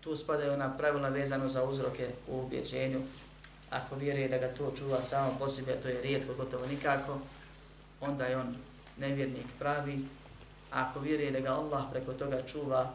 Tu 0.00 0.16
spadaju 0.16 0.52
ona 0.52 0.76
pravila 0.76 1.08
vezano 1.08 1.48
za 1.48 1.64
uzroke 1.64 2.08
u 2.28 2.40
ubjeđenju, 2.40 3.00
ako 3.70 3.96
vjeruje 3.96 4.28
da 4.28 4.38
ga 4.38 4.48
to 4.48 4.72
čuva 4.78 5.02
samo 5.02 5.36
po 5.38 5.48
sebi, 5.48 5.72
to 5.82 5.88
je 5.88 6.02
rijetko, 6.02 6.34
gotovo 6.34 6.66
nikako, 6.66 7.18
onda 8.00 8.26
je 8.26 8.36
on 8.36 8.56
nevjernik 8.98 9.46
pravi. 9.58 9.98
A 10.72 10.86
ako 10.88 11.00
vjeruje 11.00 11.30
da 11.30 11.40
ga 11.40 11.50
Allah 11.50 11.84
preko 11.92 12.12
toga 12.12 12.42
čuva, 12.46 12.94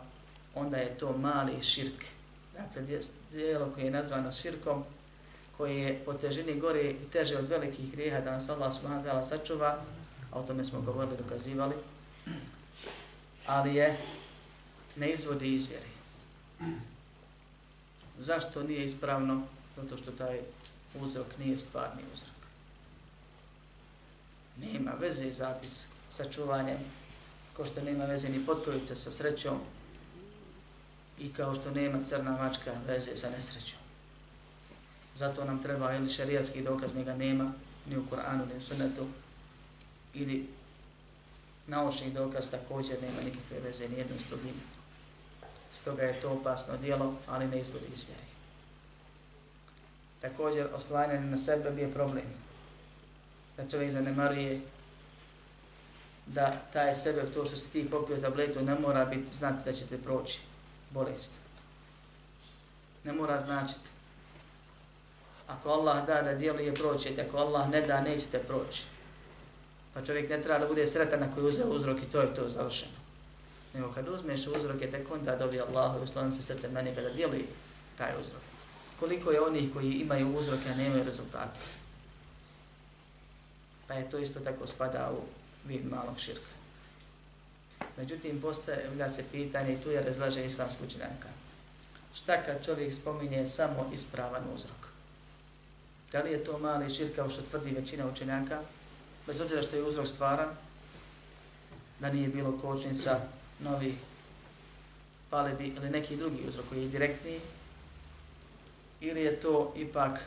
onda 0.56 0.78
je 0.78 0.98
to 0.98 1.18
mali 1.18 1.62
širk. 1.62 2.04
Dakle, 2.58 3.00
dijelo 3.32 3.72
koje 3.74 3.86
je 3.86 3.92
nazvano 3.92 4.32
širkom, 4.32 4.84
koje 5.58 5.76
je 5.76 6.02
po 6.06 6.14
težini 6.14 6.60
gore 6.60 6.82
i 6.82 7.10
teže 7.12 7.38
od 7.38 7.48
velikih 7.48 7.92
grijeha 7.92 8.22
da 8.22 8.32
nas 8.32 8.50
Allah 8.50 8.74
subhanahu 8.74 9.04
wa 9.04 9.12
ta'ala 9.12 9.24
sačuva, 9.24 9.82
a 10.32 10.40
o 10.40 10.44
tome 10.44 10.64
smo 10.64 10.82
govorili, 10.82 11.18
dokazivali, 11.18 11.76
ali 13.46 13.76
je 13.76 13.98
ne 14.96 15.12
izvodi 15.12 15.54
izvjeri. 15.54 15.88
Zašto 18.18 18.64
nije 18.64 18.84
ispravno? 18.84 19.42
Zato 19.78 19.98
što 19.98 20.12
taj 20.12 20.40
uzrok 21.02 21.28
nije 21.40 21.58
stvarni 21.58 22.02
uzrok. 22.14 22.36
Nema 24.58 24.92
veze 25.00 25.34
zapis 25.34 25.88
sa 26.10 26.26
čuvanjem, 26.32 26.78
kao 27.54 27.66
što 27.66 27.82
nema 27.82 28.06
veze 28.06 28.30
ni 28.30 28.46
potkovica 28.46 28.96
sa 28.96 29.12
srećom 29.12 29.60
i 31.20 31.34
kao 31.34 31.56
što 31.56 31.72
nema 31.72 32.00
crna 32.00 32.32
mačka 32.32 32.72
veze 32.88 33.16
sa 33.16 33.30
nesrećom. 33.30 33.85
Zato 35.16 35.46
nam 35.46 35.64
treba 35.64 35.94
ili 35.94 36.10
šarijatski 36.10 36.62
dokaz, 36.62 36.96
njega 36.96 37.16
nema 37.16 37.54
ni 37.90 37.98
u 37.98 38.06
Koranu, 38.10 38.46
ni 38.46 38.58
u 38.58 38.62
Sunnetu, 38.62 39.08
ili 40.14 40.48
naučni 41.68 42.12
dokaz 42.12 42.50
također 42.50 42.98
nema 43.02 43.22
nikakve 43.22 43.60
veze 43.60 43.90
ni 43.90 43.98
jedno 43.98 44.18
s 44.18 44.30
drugim. 44.30 44.54
Stoga 45.74 46.04
je 46.04 46.22
to 46.22 46.32
opasno 46.32 46.78
dijelo, 46.78 47.16
ali 47.28 47.48
ne 47.48 47.60
izvodi 47.60 47.86
izvjeri 47.94 48.36
također 50.30 50.68
oslanjanje 50.74 51.26
na 51.26 51.38
sebe 51.38 51.72
bi 51.72 51.82
je 51.82 51.94
problem. 51.94 52.26
Da 53.58 53.70
čovjek 53.70 53.92
zanemaruje 53.92 54.62
da 56.26 56.62
taj 56.74 56.94
sebe, 56.94 57.22
to 57.34 57.46
što 57.46 57.56
si 57.56 57.70
ti 57.70 57.90
popio 57.90 58.18
tabletu, 58.18 58.62
ne 58.62 58.80
mora 58.80 59.06
biti 59.06 59.36
znati 59.36 59.66
da 59.66 59.72
ćete 59.72 59.98
proći 59.98 60.40
bolest. 60.90 61.32
Ne 63.04 63.14
mora 63.14 63.40
značiti. 63.40 63.90
Ako 65.48 65.70
Allah 65.70 66.08
da 66.08 66.22
da 66.22 66.34
djeluje 66.34 66.74
proći, 66.74 67.22
ako 67.28 67.38
Allah 67.38 67.70
ne 67.70 67.82
da, 67.82 68.02
nećete 68.02 68.40
proći. 68.40 68.84
Pa 69.94 70.06
čovjek 70.06 70.30
ne 70.30 70.42
treba 70.42 70.60
da 70.60 70.68
bude 70.68 70.86
sretan 70.86 71.24
ako 71.24 71.40
je 71.40 71.46
uzeo 71.46 71.68
uzrok 71.68 71.98
i 72.02 72.12
to 72.12 72.22
je 72.22 72.36
to 72.36 72.50
završeno. 72.50 73.06
Nego 73.74 73.92
kad 73.94 74.08
uzmeš 74.08 74.48
uzroke, 74.48 74.92
tek 74.92 75.12
onda 75.12 75.36
dobije 75.36 75.62
Allah 75.62 75.96
i 76.00 76.04
uslovim 76.04 76.32
se 76.32 76.42
srce 76.42 76.68
meni 76.68 76.96
da 76.96 77.10
djeluje 77.10 77.46
taj 77.98 78.12
uzrok 78.22 78.42
koliko 79.00 79.32
je 79.32 79.42
onih 79.42 79.74
koji 79.74 79.92
imaju 79.92 80.38
uzroke, 80.38 80.70
a 80.70 80.76
nemaju 80.76 81.04
rezultate. 81.04 81.60
Pa 83.88 83.94
je 83.94 84.10
to 84.10 84.18
isto 84.18 84.40
tako 84.40 84.68
spada 84.68 85.12
u 85.12 85.22
vid 85.68 85.86
malog 85.86 86.20
širka. 86.20 86.56
Međutim, 87.98 88.42
postavlja 88.42 89.10
se 89.10 89.24
pitanje 89.32 89.74
i 89.74 89.78
tu 89.78 89.92
je 89.92 90.02
razlaže 90.02 90.46
islamsku 90.46 90.84
učenjaka. 90.86 91.28
Šta 92.14 92.44
kad 92.44 92.66
čovjek 92.66 92.94
spominje 92.94 93.48
samo 93.48 93.90
ispravan 93.94 94.44
uzrok? 94.56 94.85
Da 96.16 96.22
li 96.22 96.32
je 96.32 96.44
to 96.44 96.58
mali 96.60 96.90
širk 96.90 97.16
kao 97.16 97.30
što 97.30 97.42
tvrdi 97.42 97.72
većina 97.72 98.08
učenjaka? 98.08 98.62
Bez 99.28 99.42
obzira 99.42 99.62
što 99.62 99.76
je 99.76 99.84
uzrok 99.84 100.08
stvaran, 100.08 100.50
da 102.00 102.10
nije 102.10 102.28
bilo 102.28 102.60
kočnica, 102.62 103.20
novi 103.60 103.98
palebi 105.30 105.68
ili 105.68 105.90
neki 105.90 106.16
drugi 106.16 106.48
uzrok 106.48 106.66
koji 106.70 106.82
je 106.82 106.90
direktniji, 106.90 107.40
ili 109.02 109.22
je 109.22 109.40
to 109.40 109.74
ipak 109.76 110.20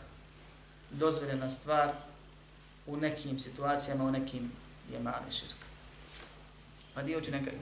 dozvoljena 0.90 1.50
stvar 1.50 1.92
u 2.86 2.96
nekim 2.96 3.38
situacijama, 3.38 4.04
u 4.04 4.10
nekim 4.10 4.52
je 4.92 5.00
mali 5.00 5.30
širk. 5.30 5.60
Pa 6.94 7.02
dio 7.02 7.20
će 7.20 7.30
nekak 7.30 7.54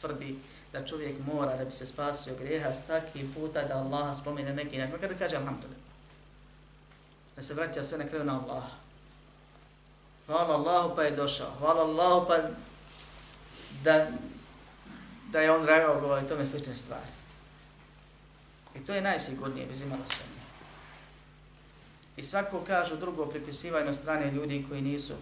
tvrdi 0.00 0.36
da 0.72 0.86
čovjek 0.86 1.16
mora 1.32 1.56
da 1.56 1.64
bi 1.64 1.72
se 1.72 1.86
spasio 1.86 2.34
greha 2.38 2.72
staki 2.72 3.26
puta 3.34 3.62
da 3.62 3.76
Allah 3.76 4.16
spomene 4.20 4.54
neki 4.54 4.78
način. 4.78 4.98
Kada 5.00 5.14
kaže 5.14 5.36
Alhamdulillah. 5.36 5.81
Da 7.36 7.42
se 7.42 7.54
vraća 7.54 7.84
sve 7.84 7.98
na 7.98 8.08
kraju 8.08 8.24
na 8.24 8.40
Allah. 8.40 8.64
Hvala 10.26 10.54
Allahu 10.54 10.96
pa 10.96 11.02
je 11.02 11.16
došao. 11.16 11.50
Hvala 11.58 11.82
Allahu 11.82 12.26
pa 12.26 12.36
da, 13.84 14.06
da 15.30 15.40
je 15.40 15.50
on 15.50 15.66
reagovao 15.66 16.20
i 16.20 16.28
tome 16.28 16.46
slične 16.46 16.74
stvari. 16.74 17.06
I 18.76 18.86
to 18.86 18.94
je 18.94 19.00
najsigurnije, 19.00 19.66
bez 19.66 19.80
imala 19.80 20.06
sumnje. 20.06 20.42
I 22.16 22.22
svako 22.22 22.60
kažu 22.66 22.96
drugo 22.96 23.26
pripisivanje 23.26 23.92
strane 23.92 24.30
ljudi 24.30 24.66
koji 24.68 24.82
nisu 24.82 25.14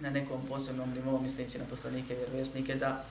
na 0.00 0.10
nekom 0.10 0.46
posebnom 0.48 0.90
nivou, 0.90 1.20
misleći 1.20 1.58
na 1.58 1.64
poslanike 1.70 2.14
vjerovjesnike, 2.14 2.74
da 2.74 3.04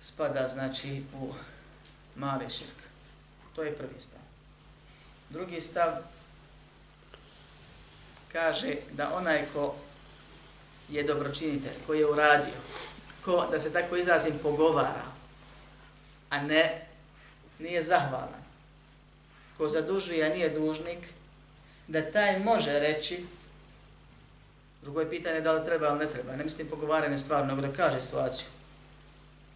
spada 0.00 0.48
znači 0.48 1.02
u 1.20 1.32
mali 2.16 2.50
širk. 2.50 2.76
To 3.54 3.62
je 3.62 3.76
prvi 3.76 4.00
stav. 4.00 4.21
Drugi 5.32 5.60
stav 5.60 5.92
kaže 8.32 8.74
da 8.92 9.14
onaj 9.16 9.42
ko 9.52 9.74
je 10.88 11.02
dobročinitelj, 11.02 11.72
ko 11.86 11.94
je 11.94 12.06
uradio, 12.06 12.60
ko, 13.24 13.46
da 13.50 13.60
se 13.60 13.72
tako 13.72 13.96
izrazim, 13.96 14.38
pogovara, 14.42 15.04
a 16.30 16.42
ne, 16.42 16.86
nije 17.58 17.82
zahvalan, 17.82 18.42
ko 19.56 19.68
zadužuje, 19.68 20.26
a 20.26 20.34
nije 20.34 20.50
dužnik, 20.50 20.98
da 21.88 22.12
taj 22.12 22.38
može 22.38 22.78
reći, 22.78 23.24
drugo 24.82 25.00
je 25.00 25.10
pitanje 25.10 25.40
da 25.40 25.52
li 25.52 25.64
treba 25.64 25.88
ili 25.88 25.98
ne 25.98 26.10
treba, 26.10 26.36
ne 26.36 26.44
mislim 26.44 26.68
pogovaranje 26.68 27.18
stvarno, 27.18 27.54
nego 27.54 27.66
da 27.66 27.72
kaže 27.72 28.00
situaciju, 28.00 28.48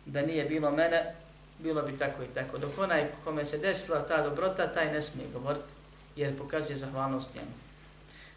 da 0.07 0.23
nije 0.23 0.45
bilo 0.45 0.71
mene, 0.71 1.15
bilo 1.59 1.83
bi 1.83 1.99
tako 1.99 2.23
i 2.23 2.27
tako. 2.35 2.59
Dok 2.59 2.79
onaj 2.79 3.07
kome 3.25 3.45
se 3.45 3.59
desila 3.59 4.07
ta 4.07 4.23
dobrota, 4.23 4.73
taj 4.73 4.93
ne 4.93 5.03
smije 5.03 5.29
govoriti, 5.33 5.73
jer 6.17 6.39
pokazuje 6.39 6.77
zahvalnost 6.77 7.35
njemu. 7.35 7.51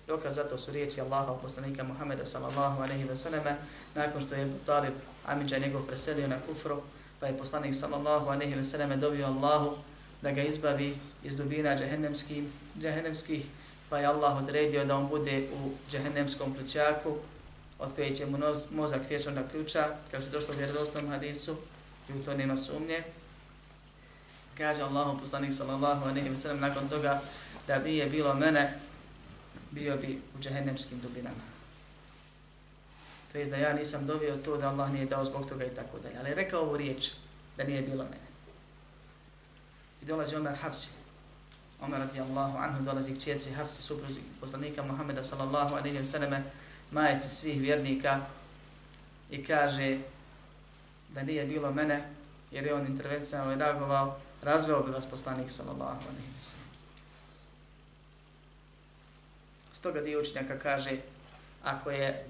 Dokaz 0.08 0.36
zato 0.36 0.58
su 0.58 0.72
riječi 0.72 1.02
Allaha, 1.02 1.34
poslanika 1.42 1.84
Muhammeda 1.84 2.26
sallallahu 2.26 2.82
alaihi 2.82 3.06
wa 3.06 3.16
sallam, 3.16 3.44
nakon 3.96 4.22
što 4.22 4.36
je 4.36 4.52
Talib 4.66 4.94
Amidža 5.26 5.58
njegov 5.58 5.82
preselio 5.82 6.28
na 6.28 6.36
kufru, 6.48 6.82
pa 7.20 7.28
je 7.28 7.38
poslanik 7.38 7.76
sallallahu 7.76 8.30
alaihi 8.30 8.56
wa 8.56 8.64
sallam 8.64 9.00
dobio 9.00 9.26
Allahu 9.26 9.78
da 10.22 10.32
ga 10.32 10.42
izbavi 10.42 10.98
iz 11.24 11.36
dubina 11.36 11.78
džahennemskih, 11.78 12.44
džahennemskih, 12.82 13.46
pa 13.90 14.00
je 14.00 14.06
Allah 14.06 14.38
odredio 14.38 14.86
da 14.86 14.98
on 14.98 15.08
bude 15.08 15.48
u 15.54 15.72
džahennemskom 15.92 16.56
ključaku, 16.56 17.16
od 17.80 17.96
koje 17.96 18.16
će 18.16 18.26
mu 18.26 18.38
mozak 18.72 19.02
vječno 19.10 19.32
da 19.32 19.48
ključa, 19.48 19.88
kao 20.12 20.22
što 20.22 20.30
je 20.30 20.32
došlo 20.32 20.54
u 20.54 20.58
vjerodostom 20.58 21.10
hadisu, 21.10 21.56
i 22.10 22.14
u 22.14 22.24
to 22.24 22.34
nema 22.34 22.58
sumnje. 22.58 23.04
Kaže 24.58 24.82
Allahu 24.82 25.20
poslanik 25.20 25.54
sallallahu 25.54 26.06
alejhi 26.06 26.30
ve 26.30 26.38
sellem 26.38 26.60
nakon 26.60 26.90
toga 26.90 27.22
da 27.68 27.80
bi 27.80 27.98
je 27.98 28.06
bilo 28.06 28.34
mene, 28.34 28.80
bio 29.72 29.98
bi 29.98 30.22
u 30.38 30.42
džehennemskim 30.42 31.00
dubinama. 31.00 31.50
To 33.32 33.38
je 33.38 33.46
da 33.46 33.56
ja 33.56 33.74
nisam 33.74 34.06
dovio 34.06 34.38
to 34.38 34.58
da 34.58 34.70
Allah 34.70 34.92
nije 34.92 35.06
dao 35.06 35.26
zbog 35.26 35.50
toga 35.50 35.66
i 35.66 35.76
tako 35.76 36.00
dalje. 36.00 36.18
Ali 36.20 36.34
rekao 36.34 36.62
ovu 36.62 36.78
riječ 36.78 37.12
da 37.58 37.64
nije 37.64 37.82
bilo 37.82 38.04
mene. 38.04 38.30
I 40.02 40.06
dolazi 40.06 40.36
Omer 40.36 40.56
Hafsi. 40.56 40.90
Omer 41.82 42.00
radijallahu 42.00 42.58
anhu 42.58 42.84
dolazi 42.84 43.16
k 43.16 43.20
čerci 43.20 43.52
Hafsi, 43.52 43.82
supruzi 43.82 44.20
poslanika 44.40 44.84
Muhammeda 44.84 45.24
sallallahu 45.24 45.76
alaihi 45.76 45.98
wa 45.98 46.06
sallam, 46.06 46.44
majici 46.92 47.30
svih 47.30 47.62
vjernika 47.62 48.20
i 49.32 49.46
kaže 49.46 49.98
da 51.14 51.24
nije 51.24 51.46
bilo 51.46 51.72
mene, 51.72 52.10
jer 52.52 52.66
je 52.66 52.74
on 52.74 52.86
intervencijama 52.86 53.54
i 53.54 53.56
reagovao, 53.56 54.18
razveo 54.42 54.84
bi 54.84 54.92
vas 54.92 55.06
poslanik 55.06 55.50
sallallahu 55.50 56.02
alaihi 56.10 56.34
wa 56.40 56.42
sallam. 56.42 56.70
Stoga 59.74 60.02
dio 60.02 60.22
učenjaka 60.22 60.60
kaže, 60.60 60.98
ako, 61.64 61.92
je, 61.92 62.26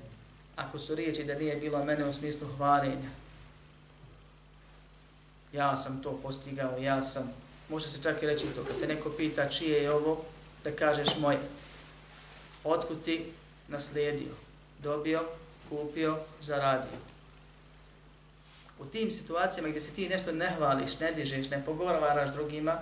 ako 0.55 0.79
su 0.79 0.95
riječi 0.95 1.23
da 1.23 1.35
nije 1.35 1.55
bilo 1.55 1.85
mene 1.85 2.05
u 2.05 2.13
smislu 2.13 2.47
hvarenja, 2.57 3.09
ja 5.53 5.77
sam 5.77 6.03
to 6.03 6.19
postigao, 6.23 6.77
ja 6.77 7.01
sam, 7.01 7.33
može 7.69 7.87
se 7.87 8.03
čak 8.03 8.23
i 8.23 8.27
reći 8.27 8.45
to, 8.55 8.63
kad 8.63 8.79
te 8.79 8.87
neko 8.87 9.09
pita 9.17 9.49
čije 9.49 9.83
je 9.83 9.91
ovo, 9.91 10.23
da 10.63 10.71
kažeš 10.71 11.17
moje. 11.17 11.39
Otkud 12.63 13.03
ti 13.03 13.31
naslijedio, 13.67 14.33
dobio, 14.79 15.23
kupio, 15.69 16.17
zaradio. 16.41 16.99
U 18.79 18.85
tim 18.85 19.11
situacijama 19.11 19.69
gdje 19.69 19.81
se 19.81 19.91
ti 19.91 20.09
nešto 20.09 20.31
ne 20.31 20.49
hvališ, 20.57 20.99
ne 20.99 21.11
dižeš, 21.11 21.49
ne 21.49 21.65
pogovaraš 21.65 22.29
drugima, 22.33 22.79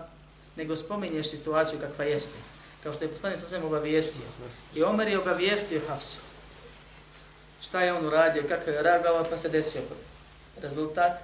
nego 0.55 0.75
spominješ 0.75 1.29
situaciju 1.29 1.79
kakva 1.79 2.05
jeste 2.05 2.37
kao 2.87 2.93
što 2.93 3.03
je 3.03 3.11
poslanik 3.11 3.39
sasvim 3.39 3.63
obavijestio. 3.63 4.25
I 4.75 4.83
Omer 4.83 5.07
je 5.07 5.19
obavijestio 5.19 5.81
Hafsu. 5.87 6.17
Šta 7.61 7.81
je 7.81 7.93
on 7.93 8.05
uradio, 8.05 8.43
kako 8.49 8.69
je 8.69 8.81
reagovao, 8.81 9.25
pa 9.29 9.37
se 9.37 9.49
desio 9.49 9.81
rezultat. 10.61 11.19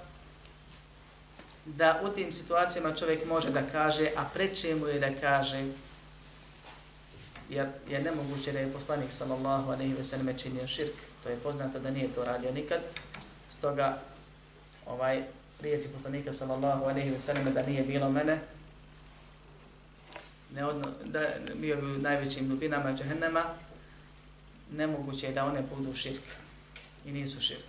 Da 1.66 2.02
u 2.04 2.10
tim 2.10 2.32
situacijama 2.32 2.96
čovjek 2.96 3.26
može 3.26 3.50
da 3.50 3.62
kaže, 3.72 4.10
a 4.16 4.26
preče 4.34 4.76
mu 4.76 4.88
je 4.88 5.00
da 5.00 5.10
kaže, 5.22 5.66
jer 7.50 7.68
je 7.90 8.02
nemoguće 8.02 8.52
da 8.52 8.60
je 8.60 8.74
poslanik 8.74 9.12
sallallahu 9.12 9.72
alaihi 9.72 9.94
ve 9.94 10.04
sallam 10.04 10.38
činio 10.38 10.68
širk. 10.68 10.94
To 11.24 11.30
je 11.30 11.40
poznato 11.40 11.80
da 11.80 11.92
nije 11.92 12.14
to 12.14 12.26
radio 12.26 12.52
nikad. 12.52 12.80
Stoga 13.58 14.02
ovaj 14.88 15.24
riječi 15.62 15.88
poslanika 15.88 16.34
sallallahu 16.34 16.86
alejhi 16.86 17.10
ve 17.10 17.20
sellem 17.20 17.54
da 17.54 17.66
nije 17.66 17.84
bilo 17.84 18.10
mene, 18.10 18.40
ne 20.54 20.66
odno, 20.66 20.84
da 21.06 21.20
bio 21.56 21.76
bi 21.76 21.86
u 21.86 21.98
najvećim 21.98 22.50
dubinama 22.50 22.94
džehennema, 22.94 23.44
nemoguće 24.72 25.26
je 25.26 25.34
da 25.34 25.46
one 25.46 25.62
budu 25.76 25.94
širk 25.94 26.24
i 27.06 27.12
nisu 27.12 27.42
širk. 27.42 27.66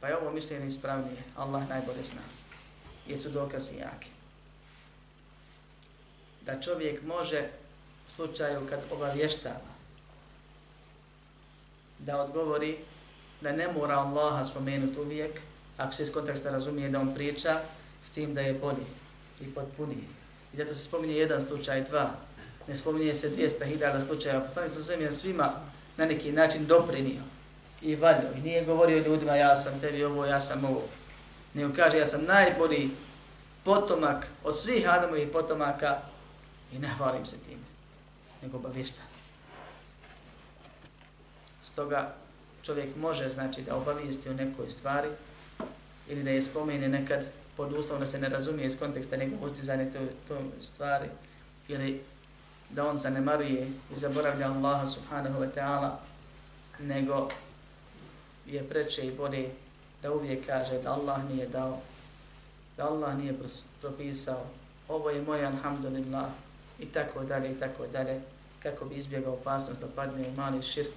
Pa 0.00 0.08
je 0.08 0.16
ovo 0.16 0.32
mišljenje 0.32 0.66
ispravnije, 0.66 1.22
Allah 1.36 1.68
najbolje 1.68 2.02
zna, 2.02 2.20
jer 3.06 3.18
su 3.18 3.30
dokazi 3.30 3.74
jaki. 3.74 4.10
Da 6.46 6.60
čovjek 6.60 7.02
može 7.02 7.48
u 8.06 8.10
slučaju 8.10 8.66
kad 8.70 8.80
obavještava, 8.90 9.76
da 11.98 12.22
odgovori 12.22 12.78
da 13.40 13.52
ne 13.52 13.68
mora 13.72 13.94
Allaha 13.94 14.44
spomenuti 14.44 15.00
uvijek, 15.00 15.40
ako 15.76 15.92
se 15.92 16.02
iz 16.02 16.12
konteksta 16.12 16.50
razumije 16.50 16.88
da 16.88 17.00
on 17.00 17.14
priča, 17.14 17.60
s 18.02 18.10
tim 18.10 18.34
da 18.34 18.40
je 18.40 18.54
bolji 18.54 18.86
i 19.40 19.54
potpuniji. 19.54 20.04
I 20.52 20.56
zato 20.56 20.74
se 20.74 20.82
spominje 20.82 21.14
jedan 21.14 21.42
slučaj, 21.42 21.84
dva. 21.84 22.10
Ne 22.68 22.76
spominje 22.76 23.14
se 23.14 23.30
200.000 23.30 24.06
slučajeva. 24.06 24.40
Poslanik 24.44 24.72
sa 24.72 24.80
zemlje 24.80 25.12
svima 25.12 25.52
na 25.96 26.04
neki 26.04 26.32
način 26.32 26.66
doprinio 26.66 27.22
i 27.82 27.96
valjao. 27.96 28.32
I 28.36 28.40
nije 28.40 28.64
govorio 28.64 28.98
ljudima 28.98 29.36
ja 29.36 29.56
sam 29.56 29.80
tebi 29.80 30.04
ovo, 30.04 30.26
ja 30.26 30.40
sam 30.40 30.64
ovo. 30.64 30.82
Nego 31.54 31.74
kaže 31.76 31.98
ja 31.98 32.06
sam 32.06 32.24
najbolji 32.24 32.90
potomak 33.64 34.26
od 34.44 34.58
svih 34.58 34.88
Adamovih 34.88 35.28
potomaka 35.32 35.98
i 36.72 36.78
ne 36.78 36.88
hvalim 36.88 37.26
se 37.26 37.36
time. 37.36 37.64
Nego 38.42 38.56
obavješta. 38.56 39.02
Stoga 41.62 42.14
čovjek 42.66 42.96
može 42.96 43.30
znači 43.30 43.62
da 43.62 43.76
obavijesti 43.76 44.28
o 44.28 44.34
nekoj 44.34 44.68
stvari 44.68 45.08
ili 46.08 46.22
da 46.22 46.30
je 46.30 46.42
spomene 46.42 46.88
nekad 46.88 47.24
pod 47.56 47.72
uslovom 47.72 48.00
da 48.00 48.06
se 48.06 48.18
ne 48.18 48.28
razumije 48.28 48.66
iz 48.66 48.78
konteksta 48.78 49.16
nekog 49.16 49.42
ustizanja 49.42 49.92
to, 49.92 49.98
to 50.28 50.38
stvari, 50.62 51.08
ili 51.68 52.02
da 52.70 52.88
on 52.88 52.96
zanemaruje 52.96 53.70
i 53.92 53.96
zaboravlja 53.96 54.52
Allaha 54.52 54.86
subhanahu 54.86 55.40
wa 55.40 55.48
ta'ala, 55.56 55.90
nego 56.78 57.28
je 58.46 58.68
preče 58.68 59.06
i 59.06 59.12
bolje 59.12 59.50
da 60.02 60.12
uvijek 60.12 60.46
kaže 60.46 60.82
da 60.82 60.92
Allah 60.92 61.30
nije 61.30 61.46
dao, 61.48 61.80
da 62.76 62.88
Allah 62.88 63.18
nije 63.18 63.34
propisao, 63.80 64.46
ovo 64.88 65.10
je 65.10 65.22
moj 65.22 65.46
alhamdulillah, 65.46 66.30
i 66.78 66.86
tako 66.86 67.24
dalje, 67.24 67.52
i 67.52 67.54
tako 67.54 67.86
dalje, 67.86 68.20
kako 68.62 68.84
bi 68.84 68.94
izbjegao 68.94 69.32
opasnost 69.32 69.80
da 69.80 69.86
padne 69.86 70.28
u 70.28 70.32
mali 70.36 70.62
širk, 70.62 70.94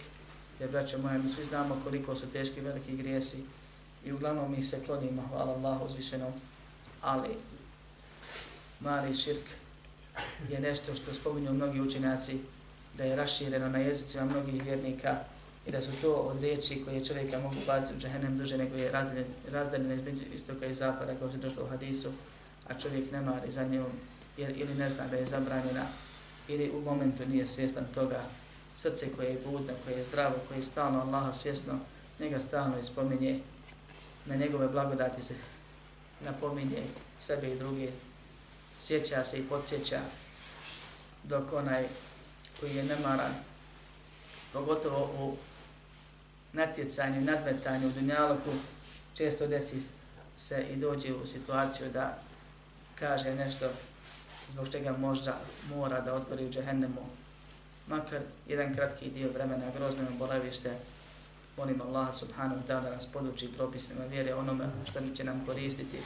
jer 0.60 0.70
braćo 0.70 0.98
moje, 0.98 1.18
mi 1.18 1.30
svi 1.30 1.44
znamo 1.44 1.82
koliko 1.84 2.16
su 2.16 2.28
teški 2.28 2.62
veliki 2.62 2.98
grijesi, 2.98 3.44
i 4.06 4.12
uglavnom 4.12 4.52
mi 4.52 4.64
se 4.64 4.84
klonimo, 4.86 5.28
hvala 5.30 5.54
Allahu 5.54 5.86
uzvišenom, 5.86 6.34
ali 7.02 7.30
mali 8.80 9.14
širk 9.14 9.46
je 10.50 10.60
nešto 10.60 10.96
što 10.96 11.14
spominju 11.14 11.54
mnogi 11.54 11.82
učenjaci 11.82 12.38
da 12.98 13.04
je 13.04 13.16
rašireno 13.16 13.70
na 13.70 13.78
jezicima 13.78 14.26
mnogih 14.26 14.64
vjernika 14.64 15.18
i 15.68 15.72
da 15.72 15.82
su 15.82 15.92
to 16.02 16.14
od 16.14 16.42
riječi 16.42 16.84
koje 16.86 17.06
čovjeka 17.06 17.40
mogu 17.40 17.56
baciti 17.68 17.94
u 17.94 18.00
džahenem 18.00 18.38
duže 18.38 18.58
nego 18.58 18.76
je 18.76 18.92
razdaljene 19.52 19.96
između 19.96 20.22
istoka 20.36 20.66
i 20.66 20.74
zapada 20.74 21.16
kao 21.16 21.28
što 21.28 21.38
je 21.38 21.42
došlo 21.42 21.64
u 21.64 21.68
hadisu, 21.68 22.10
a 22.68 22.80
čovjek 22.80 23.12
ne 23.12 23.22
mari 23.22 23.52
za 23.52 23.64
njom 23.64 23.92
jer, 24.38 24.58
ili 24.58 24.76
ne 24.76 24.90
zna 24.90 25.08
da 25.08 25.16
je 25.16 25.26
zabranjena 25.26 25.86
ili 26.48 26.72
u 26.72 26.82
momentu 26.82 27.26
nije 27.26 27.46
svjestan 27.46 27.86
toga 27.94 28.24
srce 28.76 29.14
koje 29.16 29.30
je 29.30 29.42
budno, 29.46 29.74
koje 29.84 29.98
je 29.98 30.04
zdravo, 30.04 30.36
koje 30.48 30.58
je 30.58 30.64
stalno 30.64 31.02
Allaha 31.02 31.34
svjesno, 31.34 31.80
njega 32.20 32.40
stalno 32.40 32.80
ispominje, 32.80 33.40
na 34.26 34.36
njegove 34.36 34.68
blagodati 34.68 35.22
se 35.22 35.34
napominje 36.22 36.84
sebe 37.20 37.52
i 37.52 37.58
druge, 37.58 37.90
sjeća 38.80 39.24
se 39.24 39.40
i 39.40 39.48
podsjeća, 39.48 40.00
dok 41.24 41.54
onaj 41.54 41.88
koji 42.60 42.76
je 42.76 42.84
nemaran, 42.84 43.34
pogotovo 44.54 45.26
u 45.26 45.38
natjecanju, 46.54 47.22
nadmetanju, 47.22 47.88
u 47.88 47.92
dunjaloku, 47.92 48.52
često 49.14 49.48
desi 49.48 49.82
se 50.38 50.66
i 50.72 50.76
dođe 50.76 51.14
u 51.14 51.28
situaciju 51.28 51.90
da 51.94 52.18
kaže 53.00 53.36
nešto 53.36 53.70
zbog 54.52 54.70
čega 54.70 54.92
možda 54.98 55.40
mora 55.70 56.02
da 56.02 56.14
odgori 56.14 56.46
u 56.46 56.52
džehennemu, 56.52 57.06
makar 57.90 58.22
jedan 58.48 58.76
kratki 58.76 59.10
dio 59.10 59.32
vremena 59.34 59.66
grozno 59.78 60.04
boravište, 60.20 60.72
molim 61.58 61.82
Allah 61.82 62.14
subhanahu 62.14 62.62
wa 62.62 62.68
ta'ala 62.68 62.82
da 62.82 62.90
nas 62.90 63.06
poduči 63.06 63.50
propisnima 63.58 64.06
vjere 64.06 64.34
onome 64.34 64.66
što 64.90 65.00
će 65.16 65.24
nam 65.24 65.46
koristiti, 65.46 65.98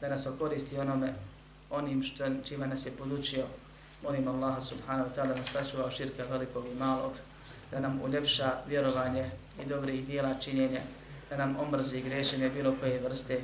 da 0.00 0.08
nas 0.08 0.26
okoristi 0.26 0.78
onome 0.78 1.14
onim 1.70 2.02
što, 2.02 2.24
čima 2.44 2.66
nas 2.66 2.86
je 2.86 2.92
podučio, 2.92 3.44
molim 4.02 4.28
Allah 4.28 4.62
subhanahu 4.62 5.08
wa 5.08 5.14
ta'ala 5.14 5.28
da 5.28 5.34
nas 5.34 5.50
sačuva 5.50 5.90
širka 5.90 6.22
velikog 6.30 6.64
i 6.66 6.78
malog, 6.78 7.12
da 7.70 7.80
nam 7.80 8.00
uljepša 8.04 8.52
vjerovanje 8.68 9.30
i 9.62 9.68
dobrih 9.68 10.06
dijela 10.06 10.34
činjenja, 10.34 10.80
da 11.30 11.36
nam 11.36 11.56
omrzi 11.60 12.02
grešenje 12.02 12.50
bilo 12.50 12.74
koje 12.80 13.00
vrste, 13.00 13.40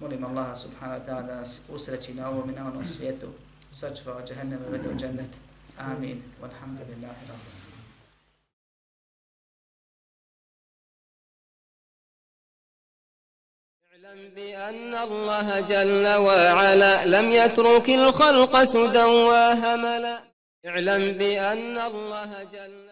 molim 0.00 0.24
Allah 0.24 0.56
subhanahu 0.56 1.00
wa 1.00 1.06
ta'ala 1.06 1.26
da 1.26 1.34
nas 1.34 1.60
usreći 1.68 2.14
na 2.14 2.30
ovom 2.30 2.50
i 2.50 2.52
na 2.52 2.66
onom 2.66 2.84
svijetu, 2.84 3.26
sačuva 3.72 4.16
od 4.16 4.28
džahenneme 4.28 4.68
vede 4.68 4.88
u 4.88 4.98
džennet. 4.98 5.51
Amin. 5.78 6.22
Walhamdulillahi 6.40 7.22
rabbi. 7.28 7.50
اعلم 14.12 14.28
بأن 14.34 14.94
الله 14.94 15.60
جل 15.60 16.06
وعلا 16.08 17.04
لم 17.06 17.30
يترك 17.30 17.88
الخلق 17.90 18.62
سدى 18.62 19.04
وهملا 19.04 20.18
اعلم 20.66 21.12
بأن 21.12 21.78
الله 21.78 22.44
جل 22.44 22.91